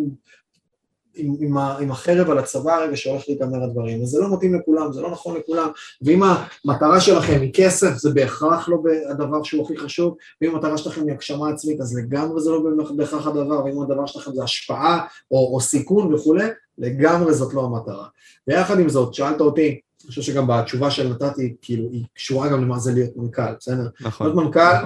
עם, 1.19 1.35
עם, 1.39 1.57
עם 1.57 1.91
החרב 1.91 2.29
על 2.29 2.37
הצבא 2.37 2.73
הרגע 2.73 2.95
שהולך 2.95 3.23
להיגמר 3.27 3.63
הדברים, 3.63 4.03
וזה 4.03 4.19
לא 4.19 4.33
מתאים 4.33 4.55
לכולם, 4.55 4.93
זה 4.93 5.01
לא 5.01 5.11
נכון 5.11 5.37
לכולם, 5.37 5.69
ואם 6.01 6.23
המטרה 6.23 7.01
שלכם 7.01 7.41
היא 7.41 7.53
כסף, 7.53 7.97
זה 7.97 8.09
בהכרח 8.09 8.69
לא 8.69 8.77
הדבר 9.09 9.43
שהוא 9.43 9.65
הכי 9.65 9.77
חשוב, 9.77 10.15
ואם 10.41 10.55
המטרה 10.55 10.77
שלכם 10.77 11.01
היא 11.01 11.11
הגשמה 11.11 11.49
עצמית, 11.49 11.81
אז 11.81 11.97
לגמרי 11.97 12.41
זה 12.41 12.51
לא 12.51 12.91
בהכרח 12.95 13.27
הדבר, 13.27 13.65
ואם 13.65 13.81
הדבר 13.81 14.05
שלכם 14.05 14.31
זה 14.35 14.43
השפעה 14.43 15.05
או, 15.31 15.53
או 15.53 15.61
סיכון 15.61 16.13
וכולי, 16.13 16.47
לגמרי 16.77 17.33
זאת 17.33 17.53
לא 17.53 17.65
המטרה. 17.65 18.07
ויחד 18.47 18.79
עם 18.79 18.89
זאת, 18.89 19.13
שאלת 19.13 19.41
אותי, 19.41 19.79
אני 20.03 20.09
חושב 20.09 20.21
שגם 20.21 20.47
בתשובה 20.47 20.91
שנתתי, 20.91 21.55
כאילו, 21.61 21.89
היא 21.91 22.03
קשורה 22.13 22.49
גם 22.49 22.61
למה 22.61 22.79
זה 22.79 22.93
להיות 22.93 23.17
מנכ"ל, 23.17 23.53
בסדר? 23.59 23.87
נכון. 24.01 24.27
להיות 24.27 24.45
מנכ"ל, 24.45 24.85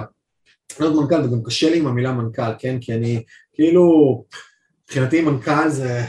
להיות 0.80 0.94
מנכ"ל, 0.94 1.24
וגם 1.24 1.42
קשה 1.42 1.70
לי 1.70 1.78
עם 1.78 1.86
המילה 1.86 2.12
מנכ"ל, 2.12 2.52
כן? 2.58 2.78
כי 2.80 2.94
אני, 2.94 3.22
כאילו, 3.52 4.24
מבחינתי 4.88 5.20
מנכ"ל 5.20 5.68
זה, 5.68 6.00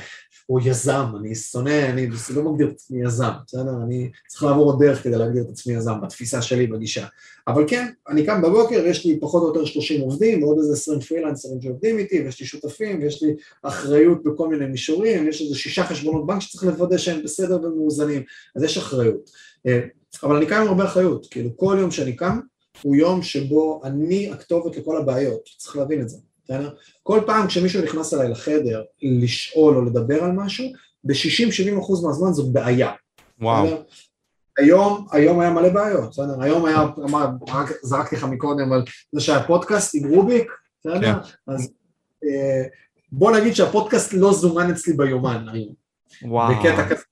הוא 0.46 0.62
יזם, 0.66 1.06
אני 1.20 1.36
שונא, 1.36 1.90
אני 1.90 2.08
לא 2.36 2.44
מגדיר 2.44 2.68
את 2.68 2.74
עצמי 2.74 3.04
יזם, 3.06 3.32
בסדר? 3.48 3.84
אני 3.84 4.10
צריך 4.28 4.44
לעבור 4.44 4.66
עוד 4.66 4.84
דרך 4.84 5.04
כדי 5.04 5.18
להגדיר 5.18 5.44
את 5.44 5.50
עצמי 5.50 5.74
יזם, 5.74 6.02
בתפיסה 6.02 6.42
שלי, 6.42 6.68
בגישה. 6.68 7.06
אבל 7.48 7.64
כן, 7.68 7.92
אני 8.10 8.26
קם 8.26 8.42
בבוקר, 8.42 8.86
יש 8.86 9.06
לי 9.06 9.20
פחות 9.20 9.44
או 9.44 9.48
יותר 9.48 9.66
30 9.66 10.02
עובדים, 10.02 10.44
ועוד 10.44 10.58
איזה 10.58 10.74
20 10.74 11.00
פרילנסרים 11.00 11.62
שעובדים 11.62 11.98
איתי, 11.98 12.22
ויש 12.22 12.40
לי 12.40 12.46
שותפים, 12.46 13.02
ויש 13.02 13.24
לי 13.24 13.36
אחריות 13.64 14.24
בכל 14.24 14.48
מיני 14.48 14.66
מישורים, 14.66 15.28
יש 15.28 15.42
איזה 15.42 15.56
שישה 15.56 15.84
חשבונות 15.84 16.26
בנק 16.26 16.42
שצריך 16.42 16.64
לוודא 16.64 16.98
שהם 16.98 17.24
בסדר 17.24 17.60
ומאוזנים, 17.64 18.24
אז 18.56 18.64
יש 18.64 18.78
אחריות. 18.78 19.30
אה, 19.68 19.80
אבל 20.24 20.36
אני 20.36 20.46
קם 20.46 20.56
עם 20.56 20.68
הרבה 20.68 20.86
אחריות, 20.86 21.28
כאילו 21.32 21.58
כל 21.58 21.78
יום 21.80 21.92
שאני 21.92 22.16
קם, 22.16 22.40
הוא 22.82 22.96
יום 22.96 23.22
שבו 23.22 23.82
אני 23.84 24.32
הכתובת 24.32 24.78
לכל 24.78 24.98
הבעיות, 24.98 25.50
צריך 25.58 25.76
להבין 25.76 26.02
את 26.02 26.10
זה. 26.10 26.18
בסדר? 26.46 26.74
כל 27.04 27.22
פעם 27.26 27.48
כשמישהו 27.48 27.84
נכנס 27.84 28.14
אליי 28.14 28.30
לחדר 28.30 28.84
לשאול 29.02 29.76
או 29.76 29.86
לדבר 29.86 30.24
על 30.24 30.32
משהו, 30.32 30.66
ב-60-70% 31.04 32.06
מהזמן 32.06 32.34
זאת 32.34 32.54
בעיה. 32.54 32.92
וואו. 33.42 33.66
בסדר? 33.66 33.82
היום, 34.58 35.08
היום 35.12 35.40
היה 35.40 35.50
מלא 35.50 35.70
בעיות, 35.70 36.10
בסדר? 36.10 36.42
היום 36.42 36.66
היה, 36.66 36.84
אמר, 37.04 37.28
רק 37.48 37.72
זרקתי 37.82 38.16
לך 38.16 38.24
מקודם 38.24 38.74
על 38.74 38.84
זה 39.12 39.22
שהיה 39.22 39.44
פודקאסט 39.44 39.96
עם 39.96 40.10
רוביק, 40.10 40.52
בסדר? 40.80 41.02
כן. 41.02 41.14
אז 41.48 41.72
אה, 42.24 42.64
בוא 43.12 43.38
נגיד 43.38 43.56
שהפודקאסט 43.56 44.14
לא 44.14 44.34
זומן 44.34 44.72
אצלי 44.72 44.94
ביומן 44.94 45.46
היום. 45.52 45.74
וואו. 46.22 46.56
בקטע 46.56 46.90
כזה. 46.90 47.04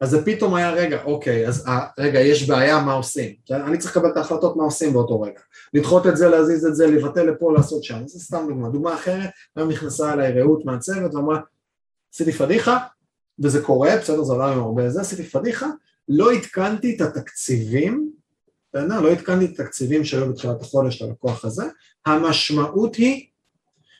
אז 0.00 0.10
זה 0.10 0.24
פתאום 0.24 0.54
היה, 0.54 0.70
רגע, 0.70 1.02
אוקיי, 1.02 1.48
אז 1.48 1.66
אה, 1.68 1.86
רגע, 1.98 2.20
יש 2.20 2.48
בעיה, 2.48 2.80
מה 2.80 2.92
עושים? 2.92 3.34
אני 3.50 3.78
צריך 3.78 3.96
לקבל 3.96 4.10
את 4.10 4.16
ההחלטות 4.16 4.56
מה 4.56 4.64
עושים 4.64 4.92
באותו 4.92 5.20
רגע. 5.20 5.40
לדחות 5.74 6.06
את 6.06 6.16
זה, 6.16 6.28
להזיז 6.28 6.66
את 6.66 6.76
זה, 6.76 6.86
לבטל 6.86 7.22
לפה, 7.22 7.52
לעשות 7.52 7.84
שם. 7.84 8.06
זה 8.06 8.20
סתם 8.20 8.46
דוגמה. 8.48 8.68
דוגמה 8.68 8.94
אחרת, 8.94 9.30
היום 9.56 9.68
נכנסה 9.68 10.12
אליי 10.12 10.40
רעות 10.40 10.64
מהצוות 10.64 11.14
ואמרה, 11.14 11.40
עשיתי 12.14 12.32
פדיחה, 12.32 12.78
וזה 13.38 13.62
קורה, 13.62 13.96
בסדר, 13.96 14.22
זה 14.22 14.32
עולה 14.32 14.52
עם 14.52 14.58
הרבה 14.58 14.90
זה, 14.90 15.00
עשיתי 15.00 15.24
פדיחה, 15.24 15.66
לא 16.08 16.32
עדכנתי 16.32 16.96
את 16.96 17.00
התקציבים, 17.00 18.10
בסדר? 18.74 19.00
לא 19.00 19.10
עדכנתי 19.10 19.44
את 19.44 19.60
התקציבים 19.60 20.04
שהיו 20.04 20.32
בתחילת 20.32 20.60
החודש 20.60 21.02
ללקוח 21.02 21.44
הזה, 21.44 21.64
המשמעות 22.06 22.96
היא 22.96 23.26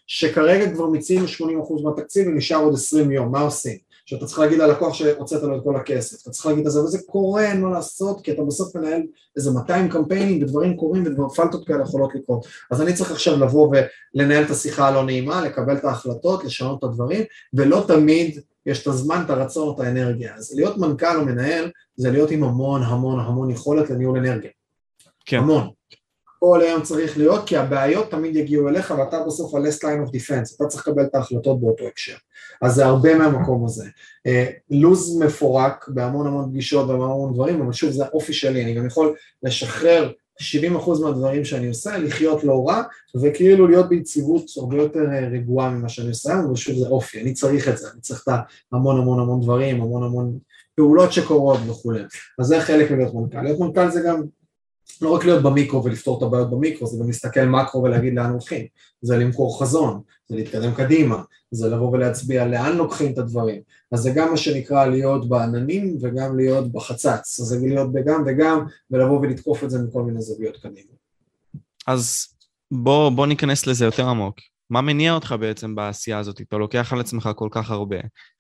שכרגע 0.07 0.73
כבר 0.75 0.87
מיצינו 0.87 1.27
80% 1.27 1.83
מהתקציב 1.85 2.27
ונשאר 2.27 2.57
עוד 2.57 2.75
20 2.75 3.11
יום, 3.11 3.33
מה 3.33 3.41
עושים? 3.41 3.86
שאתה 4.07 4.27
צריך 4.27 4.39
להגיד 4.39 4.59
ללקוח 4.59 4.95
שהוצאת 4.95 5.43
לו 5.43 5.57
את 5.57 5.63
כל 5.65 5.77
הכסף, 5.77 6.23
אתה 6.23 6.31
צריך 6.31 6.47
להגיד 6.47 6.67
את 6.67 6.73
זה, 6.73 6.81
וזה 6.81 6.99
קורה, 7.07 7.51
אין 7.51 7.61
מה 7.61 7.71
לעשות, 7.71 8.21
כי 8.21 8.33
אתה 8.33 8.43
בסוף 8.43 8.77
מנהל 8.77 9.03
איזה 9.37 9.51
200 9.51 9.89
קמפיינים 9.89 10.43
ודברים 10.43 10.77
קורים 10.77 11.05
ופלטות 11.19 11.67
כאלה 11.67 11.83
יכולות 11.83 12.15
לקרות. 12.15 12.47
אז 12.71 12.83
אני 12.83 12.95
צריך 12.95 13.11
עכשיו 13.11 13.41
לבוא 13.41 13.75
ולנהל 14.15 14.45
את 14.45 14.51
השיחה 14.51 14.89
הלא 14.89 15.05
נעימה, 15.05 15.45
לקבל 15.45 15.77
את 15.77 15.85
ההחלטות, 15.85 16.45
לשנות 16.45 16.79
את 16.79 16.85
הדברים, 16.85 17.25
ולא 17.55 17.85
תמיד 17.89 18.41
יש 18.67 18.83
את 18.83 18.87
הזמן, 18.87 19.23
את 19.25 19.31
הרצון, 19.31 19.75
את 19.75 19.81
האנרגיה. 19.81 20.35
אז 20.35 20.55
להיות 20.57 20.79
מנכ"ל 20.79 21.17
או 21.17 21.25
מנהל 21.25 21.71
זה 21.97 22.11
להיות 22.11 22.31
עם 22.31 22.45
המון 22.45 22.83
המון 22.83 23.21
המון 23.21 23.51
יכולת 23.51 23.91
לניהול 23.91 24.19
אנרגיה. 24.19 24.51
כן. 25.27 25.39
המון. 25.39 25.76
כל 26.39 26.61
היום 26.61 26.83
צריך 26.83 27.19
להיות, 27.19 27.47
כי 27.47 27.57
הבעיות 27.57 28.11
תמיד 28.11 28.37
יגיעו 28.37 28.69
אליך 28.69 28.95
ואתה 28.99 29.25
בסוף 29.27 29.55
ה-last 29.55 29.81
line 29.83 30.09
of 30.09 30.11
defense, 30.11 30.57
אתה 30.57 30.67
צריך 30.67 30.89
לקבל 30.89 31.03
את 31.03 31.15
ההחלטות 31.15 31.61
באותו 31.61 31.87
הקשר. 31.87 32.17
אז 32.63 32.75
זה 32.75 32.87
הרבה 32.87 33.19
מהמקום 33.19 33.65
הזה. 33.65 33.85
אה, 34.27 34.47
לוז 34.71 35.19
מפורק 35.23 35.89
בהמון 35.89 36.27
המון 36.27 36.51
פגישות 36.51 36.89
והמון 36.89 37.11
המון 37.11 37.35
דברים, 37.35 37.63
אבל 37.63 37.73
שוב 37.73 37.91
זה 37.91 38.05
האופי 38.05 38.33
שלי, 38.33 38.65
אני 38.65 38.75
גם 38.75 38.87
יכול 38.87 39.15
לשחרר 39.43 40.13
70% 40.41 41.01
מהדברים 41.03 41.45
שאני 41.45 41.69
עושה, 41.69 41.99
לחיות 41.99 42.45
לא 42.45 42.65
רע, 42.69 42.83
וכאילו 43.23 43.69
להיות 43.69 43.89
ביציבות 43.89 44.45
הרבה 44.57 44.77
יותר 44.77 45.11
אה, 45.13 45.29
רגועה 45.29 45.71
ממה 45.71 45.89
שאני 45.89 46.09
עושה, 46.09 46.41
אבל 46.47 46.57
שוב 46.57 46.79
זה 46.79 46.89
אופי, 46.89 47.21
אני 47.23 47.33
צריך 47.33 47.69
את 47.69 47.79
זה, 47.79 47.89
אני 47.93 48.01
צריך 48.01 48.25
את 48.29 48.35
המון 48.73 49.01
המון 49.01 49.21
המון 49.21 49.41
דברים, 49.41 49.83
המון 49.83 50.03
המון 50.03 50.39
פעולות 50.77 51.13
שקורות 51.13 51.61
וכולי. 51.69 52.01
אז 52.39 52.47
זה 52.47 52.61
חלק 52.61 52.91
מלהיות 52.91 53.15
מנכ"ל. 53.15 53.43
להיות 53.43 53.61
מנכ"ל 53.61 53.91
זה 53.91 54.01
גם 54.07 54.23
לא 55.03 55.11
רק 55.11 55.25
להיות 55.25 55.43
במיקרו 55.43 55.85
ולפתור 55.85 56.19
את 56.19 56.23
הבעיות 56.23 56.51
במיקרו, 56.51 56.87
זה 56.87 56.99
גם 57.01 57.07
להסתכל 57.07 57.45
מקרו 57.45 57.83
ולהגיד 57.83 58.15
לאן 58.15 58.31
הולכים, 58.31 58.67
זה 59.03 59.19
למכור 59.19 59.61
חזון, 59.61 60.01
זה 60.29 60.37
להתקדם 60.37 60.75
קדימה, 60.75 61.23
זה 61.51 61.69
לבוא 61.69 61.91
ולהצביע 61.93 62.47
לאן 62.47 62.77
לוקחים 62.77 63.13
את 63.13 63.19
הדברים, 63.19 63.61
אז 63.93 64.01
זה 64.01 64.11
גם 64.11 64.31
מה 64.31 64.37
שנקרא 64.37 64.87
להיות 64.87 65.29
בעננים 65.29 65.99
וגם 66.01 66.37
להיות 66.37 66.73
בחצץ, 66.73 67.41
אז 67.41 67.47
זה 67.47 67.59
להיות 67.67 67.93
בגם 67.93 68.23
וגם 68.27 68.67
ולבוא 68.91 69.21
ולתקוף 69.21 69.65
את 69.65 69.71
זה 69.71 69.79
מכל 69.79 70.03
מיני 70.03 70.23
זוויות 70.23 70.57
קדימה. 70.57 70.93
אז 71.87 72.27
בוא, 72.71 73.11
בוא 73.11 73.27
ניכנס 73.27 73.67
לזה 73.67 73.85
יותר 73.85 74.09
עמוק. 74.09 74.37
מה 74.71 74.81
מניע 74.81 75.13
אותך 75.13 75.35
בעצם 75.41 75.75
בעשייה 75.75 76.19
הזאת? 76.19 76.41
אתה 76.41 76.57
לוקח 76.57 76.93
על 76.93 77.01
עצמך 77.01 77.31
כל 77.37 77.49
כך 77.51 77.71
הרבה. 77.71 77.97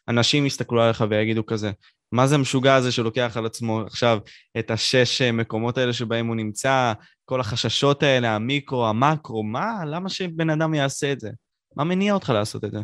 אנשים 0.08 0.46
יסתכלו 0.46 0.82
עליך 0.82 1.04
ויגידו 1.10 1.46
כזה, 1.46 1.70
מה 2.12 2.26
זה 2.26 2.34
המשוגע 2.34 2.74
הזה 2.74 2.92
שלוקח 2.92 3.36
על 3.36 3.46
עצמו 3.46 3.80
עכשיו 3.80 4.18
את 4.58 4.70
השש 4.70 5.22
מקומות 5.22 5.78
האלה 5.78 5.92
שבהם 5.92 6.26
הוא 6.26 6.36
נמצא, 6.36 6.92
כל 7.24 7.40
החששות 7.40 8.02
האלה, 8.02 8.34
המיקרו, 8.34 8.86
המקרו, 8.86 9.42
מה? 9.42 9.84
למה 9.86 10.08
שבן 10.08 10.50
אדם 10.50 10.74
יעשה 10.74 11.12
את 11.12 11.20
זה? 11.20 11.30
מה 11.76 11.84
מניע 11.84 12.14
אותך 12.14 12.30
לעשות 12.30 12.64
את 12.64 12.70
זה? 12.72 12.78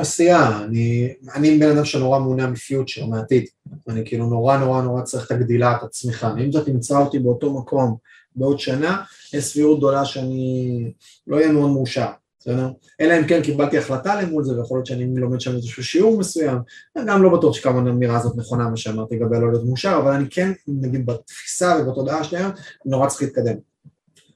עשייה, 0.00 0.58
אני, 0.64 1.14
אני 1.34 1.58
בן 1.58 1.70
אדם 1.70 1.84
שנורא 1.84 2.18
מעוניין 2.18 2.50
מפיוטר, 2.50 3.06
מעתיד, 3.06 3.44
אני 3.88 4.02
כאילו 4.04 4.26
נורא 4.26 4.56
נורא 4.56 4.82
נורא 4.82 5.02
צריך 5.02 5.26
את 5.26 5.30
הגדילה, 5.30 5.76
את 5.76 5.82
הצמיחה, 5.82 6.32
אם 6.38 6.50
אתה 6.50 6.64
תמצא 6.64 6.98
אותי 6.98 7.18
באותו 7.18 7.58
מקום 7.58 7.96
בעוד 8.38 8.58
שנה, 8.58 9.02
יש 9.32 9.44
סבירות 9.44 9.78
גדולה 9.78 10.04
שאני 10.04 10.92
לא 11.26 11.36
אהיה 11.36 11.52
מאוד 11.52 11.70
מאושר, 11.70 12.06
בסדר? 12.40 12.68
אלא 13.00 13.18
אם 13.18 13.26
כן 13.26 13.42
קיבלתי 13.42 13.78
החלטה 13.78 14.22
למול 14.22 14.44
זה, 14.44 14.58
ויכול 14.58 14.78
להיות 14.78 14.86
שאני 14.86 15.20
לומד 15.20 15.40
שם 15.40 15.56
איזשהו 15.56 15.84
שיעור 15.84 16.18
מסוים, 16.18 16.58
גם 17.06 17.22
לא 17.22 17.38
בטוח 17.38 17.54
שכמה 17.54 17.78
האמירה 17.78 18.16
הזאת 18.16 18.36
נכונה, 18.36 18.68
מה 18.68 18.76
שאמרתי 18.76 19.16
לגבי 19.16 19.40
לא 19.40 19.50
להיות 19.50 19.64
מאושר, 19.64 19.98
אבל 20.02 20.12
אני 20.12 20.30
כן, 20.30 20.52
נגיד 20.68 21.06
בתפיסה 21.06 21.78
ובתודעה 21.82 22.24
שלי 22.24 22.38
היום, 22.38 22.52
נורא 22.84 23.08
צריך 23.08 23.22
להתקדם. 23.22 23.56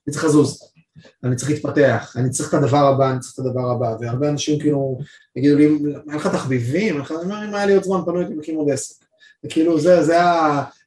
אני 0.07 0.13
צריך 0.13 0.25
לזוז, 0.25 0.73
אני 1.25 1.37
צריך 1.37 1.51
להתפתח, 1.51 2.15
אני 2.17 2.31
צריך 2.31 2.49
את 2.49 2.55
הדבר 2.55 2.87
הבא, 2.87 3.11
אני 3.11 3.21
צריך 3.21 3.35
את 3.35 3.39
הדבר 3.39 3.71
הבא, 3.71 3.97
והרבה 4.01 4.29
אנשים 4.29 4.59
כאילו 4.59 4.99
יגידו 5.37 5.57
לי, 5.57 5.67
אין 6.11 6.17
לך 6.17 6.27
תחביבים, 6.27 6.97
אני 6.97 7.05
אומר, 7.11 7.45
אם 7.49 7.55
היה 7.55 7.67
לי 7.67 7.75
עוד 7.75 7.85
זמן 7.85 8.01
פנוי 8.05 8.21
הייתי 8.21 8.35
מקים 8.35 8.57
עוד 8.57 8.71
עסק. 8.71 9.05
כאילו 9.49 9.81
זה, 9.81 10.03
זה, 10.03 10.17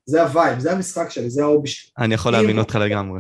זה 0.06 0.24
ה 0.24 0.30
vibe, 0.30 0.60
זה 0.60 0.72
המשחק 0.72 1.10
שלי, 1.10 1.30
זה 1.30 1.44
ה 1.44 1.48
hobby 1.48 1.68
שלי. 1.68 1.92
אני 1.98 2.14
יכול 2.14 2.32
להבין 2.32 2.60
אותך 2.60 2.76
לגמרי. 2.76 3.20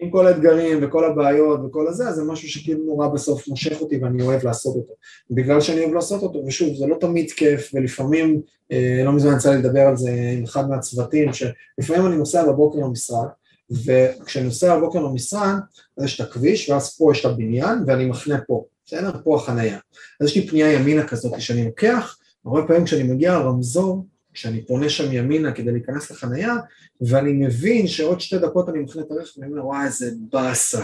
עם 0.00 0.10
כל 0.10 0.26
האתגרים 0.26 0.78
וכל 0.82 1.04
הבעיות 1.04 1.60
וכל 1.64 1.88
הזה, 1.88 2.08
אז 2.08 2.14
זה 2.14 2.24
משהו 2.24 2.48
שכאילו 2.48 2.84
נורא 2.84 3.08
בסוף 3.08 3.48
מושך 3.48 3.80
אותי 3.80 3.98
ואני 3.98 4.22
אוהב 4.22 4.44
לעשות 4.44 4.76
אותו. 4.76 4.92
בגלל 5.30 5.60
שאני 5.60 5.80
אוהב 5.80 5.94
לעשות 5.94 6.22
אותו, 6.22 6.44
ושוב, 6.46 6.74
זה 6.74 6.86
לא 6.86 6.96
תמיד 7.00 7.30
כיף, 7.30 7.70
ולפעמים, 7.74 8.40
אה, 8.72 9.02
לא 9.04 9.12
מזמן 9.12 9.36
יצא 9.36 9.50
לי 9.50 9.58
לדבר 9.58 9.80
על 9.80 9.96
זה 9.96 10.10
עם 10.38 10.44
אחד 10.44 10.68
מהצוותים, 10.68 11.30
שלפעמים 11.32 12.06
אני 12.06 12.16
נוסע 12.16 12.46
בבוקר 12.46 12.78
למשרד, 12.78 13.26
וכשאני 13.70 14.44
נוסע 14.44 14.76
בבוקר 14.76 14.98
למשרד, 14.98 15.54
אז 15.98 16.04
יש 16.04 16.20
את 16.20 16.26
הכביש, 16.26 16.70
ואז 16.70 16.96
פה 16.96 17.12
יש 17.12 17.20
את 17.20 17.30
הבניין, 17.30 17.78
ואני 17.86 18.06
מחנה 18.06 18.40
פה, 18.46 18.64
בסדר? 18.86 19.10
פה 19.24 19.36
החנייה. 19.36 19.78
אז 20.20 20.26
יש 20.26 20.36
לי 20.36 20.48
פנייה 20.48 20.72
ימינה 20.72 21.06
כזאת 21.06 21.40
שאני 21.40 21.64
לוקח, 21.64 22.18
הרבה 22.46 22.66
פעמים 22.66 22.84
כשאני 22.84 23.02
מגיע 23.02 23.32
לרמזור, 23.32 24.04
כשאני 24.38 24.66
פונה 24.66 24.88
שם 24.88 25.12
ימינה 25.12 25.52
כדי 25.52 25.72
להיכנס 25.72 26.10
לחנייה, 26.10 26.54
ואני 27.00 27.32
מבין 27.32 27.86
שעוד 27.86 28.20
שתי 28.20 28.38
דקות 28.38 28.68
אני 28.68 28.78
מכנה 28.78 29.02
את 29.02 29.10
הרכב, 29.10 29.40
ואני 29.40 29.52
אומר, 29.52 29.66
וואי, 29.66 29.86
איזה 29.86 30.10
באסה. 30.32 30.82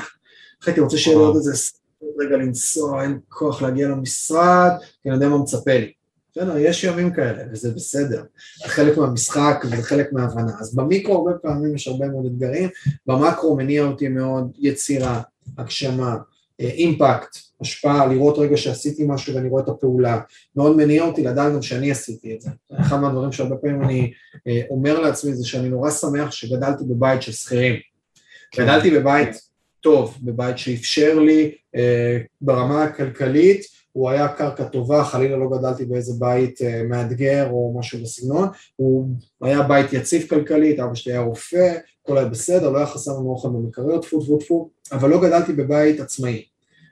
אחי, 0.62 0.70
הייתי 0.70 0.80
רוצה 0.80 0.96
שיהיה 0.96 1.16
לי 1.16 1.22
עוד 1.22 1.36
איזה 1.36 1.52
רגע 2.18 2.36
לנסוע, 2.36 3.02
אין 3.02 3.18
כוח 3.28 3.62
להגיע 3.62 3.88
למשרד, 3.88 4.70
כי 5.02 5.08
אני 5.08 5.14
יודע 5.14 5.28
מה 5.28 5.38
מצפה 5.38 5.78
לי. 5.78 5.92
בסדר, 6.32 6.58
יש 6.58 6.84
ימים 6.84 7.12
כאלה, 7.12 7.42
וזה 7.52 7.70
בסדר. 7.70 8.24
זה 8.62 8.68
חלק 8.68 8.98
מהמשחק 8.98 9.64
וזה 9.64 9.82
חלק 9.82 10.12
מההבנה. 10.12 10.52
אז 10.60 10.74
במיקרו 10.74 11.14
הרבה 11.14 11.38
פעמים 11.38 11.74
יש 11.74 11.88
הרבה 11.88 12.08
מאוד 12.08 12.26
אתגרים, 12.26 12.68
במקרו 13.06 13.56
מניע 13.56 13.84
אותי 13.84 14.08
מאוד 14.08 14.52
יצירה, 14.58 15.22
הגשמה, 15.58 16.16
אימפקט, 16.60 17.36
השפעה, 17.60 18.06
לראות 18.06 18.38
רגע 18.38 18.56
שעשיתי 18.56 19.04
משהו 19.06 19.34
ואני 19.34 19.48
רואה 19.48 19.62
את 19.62 19.68
הפעולה, 19.68 20.20
מאוד 20.56 20.76
מניע 20.76 21.02
אותי 21.02 21.22
לדעת 21.22 21.52
גם 21.52 21.62
שאני 21.62 21.90
עשיתי 21.90 22.34
את 22.34 22.40
זה. 22.40 22.50
אחד 22.80 23.00
מהדברים 23.00 23.32
שהרבה 23.32 23.56
פעמים 23.56 23.82
אני 23.82 24.12
אה, 24.48 24.60
אומר 24.70 25.00
לעצמי 25.00 25.34
זה 25.34 25.46
שאני 25.46 25.68
נורא 25.68 25.90
שמח 25.90 26.30
שגדלתי 26.30 26.84
בבית 26.84 27.22
של 27.22 27.32
שכירים. 27.32 27.76
כן. 28.50 28.62
גדלתי 28.62 28.90
בבית 28.90 29.40
טוב, 29.80 30.18
בבית 30.22 30.58
שאפשר 30.58 31.18
לי 31.18 31.54
אה, 31.76 32.18
ברמה 32.40 32.84
הכלכלית, 32.84 33.66
הוא 33.92 34.10
היה 34.10 34.28
קרקע 34.28 34.64
טובה, 34.64 35.04
חלילה 35.04 35.36
לא 35.36 35.58
גדלתי 35.58 35.84
באיזה 35.84 36.12
בית 36.18 36.62
אה, 36.62 36.82
מאתגר 36.82 37.48
או 37.50 37.74
משהו 37.78 37.98
בסגנון, 38.02 38.48
הוא 38.76 39.08
היה 39.42 39.62
בית 39.62 39.92
יציב 39.92 40.26
כלכלית, 40.28 40.80
אבא 40.80 40.94
שלי 40.94 41.12
היה 41.12 41.20
רופא, 41.20 41.74
הכל 42.04 42.18
היה 42.18 42.26
בסדר, 42.26 42.70
לא 42.70 42.78
היה 42.78 42.86
חסר 42.86 43.12
לנו 43.12 43.30
אוכל 43.30 43.48
במקריות, 43.48 44.02
טפו 44.02 44.20
טפו 44.20 44.38
טפו, 44.38 44.70
אבל 44.92 45.10
לא 45.10 45.20
גדלתי 45.20 45.52
בבית 45.52 46.00
עצמאי. 46.00 46.44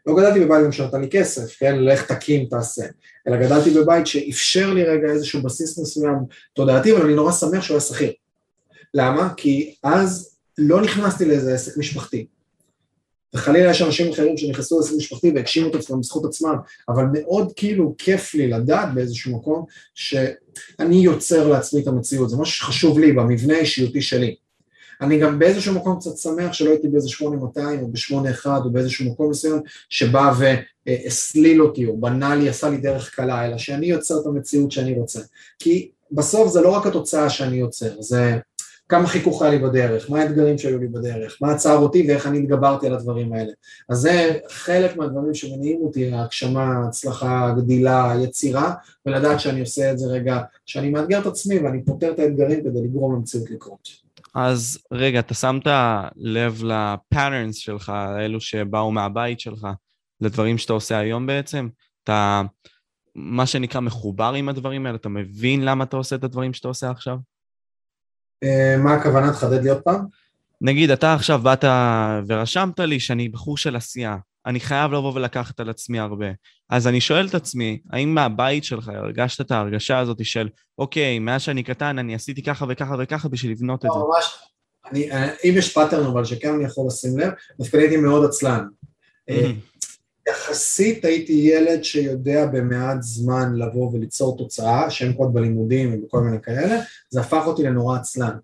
לא 0.07 0.17
גדלתי 0.17 0.41
בבית 0.41 0.65
גם 0.65 0.73
שנתן 0.73 1.01
לי 1.01 1.09
כסף, 1.11 1.57
כן, 1.59 1.79
לך 1.79 2.13
תקים, 2.13 2.47
תעשה, 2.47 2.85
אלא 3.29 3.37
גדלתי 3.37 3.71
בבית 3.71 4.07
שאפשר 4.07 4.75
לי 4.75 4.85
רגע 4.85 5.09
איזשהו 5.09 5.43
בסיס 5.43 5.79
מסוים 5.79 6.17
תודעתי, 6.53 6.93
אבל 6.93 7.05
אני 7.05 7.15
נורא 7.15 7.33
שמח 7.33 7.63
שהוא 7.63 7.75
היה 7.75 7.81
שכיר. 7.81 8.13
למה? 8.95 9.35
כי 9.37 9.75
אז 9.83 10.37
לא 10.59 10.83
נכנסתי 10.83 11.25
לאיזה 11.25 11.55
עסק 11.55 11.77
משפחתי. 11.77 12.27
וחלילה 13.35 13.71
יש 13.71 13.83
אנשים 13.83 14.13
אחרים 14.13 14.37
שנכנסו 14.37 14.79
לעסק 14.79 14.97
משפחתי 14.97 15.33
והגשימו 15.35 15.69
את 15.69 15.75
עצמם 15.75 16.01
בזכות 16.01 16.25
עצמם, 16.25 16.55
אבל 16.89 17.05
מאוד 17.13 17.53
כאילו 17.57 17.95
כיף 17.99 18.35
לי 18.35 18.49
לדעת 18.49 18.95
באיזשהו 18.95 19.37
מקום 19.37 19.65
שאני 19.95 20.97
יוצר 20.97 21.49
לעצמי 21.49 21.83
את 21.83 21.87
המציאות, 21.87 22.31
זה 22.31 22.37
משהו 22.37 22.57
שחשוב 22.57 22.99
לי 22.99 23.13
במבנה 23.13 23.57
האישיותי 23.57 24.03
שלי. 24.03 24.37
אני 25.03 25.19
גם 25.19 25.39
באיזשהו 25.39 25.75
מקום 25.75 25.99
קצת 26.01 26.17
שמח 26.17 26.53
שלא 26.53 26.71
הייתי 26.71 26.89
באיזה 26.89 27.09
8200 27.09 27.81
או 27.81 27.89
ב-81 27.89 28.47
או 28.65 28.71
באיזשהו 28.71 29.13
מקום 29.13 29.31
מסוים 29.31 29.61
שבא 29.89 30.33
והסליל 30.87 31.63
אותי 31.63 31.87
או 31.87 31.97
בנה 31.97 32.35
לי, 32.35 32.49
עשה 32.49 32.71
לי 32.71 32.77
דרך 32.77 33.15
קלה, 33.15 33.47
אלא 33.47 33.59
שאני 33.59 33.87
יוצר 33.87 34.21
את 34.21 34.27
המציאות 34.27 34.73
שאני 34.73 34.99
רוצה. 34.99 35.21
כי 35.59 35.91
בסוף 36.13 36.53
זה 36.53 36.61
לא 36.61 36.69
רק 36.69 36.87
התוצאה 36.87 37.31
שאני 37.31 37.57
יוצר, 37.57 38.01
זה 38.01 38.39
כמה 38.89 39.07
חיכוך 39.07 39.43
היה 39.43 39.51
לי 39.51 39.59
בדרך, 39.59 40.11
מה 40.11 40.21
האתגרים 40.21 40.59
שהיו 40.59 40.79
לי 40.79 40.89
בדרך, 40.89 41.39
מה 41.41 41.53
עצר 41.53 41.77
אותי 41.77 42.07
ואיך 42.09 42.27
אני 42.27 42.39
התגברתי 42.39 42.87
על 42.87 42.95
הדברים 42.95 43.33
האלה. 43.33 43.53
אז 43.89 43.99
זה 43.99 44.39
חלק 44.49 44.97
מהדברים 44.97 45.35
שמניעים 45.35 45.81
אותי, 45.83 46.13
ההגשמה, 46.13 46.87
הצלחה, 46.89 47.55
גדילה, 47.57 48.15
יצירה, 48.23 48.75
ולדעת 49.07 49.41
שאני 49.41 49.61
עושה 49.61 49.93
את 49.93 49.99
זה 49.99 50.07
רגע, 50.07 50.41
שאני 50.67 50.91
מאתגר 50.91 51.21
את 51.21 51.27
עצמי 51.27 51.59
ואני 51.59 51.85
פותר 51.85 52.13
את 52.13 52.19
האתגרים 52.19 52.61
כדי 52.61 52.83
לגרום 52.85 53.15
למציאות 53.15 53.51
לקרות. 53.51 54.12
אז 54.35 54.79
רגע, 54.93 55.21
אתה 55.21 55.35
שמת 55.35 55.67
לב 56.17 56.63
ל 56.65 56.75
patterns 56.75 57.57
שלך, 57.57 57.93
אלו 58.19 58.41
שבאו 58.41 58.93
מהבית 58.93 59.41
שלך, 59.41 59.67
לדברים 60.21 60.59
שאתה 60.59 60.73
עושה 60.73 60.99
היום 60.99 61.27
בעצם? 61.27 61.69
אתה, 62.05 62.43
מה 63.15 63.47
שנקרא, 63.47 63.81
מחובר 63.81 64.33
עם 64.33 64.49
הדברים 64.49 64.87
האלה? 64.87 64.97
אתה 64.97 65.09
מבין 65.09 65.65
למה 65.65 65.85
אתה 65.85 65.97
עושה 65.97 66.17
את 66.17 66.25
הדברים 66.25 66.53
שאתה 66.53 66.69
עושה 66.69 66.91
עכשיו? 66.91 67.17
אה, 68.43 68.77
מה 68.79 68.95
הכוונה? 68.95 69.33
תחדד 69.33 69.63
לי 69.63 69.71
עוד 69.71 69.81
פעם. 69.81 70.07
נגיד, 70.61 70.91
אתה 70.91 71.15
עכשיו 71.15 71.39
באת 71.39 71.65
ורשמת 72.27 72.81
לי 72.81 73.01
שאני 73.01 73.29
בחור 73.29 73.57
של 73.57 73.77
עשייה. 73.77 74.17
אני 74.47 74.61
חייב 74.61 74.93
לבוא 74.93 75.13
ולקחת 75.15 75.61
על 75.61 75.71
עצמי 75.71 75.99
הרבה. 75.99 76.27
אז 76.71 76.87
אני 76.87 77.01
שואל 77.01 77.27
את 77.27 77.35
עצמי, 77.35 77.79
האם 77.91 78.15
מהבית 78.15 78.65
שלך 78.65 78.89
הרגשת 78.89 79.41
את 79.41 79.51
ההרגשה 79.51 79.99
הזאת 79.99 80.25
של, 80.25 80.49
אוקיי, 80.79 81.19
מאז 81.19 81.43
שאני 81.43 81.63
קטן 81.63 81.99
אני 81.99 82.15
עשיתי 82.15 82.43
ככה 82.43 82.67
וככה 82.69 82.95
וככה 82.99 83.29
בשביל 83.29 83.53
לבנות 83.53 83.85
את 83.85 83.91
זה? 83.93 83.99
לא, 83.99 84.09
ממש, 84.15 84.25
אני, 84.91 85.13
אה, 85.13 85.35
אם 85.45 85.55
יש 85.57 85.73
pattern 85.73 86.07
אבל 86.07 86.25
שכן 86.25 86.55
אני 86.55 86.65
יכול 86.65 86.87
לשים 86.87 87.19
לב, 87.19 87.33
דווקא 87.59 87.77
הייתי 87.77 87.97
מאוד 87.97 88.25
עצלן. 88.25 88.67
אה, 89.31 89.51
יחסית 90.29 91.05
הייתי 91.05 91.33
ילד 91.33 91.85
שיודע 91.85 92.47
במעט 92.47 93.03
זמן 93.03 93.55
לבוא 93.57 93.91
וליצור 93.93 94.39
תוצאה, 94.39 94.91
שם 94.91 95.13
קוד 95.13 95.33
בלימודים 95.33 96.05
וכל 96.05 96.21
מיני 96.21 96.43
כאלה, 96.43 96.81
זה 97.11 97.21
הפך 97.21 97.43
אותי 97.47 97.63
לנורא 97.63 97.97
עצלן. 97.97 98.37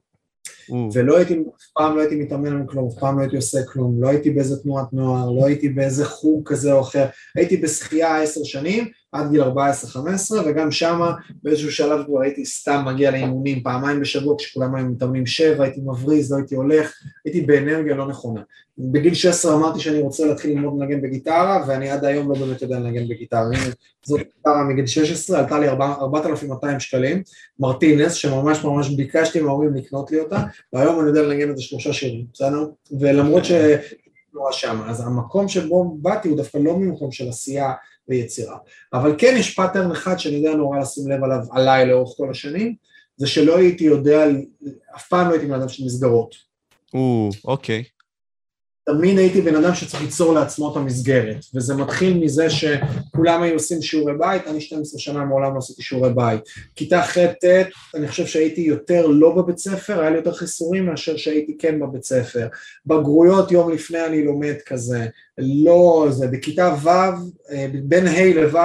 ולא 0.95 1.17
הייתי, 1.17 1.35
אף 1.35 1.67
פעם 1.75 1.97
לא 1.97 2.01
הייתי 2.01 2.17
מתאמן 2.17 2.61
על 2.61 2.67
כלום, 2.67 2.89
אף 2.89 3.01
פעם 3.01 3.17
לא 3.17 3.23
הייתי 3.23 3.37
עושה 3.37 3.59
כלום, 3.73 4.03
לא 4.03 4.09
הייתי 4.09 4.31
באיזה 4.31 4.63
תנועת 4.63 4.93
נוער, 4.93 5.31
לא 5.31 5.47
הייתי 5.47 5.69
באיזה 5.69 6.05
חוג 6.05 6.49
כזה 6.49 6.73
או 6.73 6.81
אחר, 6.81 7.07
הייתי 7.37 7.57
בשחייה 7.57 8.23
עשר 8.23 8.45
שנים, 8.45 8.89
עד 9.13 9.31
גיל 9.31 9.43
14-15, 9.43 9.47
וגם 10.47 10.71
שמה 10.71 11.13
באיזשהו 11.43 11.73
שלב 11.73 12.07
כבר 12.07 12.21
הייתי 12.21 12.45
סתם 12.45 12.83
מגיע 12.87 13.11
לאימונים 13.11 13.63
פעמיים 13.63 14.01
בשבוע, 14.01 14.35
כשכולם 14.39 14.75
היו 14.75 14.87
מתאמנים 14.87 15.27
שבע, 15.27 15.65
הייתי 15.65 15.81
מבריז, 15.81 16.33
לא 16.33 16.37
הייתי 16.37 16.55
הולך, 16.55 16.93
הייתי 17.25 17.41
באנרגיה 17.41 17.95
לא 17.95 18.09
נכונה. 18.09 18.41
בגיל 18.79 19.15
16 19.15 19.55
אמרתי 19.55 19.81
שאני 19.81 20.01
רוצה 20.01 20.27
להתחיל 20.27 20.51
ללמוד 20.51 20.81
לנגן 20.81 21.03
בגיטרה, 21.03 21.65
ואני 21.69 21.91
עד 21.91 22.05
היום 22.05 22.33
לא 22.33 22.39
באמת 22.39 22.63
יודע 22.63 22.79
לנגן 22.79 23.09
בגיטרה. 23.09 23.47
הנה, 23.47 23.75
זאת 24.03 24.21
גיטרה 24.21 24.65
מגיל 24.65 24.87
16, 24.87 25.39
עלתה 25.39 25.59
לי 25.59 25.69
4,200 25.69 26.81
שקלים, 26.81 27.23
מרטינס, 27.61 28.13
שממש 28.13 28.65
ממש 28.65 28.89
ביקשתי 28.91 29.41
מההורים 29.41 29.75
לקנות 29.75 30.11
לי 30.11 30.21
אותה, 30.21 30.43
והיום 30.73 31.01
אני 31.01 31.09
יודע 31.09 31.23
לנגן 31.23 31.51
איזה 31.51 31.63
שלושה 31.63 31.93
שירים, 31.93 32.25
בסדר? 32.33 32.67
ולמרות 33.01 33.45
ש... 33.45 33.53
לא 34.35 34.53
שם, 34.53 34.81
אז 34.87 35.07
המקום 35.07 35.49
שבו 35.49 35.97
באתי 36.01 36.29
הוא 36.29 36.37
דווקא 36.37 36.59
לא 36.59 36.77
ממקום 36.77 37.13
של 37.13 37.29
עשייה 37.29 37.73
ויצירה. 38.09 38.57
אבל 38.93 39.15
כן 39.19 39.35
יש 39.39 39.55
pattern 39.55 39.91
אחד 39.91 40.19
שאני 40.19 40.35
יודע 40.35 40.55
נורא 40.55 40.79
לשים 40.79 41.11
לב 41.11 41.25
עליו 41.25 41.41
עליי 41.53 41.87
לאורך 41.87 42.17
כל 42.17 42.31
השנים, 42.31 42.75
זה 43.17 43.27
שלא 43.27 43.57
הייתי 43.57 43.85
יודע, 43.85 44.25
אף 44.97 45.09
פעם 45.09 45.29
לא 45.29 45.33
הייתי 45.33 45.47
בן 45.47 45.55
אדם 45.55 45.69
של 45.69 45.85
מסגרות. 45.85 46.35
או, 46.95 47.29
אוקיי. 47.45 47.85
תמיד 48.89 49.19
הייתי 49.19 49.41
בן 49.41 49.55
אדם 49.55 49.75
שצריך 49.75 50.03
ליצור 50.03 50.35
לעצמו 50.35 50.73
את 50.73 50.77
המסגרת, 50.77 51.37
וזה 51.55 51.75
מתחיל 51.75 52.19
מזה 52.19 52.51
שכולם 52.51 53.43
היו 53.43 53.55
עושים 53.55 53.83
שיעורי 53.83 54.13
בית, 54.19 54.47
אני 54.47 54.61
12 54.61 55.01
שנה 55.01 55.25
מעולם 55.25 55.53
לא 55.53 55.59
עשיתי 55.59 55.83
שיעורי 55.83 56.11
בית. 56.15 56.41
כיתה 56.77 57.03
ח'-ט', 57.03 57.45
אני 57.95 58.09
חושב 58.09 58.27
שהייתי 58.27 58.61
יותר 58.61 59.07
לא 59.07 59.37
בבית 59.37 59.59
ספר, 59.59 60.01
היה 60.01 60.11
לי 60.11 60.17
יותר 60.17 60.33
חיסורים 60.33 60.87
מאשר 60.87 61.17
שהייתי 61.17 61.57
כן 61.59 61.81
בבית 61.81 62.05
ספר. 62.05 62.49
בגרויות 62.87 63.53
יום 63.53 63.73
לפני 63.73 64.05
אני 64.07 64.25
לומד 64.25 64.55
כזה, 64.67 65.07
לא 65.39 66.07
זה, 66.11 66.27
בכיתה 66.27 66.75
ו', 66.83 66.89
אה, 67.51 67.67
בין 67.83 68.07
ה' 68.07 68.35
לו', 68.35 68.59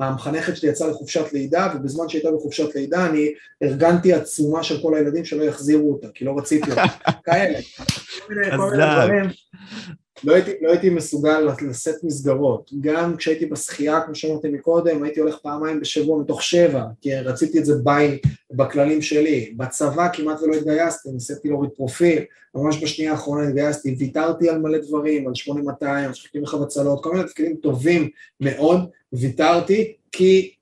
המחנכת 0.00 0.56
שלי 0.56 0.68
יצאה 0.68 0.88
לחופשת 0.88 1.32
לידה, 1.32 1.72
ובזמן 1.74 2.08
שהייתה 2.08 2.28
בחופשת 2.32 2.74
לידה 2.74 3.06
אני 3.06 3.32
ארגנתי 3.62 4.12
עצומה 4.12 4.62
של 4.62 4.82
כל 4.82 4.94
הילדים 4.94 5.24
שלא 5.24 5.42
יחזירו 5.42 5.92
אותה, 5.92 6.08
כי 6.14 6.24
לא 6.24 6.38
רציתי 6.38 6.70
אותה, 6.70 6.84
כאלה. 7.24 7.58
לא 10.24 10.34
הייתי, 10.34 10.50
לא 10.60 10.70
הייתי 10.70 10.90
מסוגל 10.90 11.48
לשאת 11.68 12.04
מסגרות, 12.04 12.70
גם 12.80 13.16
כשהייתי 13.16 13.46
בשחייה, 13.46 14.00
כמו 14.00 14.14
שאמרתי 14.14 14.48
מקודם, 14.48 15.02
הייתי 15.02 15.20
הולך 15.20 15.38
פעמיים 15.38 15.80
בשבוע 15.80 16.20
מתוך 16.22 16.42
שבע, 16.42 16.84
כי 17.00 17.14
רציתי 17.14 17.58
את 17.58 17.64
זה 17.64 17.74
ביי 17.84 18.18
בכללים 18.52 19.02
שלי, 19.02 19.54
בצבא 19.56 20.08
כמעט 20.12 20.42
ולא 20.42 20.54
התגייסתי, 20.54 21.08
ניסיתי 21.12 21.48
להוריד 21.48 21.70
פרופיל, 21.70 22.22
ממש 22.54 22.82
בשנייה 22.82 23.12
האחרונה 23.12 23.48
התגייסתי, 23.48 23.96
ויתרתי 23.98 24.48
על 24.48 24.58
מלא 24.58 24.78
דברים, 24.78 25.28
על 25.28 25.34
8200, 25.34 26.04
על 26.04 26.14
שחקים 26.14 26.42
בחבצלות, 26.42 27.02
כל 27.02 27.12
מיני 27.12 27.24
תפקידים 27.24 27.56
טובים 27.56 28.08
מאוד, 28.40 28.80
ויתרתי 29.12 29.92
כי 30.12 30.54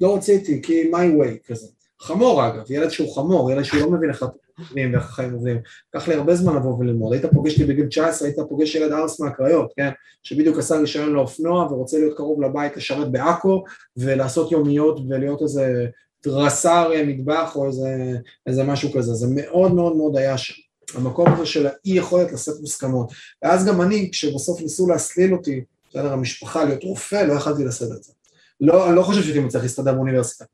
לא 0.00 0.16
רציתי, 0.16 0.62
כי 0.62 0.90
my 0.92 1.22
way 1.22 1.48
כזה. 1.48 1.66
חמור 2.00 2.46
אגב, 2.46 2.70
ילד 2.70 2.88
שהוא 2.88 3.14
חמור, 3.14 3.50
ילד 3.50 3.62
שהוא 3.62 3.80
לא 3.80 3.90
מבין 3.90 4.10
איך 4.10 4.24
עובדים 4.58 4.92
ואיך 4.92 5.04
החיים 5.04 5.32
עובדים. 5.32 5.56
לקח 5.94 6.08
לי 6.08 6.14
הרבה 6.14 6.34
זמן 6.34 6.56
לבוא 6.56 6.78
וללמוד. 6.78 7.12
היית 7.12 7.26
פוגש 7.26 7.52
אותי 7.52 7.64
בגיל 7.64 7.86
19, 7.86 8.28
היית 8.28 8.38
פוגש 8.48 8.74
ילד 8.74 8.92
ארס 8.92 9.20
מהקריות, 9.20 9.72
כן? 9.76 9.90
שבדיוק 10.22 10.58
עשה 10.58 10.76
רישיון 10.76 11.12
לאופנוע 11.12 11.72
ורוצה 11.72 11.98
להיות 11.98 12.16
קרוב 12.16 12.42
לבית 12.42 12.76
לשרת 12.76 13.12
בעכו 13.12 13.64
ולעשות 13.96 14.52
יומיות 14.52 15.00
ולהיות 15.08 15.42
איזה 15.42 15.86
תרסר 16.20 16.90
מטבח 17.06 17.56
או 17.56 17.66
איזה, 17.66 18.16
איזה 18.46 18.64
משהו 18.64 18.92
כזה, 18.92 19.14
זה 19.14 19.26
מאוד 19.30 19.74
מאוד 19.74 19.96
מאוד 19.96 20.16
היה 20.16 20.38
שם. 20.38 20.54
המקום 20.94 21.32
הזה 21.32 21.46
של 21.46 21.66
האי 21.66 21.92
יכולת 21.92 22.32
לשאת 22.32 22.54
מוסכמות. 22.60 23.12
ואז 23.42 23.66
גם 23.66 23.80
אני, 23.82 24.08
כשבסוף 24.12 24.60
ניסו 24.60 24.88
להסליל 24.88 25.32
אותי, 25.32 25.64
בסדר, 25.90 26.12
המשפחה, 26.12 26.64
להיות 26.64 26.84
רופא, 26.84 27.16
לא 27.16 27.32
יכלתי 27.32 27.64
לשאת 27.64 27.88
את 27.96 28.02
זה. 28.02 28.12
לא, 28.60 28.88
אני 28.88 28.96
לא 28.96 29.02
חושב 29.02 29.22
שהייתי 29.22 29.40
מצליח 29.40 29.62
להסתדר 29.62 29.92
באוניברסיטה. 29.92 30.44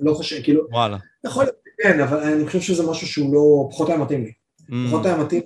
לא 0.00 0.14
חושב, 0.14 0.42
כאילו... 0.42 0.66
וואלה. 0.70 0.96
יכול 1.26 1.44
להיות, 1.44 1.56
כן, 1.82 2.00
אבל 2.00 2.18
אני 2.18 2.46
חושב 2.46 2.60
שזה 2.60 2.82
משהו 2.86 3.06
שהוא 3.06 3.34
לא, 3.34 3.68
פחות 3.70 3.88
היה 3.88 3.98
מתאים 3.98 4.24
לי. 4.24 4.32
Mm. 4.60 4.72
פחות 4.88 5.06
היה 5.06 5.16
מתאים, 5.16 5.42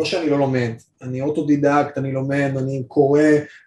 לא 0.00 0.06
שאני 0.06 0.30
לא 0.30 0.38
לומד, 0.38 0.72
אני 1.02 1.20
אוטודידקט, 1.20 1.98
אני 1.98 2.12
לומד, 2.12 2.50
אני 2.58 2.84
קורא, 2.88 3.22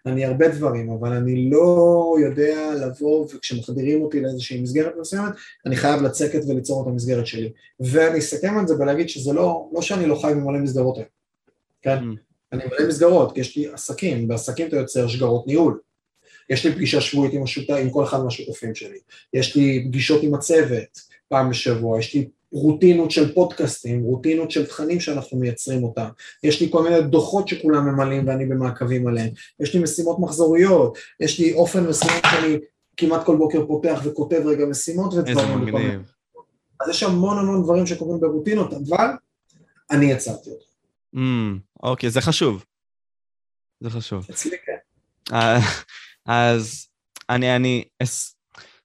אני 0.06 0.26
הרבה 0.26 0.48
דברים, 0.48 0.90
אבל 0.90 1.14
אני 1.14 1.50
לא 1.50 2.16
יודע 2.22 2.72
לבוא 2.76 3.28
וכשמחדירים 3.34 4.02
אותי 4.02 4.22
לאיזושהי 4.22 4.62
מסגרת 4.62 4.94
מסוימת, 5.00 5.34
אני 5.66 5.76
חייב 5.76 6.02
לצקת 6.02 6.42
וליצור 6.48 6.84
את 6.84 6.88
המסגרת 6.88 7.28
שלי. 7.28 7.52
ואני 7.80 8.20
אסכם 8.20 8.58
על 8.58 8.68
זה 8.68 8.76
ולהגיד 8.80 9.10
שזה 9.10 9.34
לא, 9.34 9.70
לא 9.74 9.82
שאני 9.82 10.06
לא 10.06 10.16
חי 10.16 10.34
ממלא 10.34 10.60
מסגרות 10.60 10.98
היום, 10.98 11.08
כן? 11.82 11.98
Mm. 11.98 12.18
אני 12.54 12.64
מלא 12.66 12.88
מסגרות, 12.88 13.34
כי 13.34 13.40
יש 13.40 13.58
לי 13.58 13.68
עסקים, 13.74 14.28
בעסקים 14.28 14.68
אתה 14.68 14.76
יוצר 14.76 15.08
שגרות 15.08 15.48
ניהול. 15.48 15.80
יש 16.50 16.66
לי 16.66 16.72
פגישה 16.72 17.02
שבועית 17.02 17.34
עם, 17.34 17.44
השוט... 17.44 17.70
עם 17.70 17.90
כל 17.90 18.04
אחד 18.04 18.24
מהשותפים 18.24 18.76
שלי, 18.76 18.98
יש 19.34 19.56
לי 19.56 19.84
פגישות 19.88 20.24
עם 20.24 20.34
הצוות 20.34 21.13
פעם 21.34 21.50
בשבוע, 21.50 22.00
יש 22.00 22.14
לי 22.16 22.30
רוטינות 22.52 23.12
של 23.12 23.34
פודקאסטים, 23.34 24.04
רוטינות 24.04 24.52
של 24.52 24.66
תכנים 24.66 25.00
שאנחנו 25.00 25.38
מייצרים 25.38 25.84
אותם, 25.84 26.08
יש 26.44 26.62
לי 26.62 26.68
כל 26.72 26.84
מיני 26.84 27.02
דוחות 27.02 27.48
שכולם 27.48 27.86
ממלאים 27.86 28.28
ואני 28.28 28.46
במעקבים 28.46 29.08
עליהם, 29.08 29.30
יש 29.60 29.74
לי 29.74 29.84
משימות 29.84 30.20
מחזוריות, 30.20 30.98
יש 31.20 31.40
לי 31.40 31.54
אופן 31.54 31.84
מסוים 31.88 32.22
שאני 32.32 32.58
כמעט 32.98 33.26
כל 33.26 33.38
בוקר 33.38 33.68
פותח 33.68 34.02
וכותב 34.04 34.42
רגע 34.46 34.66
משימות 34.66 35.14
ודברים. 35.14 35.38
איזה 35.38 35.56
מגניב. 35.56 36.02
אז 36.82 36.90
יש 36.90 37.04
המון 37.04 37.38
המון 37.38 37.64
דברים 37.64 37.86
שקורים 37.86 38.20
ברוטינות, 38.20 38.74
אבל 38.74 39.08
אני 39.92 40.06
יצרתי 40.06 40.50
אותם. 40.50 40.66
Mm, 41.16 41.84
אוקיי, 41.84 42.10
זה 42.10 42.22
חשוב. 42.22 42.66
זה 43.80 43.90
חשוב. 43.90 44.28
אצלי 44.30 44.58
כן. 44.66 45.36
אה, 45.36 45.60
אז 46.26 46.88
אני, 47.30 47.56
אני, 47.56 47.84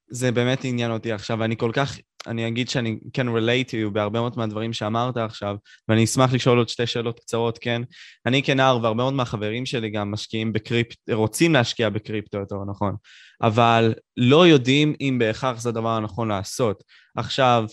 זה 0.09 0.31
באמת 0.31 0.59
עניין 0.63 0.91
אותי 0.91 1.11
עכשיו, 1.11 1.37
ואני 1.39 1.57
כל 1.57 1.71
כך, 1.73 1.97
אני 2.29 2.47
אגיד 2.47 2.69
שאני 2.69 2.99
כן 3.13 3.27
relate 3.27 3.71
you 3.71 3.89
בהרבה 3.91 4.19
מאוד 4.19 4.33
מהדברים 4.37 4.73
שאמרת 4.73 5.17
עכשיו, 5.17 5.55
ואני 5.87 6.03
אשמח 6.03 6.33
לשאול 6.33 6.57
עוד 6.57 6.69
שתי 6.69 6.87
שאלות 6.87 7.19
קצרות, 7.19 7.57
כן? 7.57 7.81
אני 8.25 8.43
כנער, 8.43 8.79
והרבה 8.81 8.97
מאוד 8.97 9.13
מהחברים 9.13 9.65
שלי 9.65 9.89
גם 9.89 10.11
משקיעים 10.11 10.53
בקריפטו, 10.53 11.01
רוצים 11.13 11.53
להשקיע 11.53 11.89
בקריפטו 11.89 12.37
יותר 12.37 12.55
נכון, 12.67 12.95
אבל 13.41 13.93
לא 14.17 14.47
יודעים 14.47 14.93
אם 15.01 15.17
בהכרח 15.19 15.61
זה 15.61 15.69
הדבר 15.69 15.89
הנכון 15.89 16.27
לעשות. 16.27 16.83
עכשיו, 17.17 17.65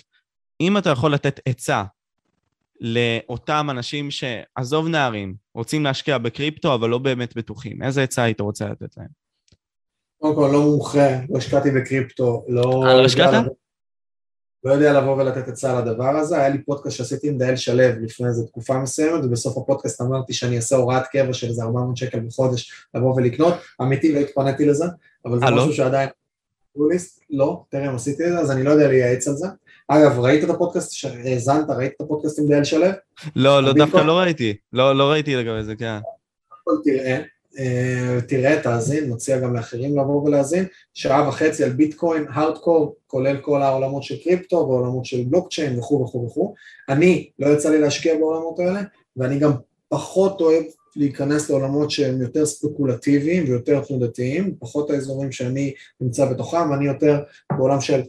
אם 0.60 0.78
אתה 0.78 0.90
יכול 0.90 1.14
לתת 1.14 1.40
עצה 1.46 1.84
לאותם 2.80 3.66
אנשים 3.70 4.08
שעזוב 4.10 4.88
נערים, 4.88 5.34
רוצים 5.54 5.84
להשקיע 5.84 6.18
בקריפטו, 6.18 6.74
אבל 6.74 6.88
לא 6.88 6.98
באמת 6.98 7.36
בטוחים, 7.36 7.82
איזה 7.82 8.02
עצה 8.02 8.22
היית 8.22 8.40
רוצה 8.40 8.68
לתת 8.68 8.96
להם? 8.96 9.08
קודם 10.20 10.34
כל, 10.34 10.50
לא 10.52 10.62
מומחה, 10.62 11.08
לא 11.28 11.38
השקעתי 11.38 11.70
בקריפטו, 11.70 12.44
לא... 12.48 12.84
אה, 12.86 12.94
לא 12.94 13.04
השקעת? 13.04 13.44
לא 14.66 14.72
יודע 14.72 14.92
לבוא 14.92 15.16
ולתת 15.16 15.48
עצה 15.48 15.80
לדבר 15.80 16.08
הזה, 16.08 16.38
היה 16.38 16.48
לי 16.48 16.62
פודקאסט 16.62 16.96
שעשיתי 16.96 17.28
עם 17.28 17.38
דאל 17.38 17.56
שלו 17.56 17.82
לפני 18.02 18.26
איזו 18.26 18.46
תקופה 18.46 18.78
מסוימת, 18.78 19.24
ובסוף 19.24 19.58
הפודקאסט 19.58 20.00
אמרתי 20.00 20.32
שאני 20.32 20.56
אעשה 20.56 20.76
הוראת 20.76 21.06
קבע 21.06 21.32
של 21.32 21.48
איזה 21.48 21.62
400 21.62 21.96
שקל 21.96 22.20
בחודש 22.20 22.72
לבוא 22.94 23.14
ולקנות, 23.16 23.54
אמיתי 23.82 24.12
לא 24.12 24.18
התפניתי 24.18 24.66
לזה, 24.66 24.84
אבל 25.24 25.38
זה 25.38 25.44
아, 25.44 25.48
אה, 25.48 25.54
לא? 25.54 25.62
משהו? 25.62 25.72
שעדיין... 25.72 26.08
לא, 27.30 27.64
טרם 27.68 27.94
עשיתי 27.94 28.26
את 28.26 28.32
זה, 28.32 28.38
אז 28.38 28.50
אני 28.50 28.62
לא 28.62 28.70
יודע 28.70 28.88
לייעץ 28.88 29.28
על 29.28 29.34
זה. 29.34 29.46
אגב, 29.88 30.18
ראית 30.18 30.44
את 30.44 30.50
הפודקאסט, 30.50 31.06
האזנת, 31.24 31.70
ראית 31.70 31.92
את 31.96 32.00
הפודקאסט 32.00 32.38
עם 32.38 32.48
דאל 32.48 32.64
שלו? 32.64 32.86
לא, 33.36 33.62
לא, 33.62 33.72
דווקא 33.72 33.96
לא 33.96 34.18
ראיתי, 34.18 34.56
לא, 34.72 34.96
לא 34.96 35.10
ראיתי 35.10 35.36
לגבי 35.36 35.64
זה, 35.64 35.76
כן. 35.76 35.98
תראה, 36.84 37.06
אה, 37.06 37.22
תראה, 38.28 38.62
תאזין, 38.62 39.12
מציע 39.12 39.40
גם 39.40 39.56
לאחרים 39.56 39.98
לבוא 39.98 40.22
ולהאזין, 40.22 40.64
שעה 40.94 41.28
וחצי 41.28 41.64
על 41.64 41.70
ביטקוין, 41.70 42.24
הארדקור, 42.30 42.96
כולל 43.06 43.36
כל 43.36 43.62
העולמות 43.62 44.02
של 44.02 44.16
קריפטו 44.24 44.56
ועולמות 44.56 45.04
של 45.04 45.24
בלוקצ'יין 45.24 45.78
וכו' 45.78 46.02
וכו' 46.02 46.26
וכו'. 46.26 46.54
אני, 46.88 47.30
לא 47.38 47.48
יצא 47.48 47.70
לי 47.70 47.78
להשקיע 47.78 48.14
בעולמות 48.14 48.58
האלה, 48.58 48.82
ואני 49.16 49.38
גם 49.38 49.52
פחות 49.88 50.40
אוהב 50.40 50.64
להיכנס 50.96 51.50
לעולמות 51.50 51.90
שהם 51.90 52.22
יותר 52.22 52.46
ספקולטיביים 52.46 53.44
ויותר 53.44 53.80
תנודתיים, 53.80 54.54
פחות 54.58 54.90
האזורים 54.90 55.32
שאני 55.32 55.74
נמצא 56.00 56.24
בתוכם, 56.24 56.72
אני 56.72 56.86
יותר 56.86 57.22
בעולם 57.56 57.80
של 57.80 58.00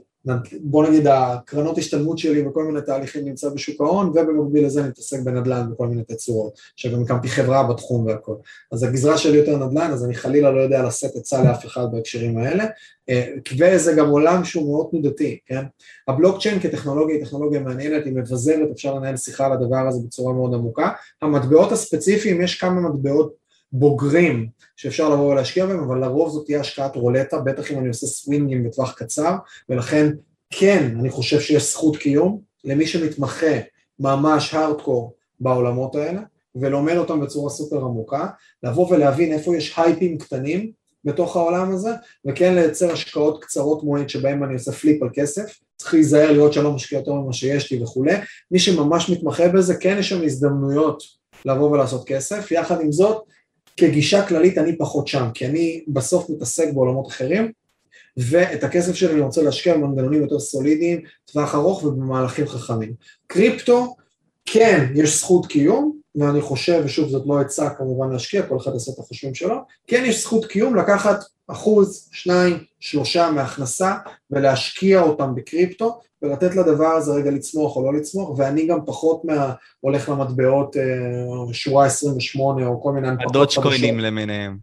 בוא 0.62 0.88
נגיד 0.88 1.08
הקרנות 1.08 1.78
השתלמות 1.78 2.18
שלי 2.18 2.48
וכל 2.48 2.64
מיני 2.64 2.82
תהליכים 2.82 3.26
נמצא 3.26 3.50
בשוק 3.50 3.82
ההון 3.82 4.10
ובמקביל 4.10 4.66
לזה 4.66 4.80
אני 4.80 4.90
מתעסק 4.90 5.20
בנדל"ן 5.20 5.72
בכל 5.72 5.88
מיני 5.88 6.04
תצורות. 6.04 6.60
שגם 6.76 7.04
הקמתי 7.04 7.28
חברה 7.28 7.64
בתחום 7.64 8.06
והכל. 8.06 8.36
אז 8.72 8.84
הגזרה 8.84 9.18
שלי 9.18 9.38
יותר 9.38 9.58
נדל"ן 9.58 9.92
אז 9.92 10.06
אני 10.06 10.16
חלילה 10.16 10.52
לא 10.52 10.62
יודע 10.62 10.84
לשאת 10.84 11.16
עצה 11.16 11.44
לאף 11.44 11.66
אחד 11.66 11.86
בהקשרים 11.92 12.38
האלה. 12.38 12.66
אה, 13.10 13.34
וזה 13.60 13.94
גם 13.94 14.10
עולם 14.10 14.44
שהוא 14.44 14.72
מאוד 14.72 14.88
תנודתי, 14.92 15.40
כן? 15.46 15.64
הבלוקצ'יין 16.08 16.60
כטכנולוגיה 16.60 17.16
היא 17.16 17.26
טכנולוגיה 17.26 17.60
מעניינת, 17.60 18.06
היא 18.06 18.14
מבזרת, 18.14 18.70
אפשר 18.72 18.96
לנהל 18.96 19.18
שיחה 19.18 19.46
על 19.46 19.52
הדבר 19.52 19.88
הזה 19.88 20.00
בצורה 20.08 20.34
מאוד 20.34 20.54
עמוקה. 20.54 20.90
המטבעות 21.22 21.72
הספציפיים, 21.72 22.42
יש 22.42 22.60
כמה 22.60 22.82
מטבעות 22.82 23.47
בוגרים 23.72 24.48
שאפשר 24.76 25.10
לבוא 25.10 25.32
ולהשקיע 25.32 25.66
בהם, 25.66 25.80
אבל 25.80 26.00
לרוב 26.00 26.30
זאת 26.30 26.46
תהיה 26.46 26.60
השקעת 26.60 26.96
רולטה, 26.96 27.40
בטח 27.40 27.72
אם 27.72 27.80
אני 27.80 27.88
עושה 27.88 28.08
סווינגים 28.08 28.64
בטווח 28.64 28.94
קצר, 28.94 29.36
ולכן 29.70 30.12
כן, 30.50 30.96
אני 31.00 31.10
חושב 31.10 31.40
שיש 31.40 31.72
זכות 31.72 31.98
קיום 31.98 32.42
למי 32.64 32.88
שמתמחה 32.88 33.60
ממש 34.00 34.54
הארדקור 34.54 35.14
בעולמות 35.40 35.96
האלה, 35.96 36.22
ולומד 36.56 36.98
אותם 36.98 37.20
בצורה 37.20 37.50
סופר 37.50 37.78
עמוקה, 37.78 38.28
לבוא 38.64 38.94
ולהבין 38.94 39.34
איפה 39.34 39.58
יש 39.58 39.74
הייפים 39.78 40.18
קטנים 40.18 40.72
בתוך 41.04 41.36
העולם 41.36 41.72
הזה, 41.72 41.92
וכן 42.26 42.56
לייצר 42.56 42.92
השקעות 42.92 43.44
קצרות 43.44 43.84
מועד 43.84 44.10
שבהם 44.10 44.44
אני 44.44 44.54
עושה 44.54 44.72
פליפ 44.72 45.04
על 45.04 45.10
כסף, 45.14 45.60
צריך 45.78 45.94
להיזהר 45.94 46.32
לראות 46.32 46.54
שאני 46.54 46.66
לא 46.66 46.72
משקיע 46.72 47.00
יותר 47.00 47.14
ממה 47.14 47.34
שיש 47.34 47.72
לי 47.72 47.84
וכולי, 47.84 48.16
מי 48.52 48.60
שממש 48.60 49.10
מתמחה 49.10 49.48
בזה, 49.48 49.76
כן 49.76 49.96
יש 50.00 50.10
שם 50.10 50.24
הזדמנויות 50.24 51.04
לבוא 51.46 51.72
ולעשות 51.72 52.08
כסף, 52.08 52.52
יחד 52.52 52.82
עם 52.82 52.92
זאת, 52.92 53.24
כגישה 53.78 54.28
כללית 54.28 54.58
אני 54.58 54.78
פחות 54.78 55.08
שם, 55.08 55.28
כי 55.34 55.46
אני 55.46 55.84
בסוף 55.88 56.30
מתעסק 56.30 56.74
בעולמות 56.74 57.08
אחרים, 57.08 57.52
ואת 58.18 58.64
הכסף 58.64 58.96
שלי 58.96 59.14
אני 59.14 59.22
רוצה 59.22 59.42
להשקיע 59.42 59.78
במנגנונים 59.78 60.22
יותר 60.22 60.40
סולידיים, 60.40 61.02
טווח 61.26 61.56
ארוך 61.56 61.84
ובמהלכים 61.84 62.48
חכמים. 62.48 62.94
קריפטו, 63.28 63.96
כן, 64.46 64.86
יש 64.96 65.20
זכות 65.20 65.46
קיום, 65.46 65.98
ואני 66.16 66.42
חושב, 66.42 66.82
ושוב 66.86 67.10
זאת 67.10 67.24
לא 67.28 67.40
עצה 67.40 67.70
כמובן 67.70 68.12
להשקיע, 68.12 68.44
כל 68.48 68.58
אחד 68.58 68.74
יעשה 68.74 68.92
את 68.92 69.00
החושבים 69.00 69.36
שלו, 69.36 69.56
כן 69.88 70.04
יש 70.06 70.22
זכות 70.22 70.46
קיום 70.46 70.76
לקחת 70.76 71.24
אחוז, 71.48 72.10
שניים, 72.12 72.58
שלושה 72.80 73.32
מהכנסה 73.32 73.96
ולהשקיע 74.32 75.02
אותם 75.02 75.36
בקריפטו 75.36 76.00
ולתת 76.22 76.56
לדבר 76.56 76.88
הזה 76.88 77.12
רגע 77.12 77.32
לצמוח 77.32 77.76
או 77.76 77.92
לא 77.92 78.00
לצמוח, 78.00 78.30
ואני 78.38 78.68
גם 78.68 78.80
פחות 78.86 79.26
מה... 79.26 79.54
הולך 79.80 80.10
למטבעות 80.10 80.78
אה, 80.78 81.54
שורה 81.54 81.86
28 81.86 82.68
או 82.68 82.82
כל 82.82 82.92
מיני. 82.92 83.08
הדודג'קוינים 83.30 84.00
למיניהם. 84.00 84.58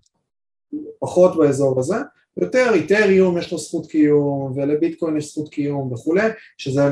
פחות 0.98 1.36
באזור 1.36 1.80
הזה, 1.80 1.96
יותר 2.36 2.70
איתריום 2.74 3.38
יש 3.38 3.52
לו 3.52 3.58
זכות 3.58 3.86
קיום 3.86 4.52
ולביטקוין 4.56 5.16
יש 5.16 5.30
זכות 5.30 5.48
קיום 5.48 5.92
וכולי, 5.92 6.28
שזה 6.58 6.82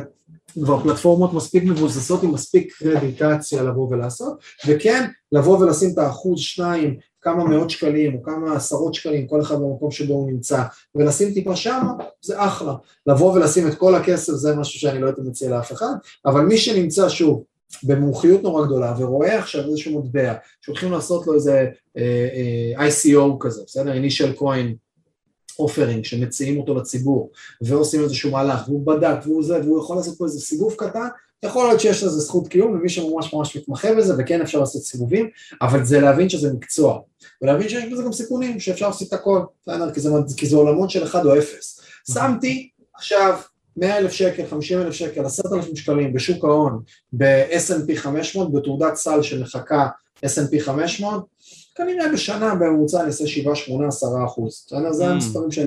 כבר 0.53 0.83
פלטפורמות 0.83 1.33
מספיק 1.33 1.65
מבוססות 1.65 2.23
עם 2.23 2.33
מספיק 2.33 2.75
קרדיטציה 2.79 3.63
לבוא 3.63 3.89
ולעשות, 3.91 4.39
וכן 4.67 5.09
לבוא 5.33 5.59
ולשים 5.59 5.91
את 5.93 5.99
האחוז 5.99 6.41
שניים 6.41 6.97
כמה 7.23 7.45
מאות 7.45 7.71
שקלים 7.71 8.15
או 8.15 8.23
כמה 8.23 8.57
עשרות 8.57 8.95
שקלים, 8.95 9.27
כל 9.27 9.41
אחד 9.41 9.55
במקום 9.55 9.91
שבו 9.91 10.15
הוא 10.15 10.31
נמצא, 10.31 10.63
ולשים 10.95 11.35
טיפה 11.35 11.57
שם, 11.57 11.87
זה 12.23 12.45
אחלה. 12.45 12.75
לבוא 13.07 13.33
ולשים 13.33 13.69
את 13.69 13.75
כל 13.75 13.95
הכסף 13.95 14.33
זה 14.33 14.57
משהו 14.57 14.81
שאני 14.81 15.01
לא 15.01 15.07
הייתי 15.07 15.21
מציע 15.21 15.51
לאף 15.51 15.73
אחד, 15.73 15.93
אבל 16.27 16.41
מי 16.41 16.59
שנמצא 16.59 17.09
שוב 17.09 17.45
במומחיות 17.83 18.43
נורא 18.43 18.67
גדולה 18.67 18.95
ורואה 18.99 19.39
עכשיו 19.39 19.65
איזשהו 19.65 20.03
מטבע 20.03 20.35
שהולכים 20.61 20.93
לעשות 20.93 21.27
לו 21.27 21.35
איזה 21.35 21.67
אה, 21.97 22.29
אה, 22.79 22.89
ICO 22.89 23.37
כזה, 23.41 23.63
בסדר? 23.67 23.93
initial 23.93 24.39
coin 24.41 24.75
אופרינג 25.59 26.05
שמציעים 26.05 26.61
אותו 26.61 26.75
לציבור 26.75 27.31
ועושים 27.63 28.03
איזשהו 28.03 28.31
מהלך 28.31 28.69
והוא 28.69 28.87
בדק 28.87 29.17
והוא 29.25 29.45
זה 29.45 29.61
והוא 29.61 29.79
יכול 29.79 29.97
לעשות 29.97 30.19
פה 30.19 30.25
איזה 30.25 30.41
סיבוב 30.41 30.75
קטן 30.75 31.09
יכול 31.43 31.69
להיות 31.69 31.81
שיש 31.81 32.03
לזה 32.03 32.21
זכות 32.21 32.49
קיום 32.49 32.77
למי 32.77 32.89
שממש 32.89 33.35
ממש 33.35 33.57
מתמחה 33.57 33.95
בזה 33.95 34.15
וכן 34.19 34.41
אפשר 34.41 34.61
לעשות 34.61 34.83
סיבובים 34.83 35.31
אבל 35.63 35.85
זה 35.85 36.01
להבין 36.01 36.29
שזה 36.29 36.53
מקצוע. 36.53 37.01
ולהבין 37.43 37.69
שיש 37.69 37.85
בזה 37.93 38.03
גם 38.03 38.13
סיכונים 38.13 38.61
שאפשר 38.61 38.87
לעשות 38.87 39.09
את 39.09 39.13
הכל 39.13 39.41
כי 39.95 40.01
זה, 40.01 40.11
כי 40.37 40.47
זה 40.47 40.57
עולמות 40.57 40.91
של 40.91 41.05
1 41.05 41.25
או 41.25 41.39
0 41.39 41.81
שמתי 42.13 42.71
עכשיו 42.95 43.39
100 43.77 43.99
אלף 43.99 44.13
שקל, 44.13 44.47
50 44.51 44.81
אלף 44.81 44.95
שקל, 44.95 45.25
10,000 45.25 45.77
שקלים 45.77 46.13
בשוק 46.13 46.45
ההון 46.45 46.83
ב-S&P 47.13 47.97
500 47.97 48.53
בתעודת 48.53 48.95
סל 48.95 49.23
שמחכה 49.23 49.89
S&P 50.27 50.61
500 50.61 51.27
כנראה 51.75 52.13
בשנה 52.13 52.55
בממוצע 52.55 53.01
אני 53.01 53.07
אעשה 53.07 53.27
7, 53.27 53.55
8, 53.55 53.89
10 53.89 54.07
אחוז, 54.27 54.67
זה 54.91 55.05
mm. 55.05 55.11
המספרים 55.11 55.51
שאני... 55.51 55.67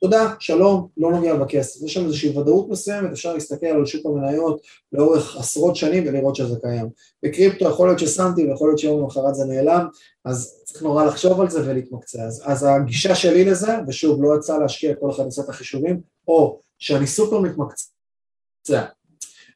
תודה, 0.00 0.34
שלום, 0.38 0.88
לא 0.96 1.10
נוגע 1.10 1.36
בכסף. 1.36 1.82
יש 1.82 1.94
שם 1.94 2.04
איזושהי 2.04 2.38
ודאות 2.38 2.68
מסוימת, 2.68 3.12
אפשר 3.12 3.34
להסתכל 3.34 3.66
על 3.66 3.86
שוק 3.86 4.06
המניות 4.06 4.60
לאורך 4.92 5.36
עשרות 5.36 5.76
שנים 5.76 6.04
ולראות 6.06 6.36
שזה 6.36 6.56
קיים. 6.60 6.88
בקריפטו 7.22 7.64
יכול 7.64 7.88
להיות 7.88 7.98
ששמתי 7.98 8.46
ויכול 8.46 8.68
להיות 8.68 8.78
שיום 8.78 9.00
למחרת 9.00 9.34
זה 9.34 9.44
נעלם, 9.44 9.86
אז 10.24 10.62
צריך 10.64 10.82
נורא 10.82 11.04
לחשוב 11.04 11.40
על 11.40 11.50
זה 11.50 11.60
ולהתמקצע. 11.70 12.22
אז, 12.22 12.42
אז 12.46 12.66
הגישה 12.68 13.14
שלי 13.14 13.44
לזה, 13.44 13.72
ושוב, 13.88 14.22
לא 14.22 14.36
יצא 14.36 14.58
להשקיע 14.58 14.94
כל 14.94 15.10
אחד 15.10 15.24
עושה 15.24 15.42
את 15.42 15.48
החישובים, 15.48 16.00
או 16.28 16.60
שאני 16.78 17.06
סופר 17.06 17.38
מתמקצע, 17.40 18.84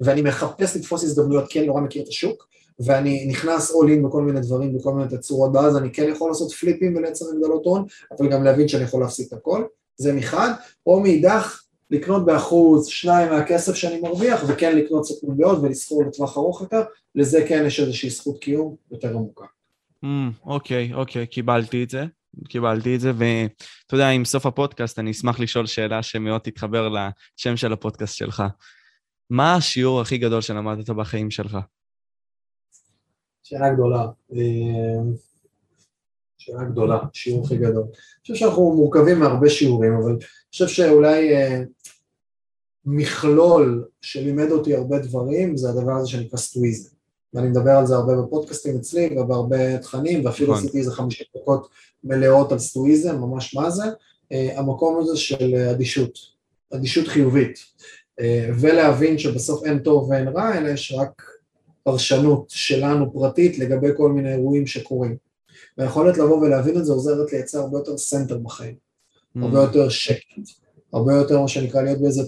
ואני 0.01 0.22
מחפש 0.22 0.76
לתפוס 0.76 1.05
הזדמנויות, 1.05 1.49
כי 1.49 1.59
אני 1.59 1.66
נורא 1.66 1.80
מכיר 1.80 2.03
את 2.03 2.09
השוק, 2.09 2.49
ואני 2.84 3.26
נכנס 3.26 3.70
all 3.70 3.84
in 3.84 4.07
בכל 4.07 4.22
מיני 4.22 4.40
דברים, 4.40 4.78
בכל 4.78 4.93
מיני 4.93 5.09
תצורות, 5.16 5.51
ואז 5.55 5.76
אני 5.76 5.93
כן 5.93 6.09
יכול 6.09 6.30
לעשות 6.30 6.53
פליפים 6.53 6.97
ולייצר 6.97 7.24
הגדלות 7.34 7.64
הון, 7.64 7.84
אבל 8.18 8.28
גם 8.28 8.45
להבין 8.45 8.68
שאני 8.68 8.84
יכול 8.84 9.01
להפסיק 9.01 9.28
את 9.28 9.32
הכל. 9.32 9.64
זה 10.03 10.13
מחד, 10.13 10.51
או 10.87 11.01
מאידך 11.01 11.63
לקנות 11.91 12.27
באחוז 12.27 12.87
שניים 12.87 13.31
מהכסף 13.31 13.75
שאני 13.75 14.01
מרוויח 14.01 14.45
וכן 14.49 14.77
לקנות 14.77 15.05
סוכנויות 15.05 15.59
ולסחור 15.63 16.05
לטווח 16.05 16.37
ארוך 16.37 16.61
יותר, 16.61 16.83
לזה 17.15 17.45
כן 17.49 17.65
יש 17.67 17.81
איזושהי 17.81 18.11
זכות 18.11 18.39
קיום 18.39 18.77
יותר 18.91 19.09
עמוקה. 19.09 19.45
Mm, 20.05 20.09
אוקיי, 20.45 20.95
אוקיי, 20.95 21.27
קיבלתי 21.27 21.85
את 21.85 21.91
זה. 21.91 22.05
קיבלתי 22.49 22.95
את 22.95 23.01
זה, 23.01 23.13
ואתה 23.17 23.95
יודע, 23.95 24.09
עם 24.09 24.25
סוף 24.25 24.47
הפודקאסט 24.47 24.99
אני 24.99 25.11
אשמח 25.11 25.41
לשאול 25.41 25.67
שאלה 25.67 26.03
שמאוד 26.03 26.41
תתחבר 26.41 26.89
לשם 26.89 27.57
של 27.57 27.73
הפודקאסט 27.73 28.17
שלך. 28.17 28.43
מה 29.31 29.55
השיעור 29.55 30.01
הכי 30.01 30.19
גדול 30.19 30.41
שלמדת 30.41 30.91
בחיים 30.91 31.31
שלך? 31.31 31.59
שאלה 33.43 33.75
גדולה. 33.75 34.07
שאלה 36.45 36.64
גדולה, 36.64 36.99
שיעור 37.12 37.45
הכי 37.45 37.57
גדול. 37.57 37.82
אני 37.82 38.22
חושב 38.22 38.34
שאנחנו 38.34 38.74
מורכבים 38.74 39.18
מהרבה 39.18 39.51
שיעורים, 39.51 39.93
אבל 39.93 40.11
אני 40.11 40.20
חושב 40.51 40.68
שאולי 40.68 41.34
אה, 41.34 41.62
מכלול 42.84 43.84
שלימד 44.01 44.51
אותי 44.51 44.74
הרבה 44.74 44.99
דברים, 44.99 45.57
זה 45.57 45.70
הדבר 45.70 45.93
הזה 45.93 46.09
שנקרא 46.09 46.38
סטואיזם. 46.39 46.91
ואני 47.34 47.49
מדבר 47.49 47.70
על 47.70 47.86
זה 47.86 47.95
הרבה 47.95 48.16
בפודקאסטים 48.16 48.76
אצלי 48.76 49.18
ובהרבה 49.18 49.78
תכנים, 49.78 50.24
ואפילו 50.24 50.53
נכון. 50.53 50.64
עשיתי 50.64 50.78
איזה 50.78 50.93
חמישים 50.93 51.26
דקות 51.36 51.68
מלאות 52.05 52.53
על 52.53 52.59
סטואיזם, 52.59 53.16
ממש 53.16 53.55
מה 53.55 53.70
זה, 53.70 53.84
אה, 54.32 54.59
המקום 54.59 54.99
הזה 55.01 55.16
של 55.16 55.55
אדישות, 55.55 56.18
אדישות 56.74 57.09
חיובית, 57.09 57.59
אה, 58.20 58.49
ולהבין 58.61 59.18
שבסוף 59.18 59.64
אין 59.64 59.78
טוב 59.78 60.11
ואין 60.11 60.28
רע, 60.28 60.59
אלא 60.59 60.68
יש 60.68 60.95
רק 60.97 61.22
פרשנות 61.82 62.45
שלנו 62.49 63.12
פרטית 63.12 63.59
לגבי 63.59 63.88
כל 63.97 64.12
מיני 64.12 64.32
אירועים 64.32 64.66
שקורים. 64.66 65.16
והיכולת 65.79 66.19
לבוא 66.19 66.37
ולהבין 66.37 66.77
את 66.77 66.85
זה 66.85 66.93
עוזרת 66.93 67.33
לייצר 67.33 67.59
הרבה 67.59 67.79
יותר 67.79 67.99
center 67.99 68.39
בחיים, 68.39 68.75
mm. 68.75 69.41
הרבה 69.43 69.59
יותר 69.59 69.89
שקט, 69.89 70.49
הרבה 70.93 71.15
יותר 71.15 71.41
מה 71.41 71.49
שנקרא 71.49 71.83
להיות 71.83 72.01
באיזה 72.01 72.23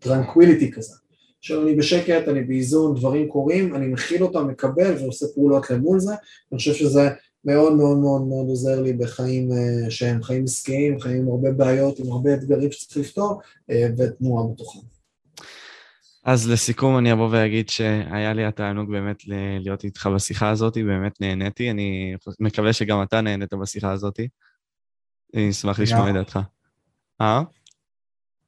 tranquility 0.00 0.70
כזה. 0.70 0.94
עכשיו 1.38 1.62
אני 1.62 1.74
בשקט, 1.74 2.28
אני 2.28 2.40
באיזון, 2.40 2.94
דברים 2.94 3.28
קורים, 3.28 3.74
אני 3.74 3.86
מכיל 3.86 4.22
אותם, 4.22 4.48
מקבל 4.48 4.94
ועושה 5.00 5.26
פעולות 5.34 5.70
למול 5.70 6.00
זה, 6.00 6.12
אני 6.52 6.58
חושב 6.58 6.74
שזה 6.74 7.08
מאוד 7.44 7.76
מאוד 7.76 7.98
מאוד 7.98 8.26
מאוד 8.26 8.48
עוזר 8.48 8.82
לי 8.82 8.92
בחיים 8.92 9.52
אה, 9.52 9.90
שהם 9.90 10.22
חיים 10.22 10.44
עסקיים, 10.44 11.00
חיים 11.00 11.22
עם 11.22 11.28
הרבה 11.28 11.50
בעיות, 11.50 11.98
עם 11.98 12.12
הרבה 12.12 12.34
אתגרים 12.34 12.72
שצריך 12.72 13.06
לפתור, 13.06 13.40
אה, 13.70 13.88
ותנועה 13.98 14.46
בתוכם. 14.52 14.93
אז 16.24 16.50
לסיכום 16.50 16.98
אני 16.98 17.12
אבוא 17.12 17.28
ואגיד 17.30 17.68
שהיה 17.68 18.32
לי 18.32 18.44
התענוג 18.44 18.90
באמת 18.90 19.22
להיות 19.60 19.84
איתך 19.84 20.08
בשיחה 20.14 20.50
הזאת, 20.50 20.78
באמת 20.78 21.20
נהניתי, 21.20 21.70
אני 21.70 22.14
מקווה 22.40 22.72
שגם 22.72 23.02
אתה 23.02 23.20
נהנית 23.20 23.54
בשיחה 23.54 23.92
הזאת. 23.92 24.20
אני 25.34 25.50
אשמח 25.50 25.80
לשמוע 25.80 26.10
את 26.10 26.14
דעתך. 26.14 26.38
אה? 27.20 27.38
אני 27.38 27.46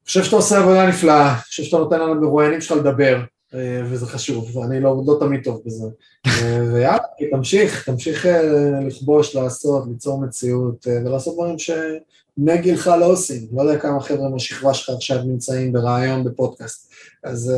חושב 0.07 0.25
שאתה 0.25 0.37
עושה 0.37 0.59
עבודה 0.59 0.89
נפלאה, 0.89 1.33
אני 1.33 1.41
חושב 1.41 1.63
שאתה 1.63 1.77
נותן 1.77 2.01
לנו 2.01 2.21
מרואיינים 2.21 2.61
שלך 2.61 2.77
לדבר, 2.77 3.25
וזה 3.55 4.07
חשוב, 4.07 4.57
ואני 4.57 4.81
לא, 4.81 5.03
לא 5.07 5.17
תמיד 5.21 5.45
טוב 5.45 5.63
בזה. 5.67 5.87
אה, 6.27 6.63
ויאללה, 6.73 6.99
תמשיך, 7.31 7.85
תמשיך 7.85 8.27
אה, 8.27 8.81
לכבוש, 8.87 9.35
לעשות, 9.35 9.85
ליצור 9.89 10.21
מציאות, 10.21 10.87
ולעשות 10.87 11.35
דברים 11.35 11.59
שבני 11.59 12.59
גילך 12.59 12.87
לא 12.87 13.05
עושים. 13.05 13.49
לא 13.53 13.63
יודע 13.63 13.79
כמה 13.79 14.01
חבר'ה 14.01 14.29
מהשכבה 14.29 14.75
שלך 14.75 14.97
עכשיו 14.97 15.23
נמצאים 15.25 15.73
ברעיון 15.73 16.25
בפודקאסט. 16.25 16.93
אז... 17.25 17.53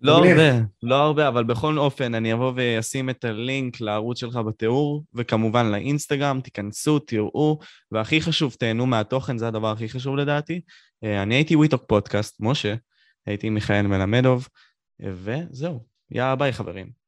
לא 0.00 0.20
מגניב. 0.20 0.38
הרבה, 0.38 0.60
לא 0.82 0.94
הרבה, 0.94 1.28
אבל 1.28 1.44
בכל 1.44 1.78
אופן, 1.78 2.14
אני 2.14 2.32
אבוא 2.32 2.52
ואשים 2.56 3.10
את 3.10 3.24
הלינק 3.24 3.80
לערוץ 3.80 4.18
שלך 4.18 4.36
בתיאור, 4.36 5.04
וכמובן 5.14 5.66
לאינסטגרם, 5.66 6.40
תיכנסו, 6.40 6.98
תראו, 6.98 7.58
והכי 7.92 8.20
חשוב, 8.20 8.56
תהנו 8.58 8.86
מהתוכן, 8.86 9.38
זה 9.38 9.48
הדבר 9.48 9.70
הכי 9.70 9.88
חשוב 9.88 10.16
לדעתי. 10.16 10.60
אני 11.02 11.34
הייתי 11.34 11.56
וויטוק 11.56 11.82
פודקאסט, 11.86 12.36
משה, 12.40 12.74
הייתי 13.26 13.50
מיכאל 13.50 13.86
מלמדוב. 13.86 14.48
וזהו, 15.00 15.84
יאללה 16.10 16.36
ביי 16.36 16.52
חברים. 16.52 17.03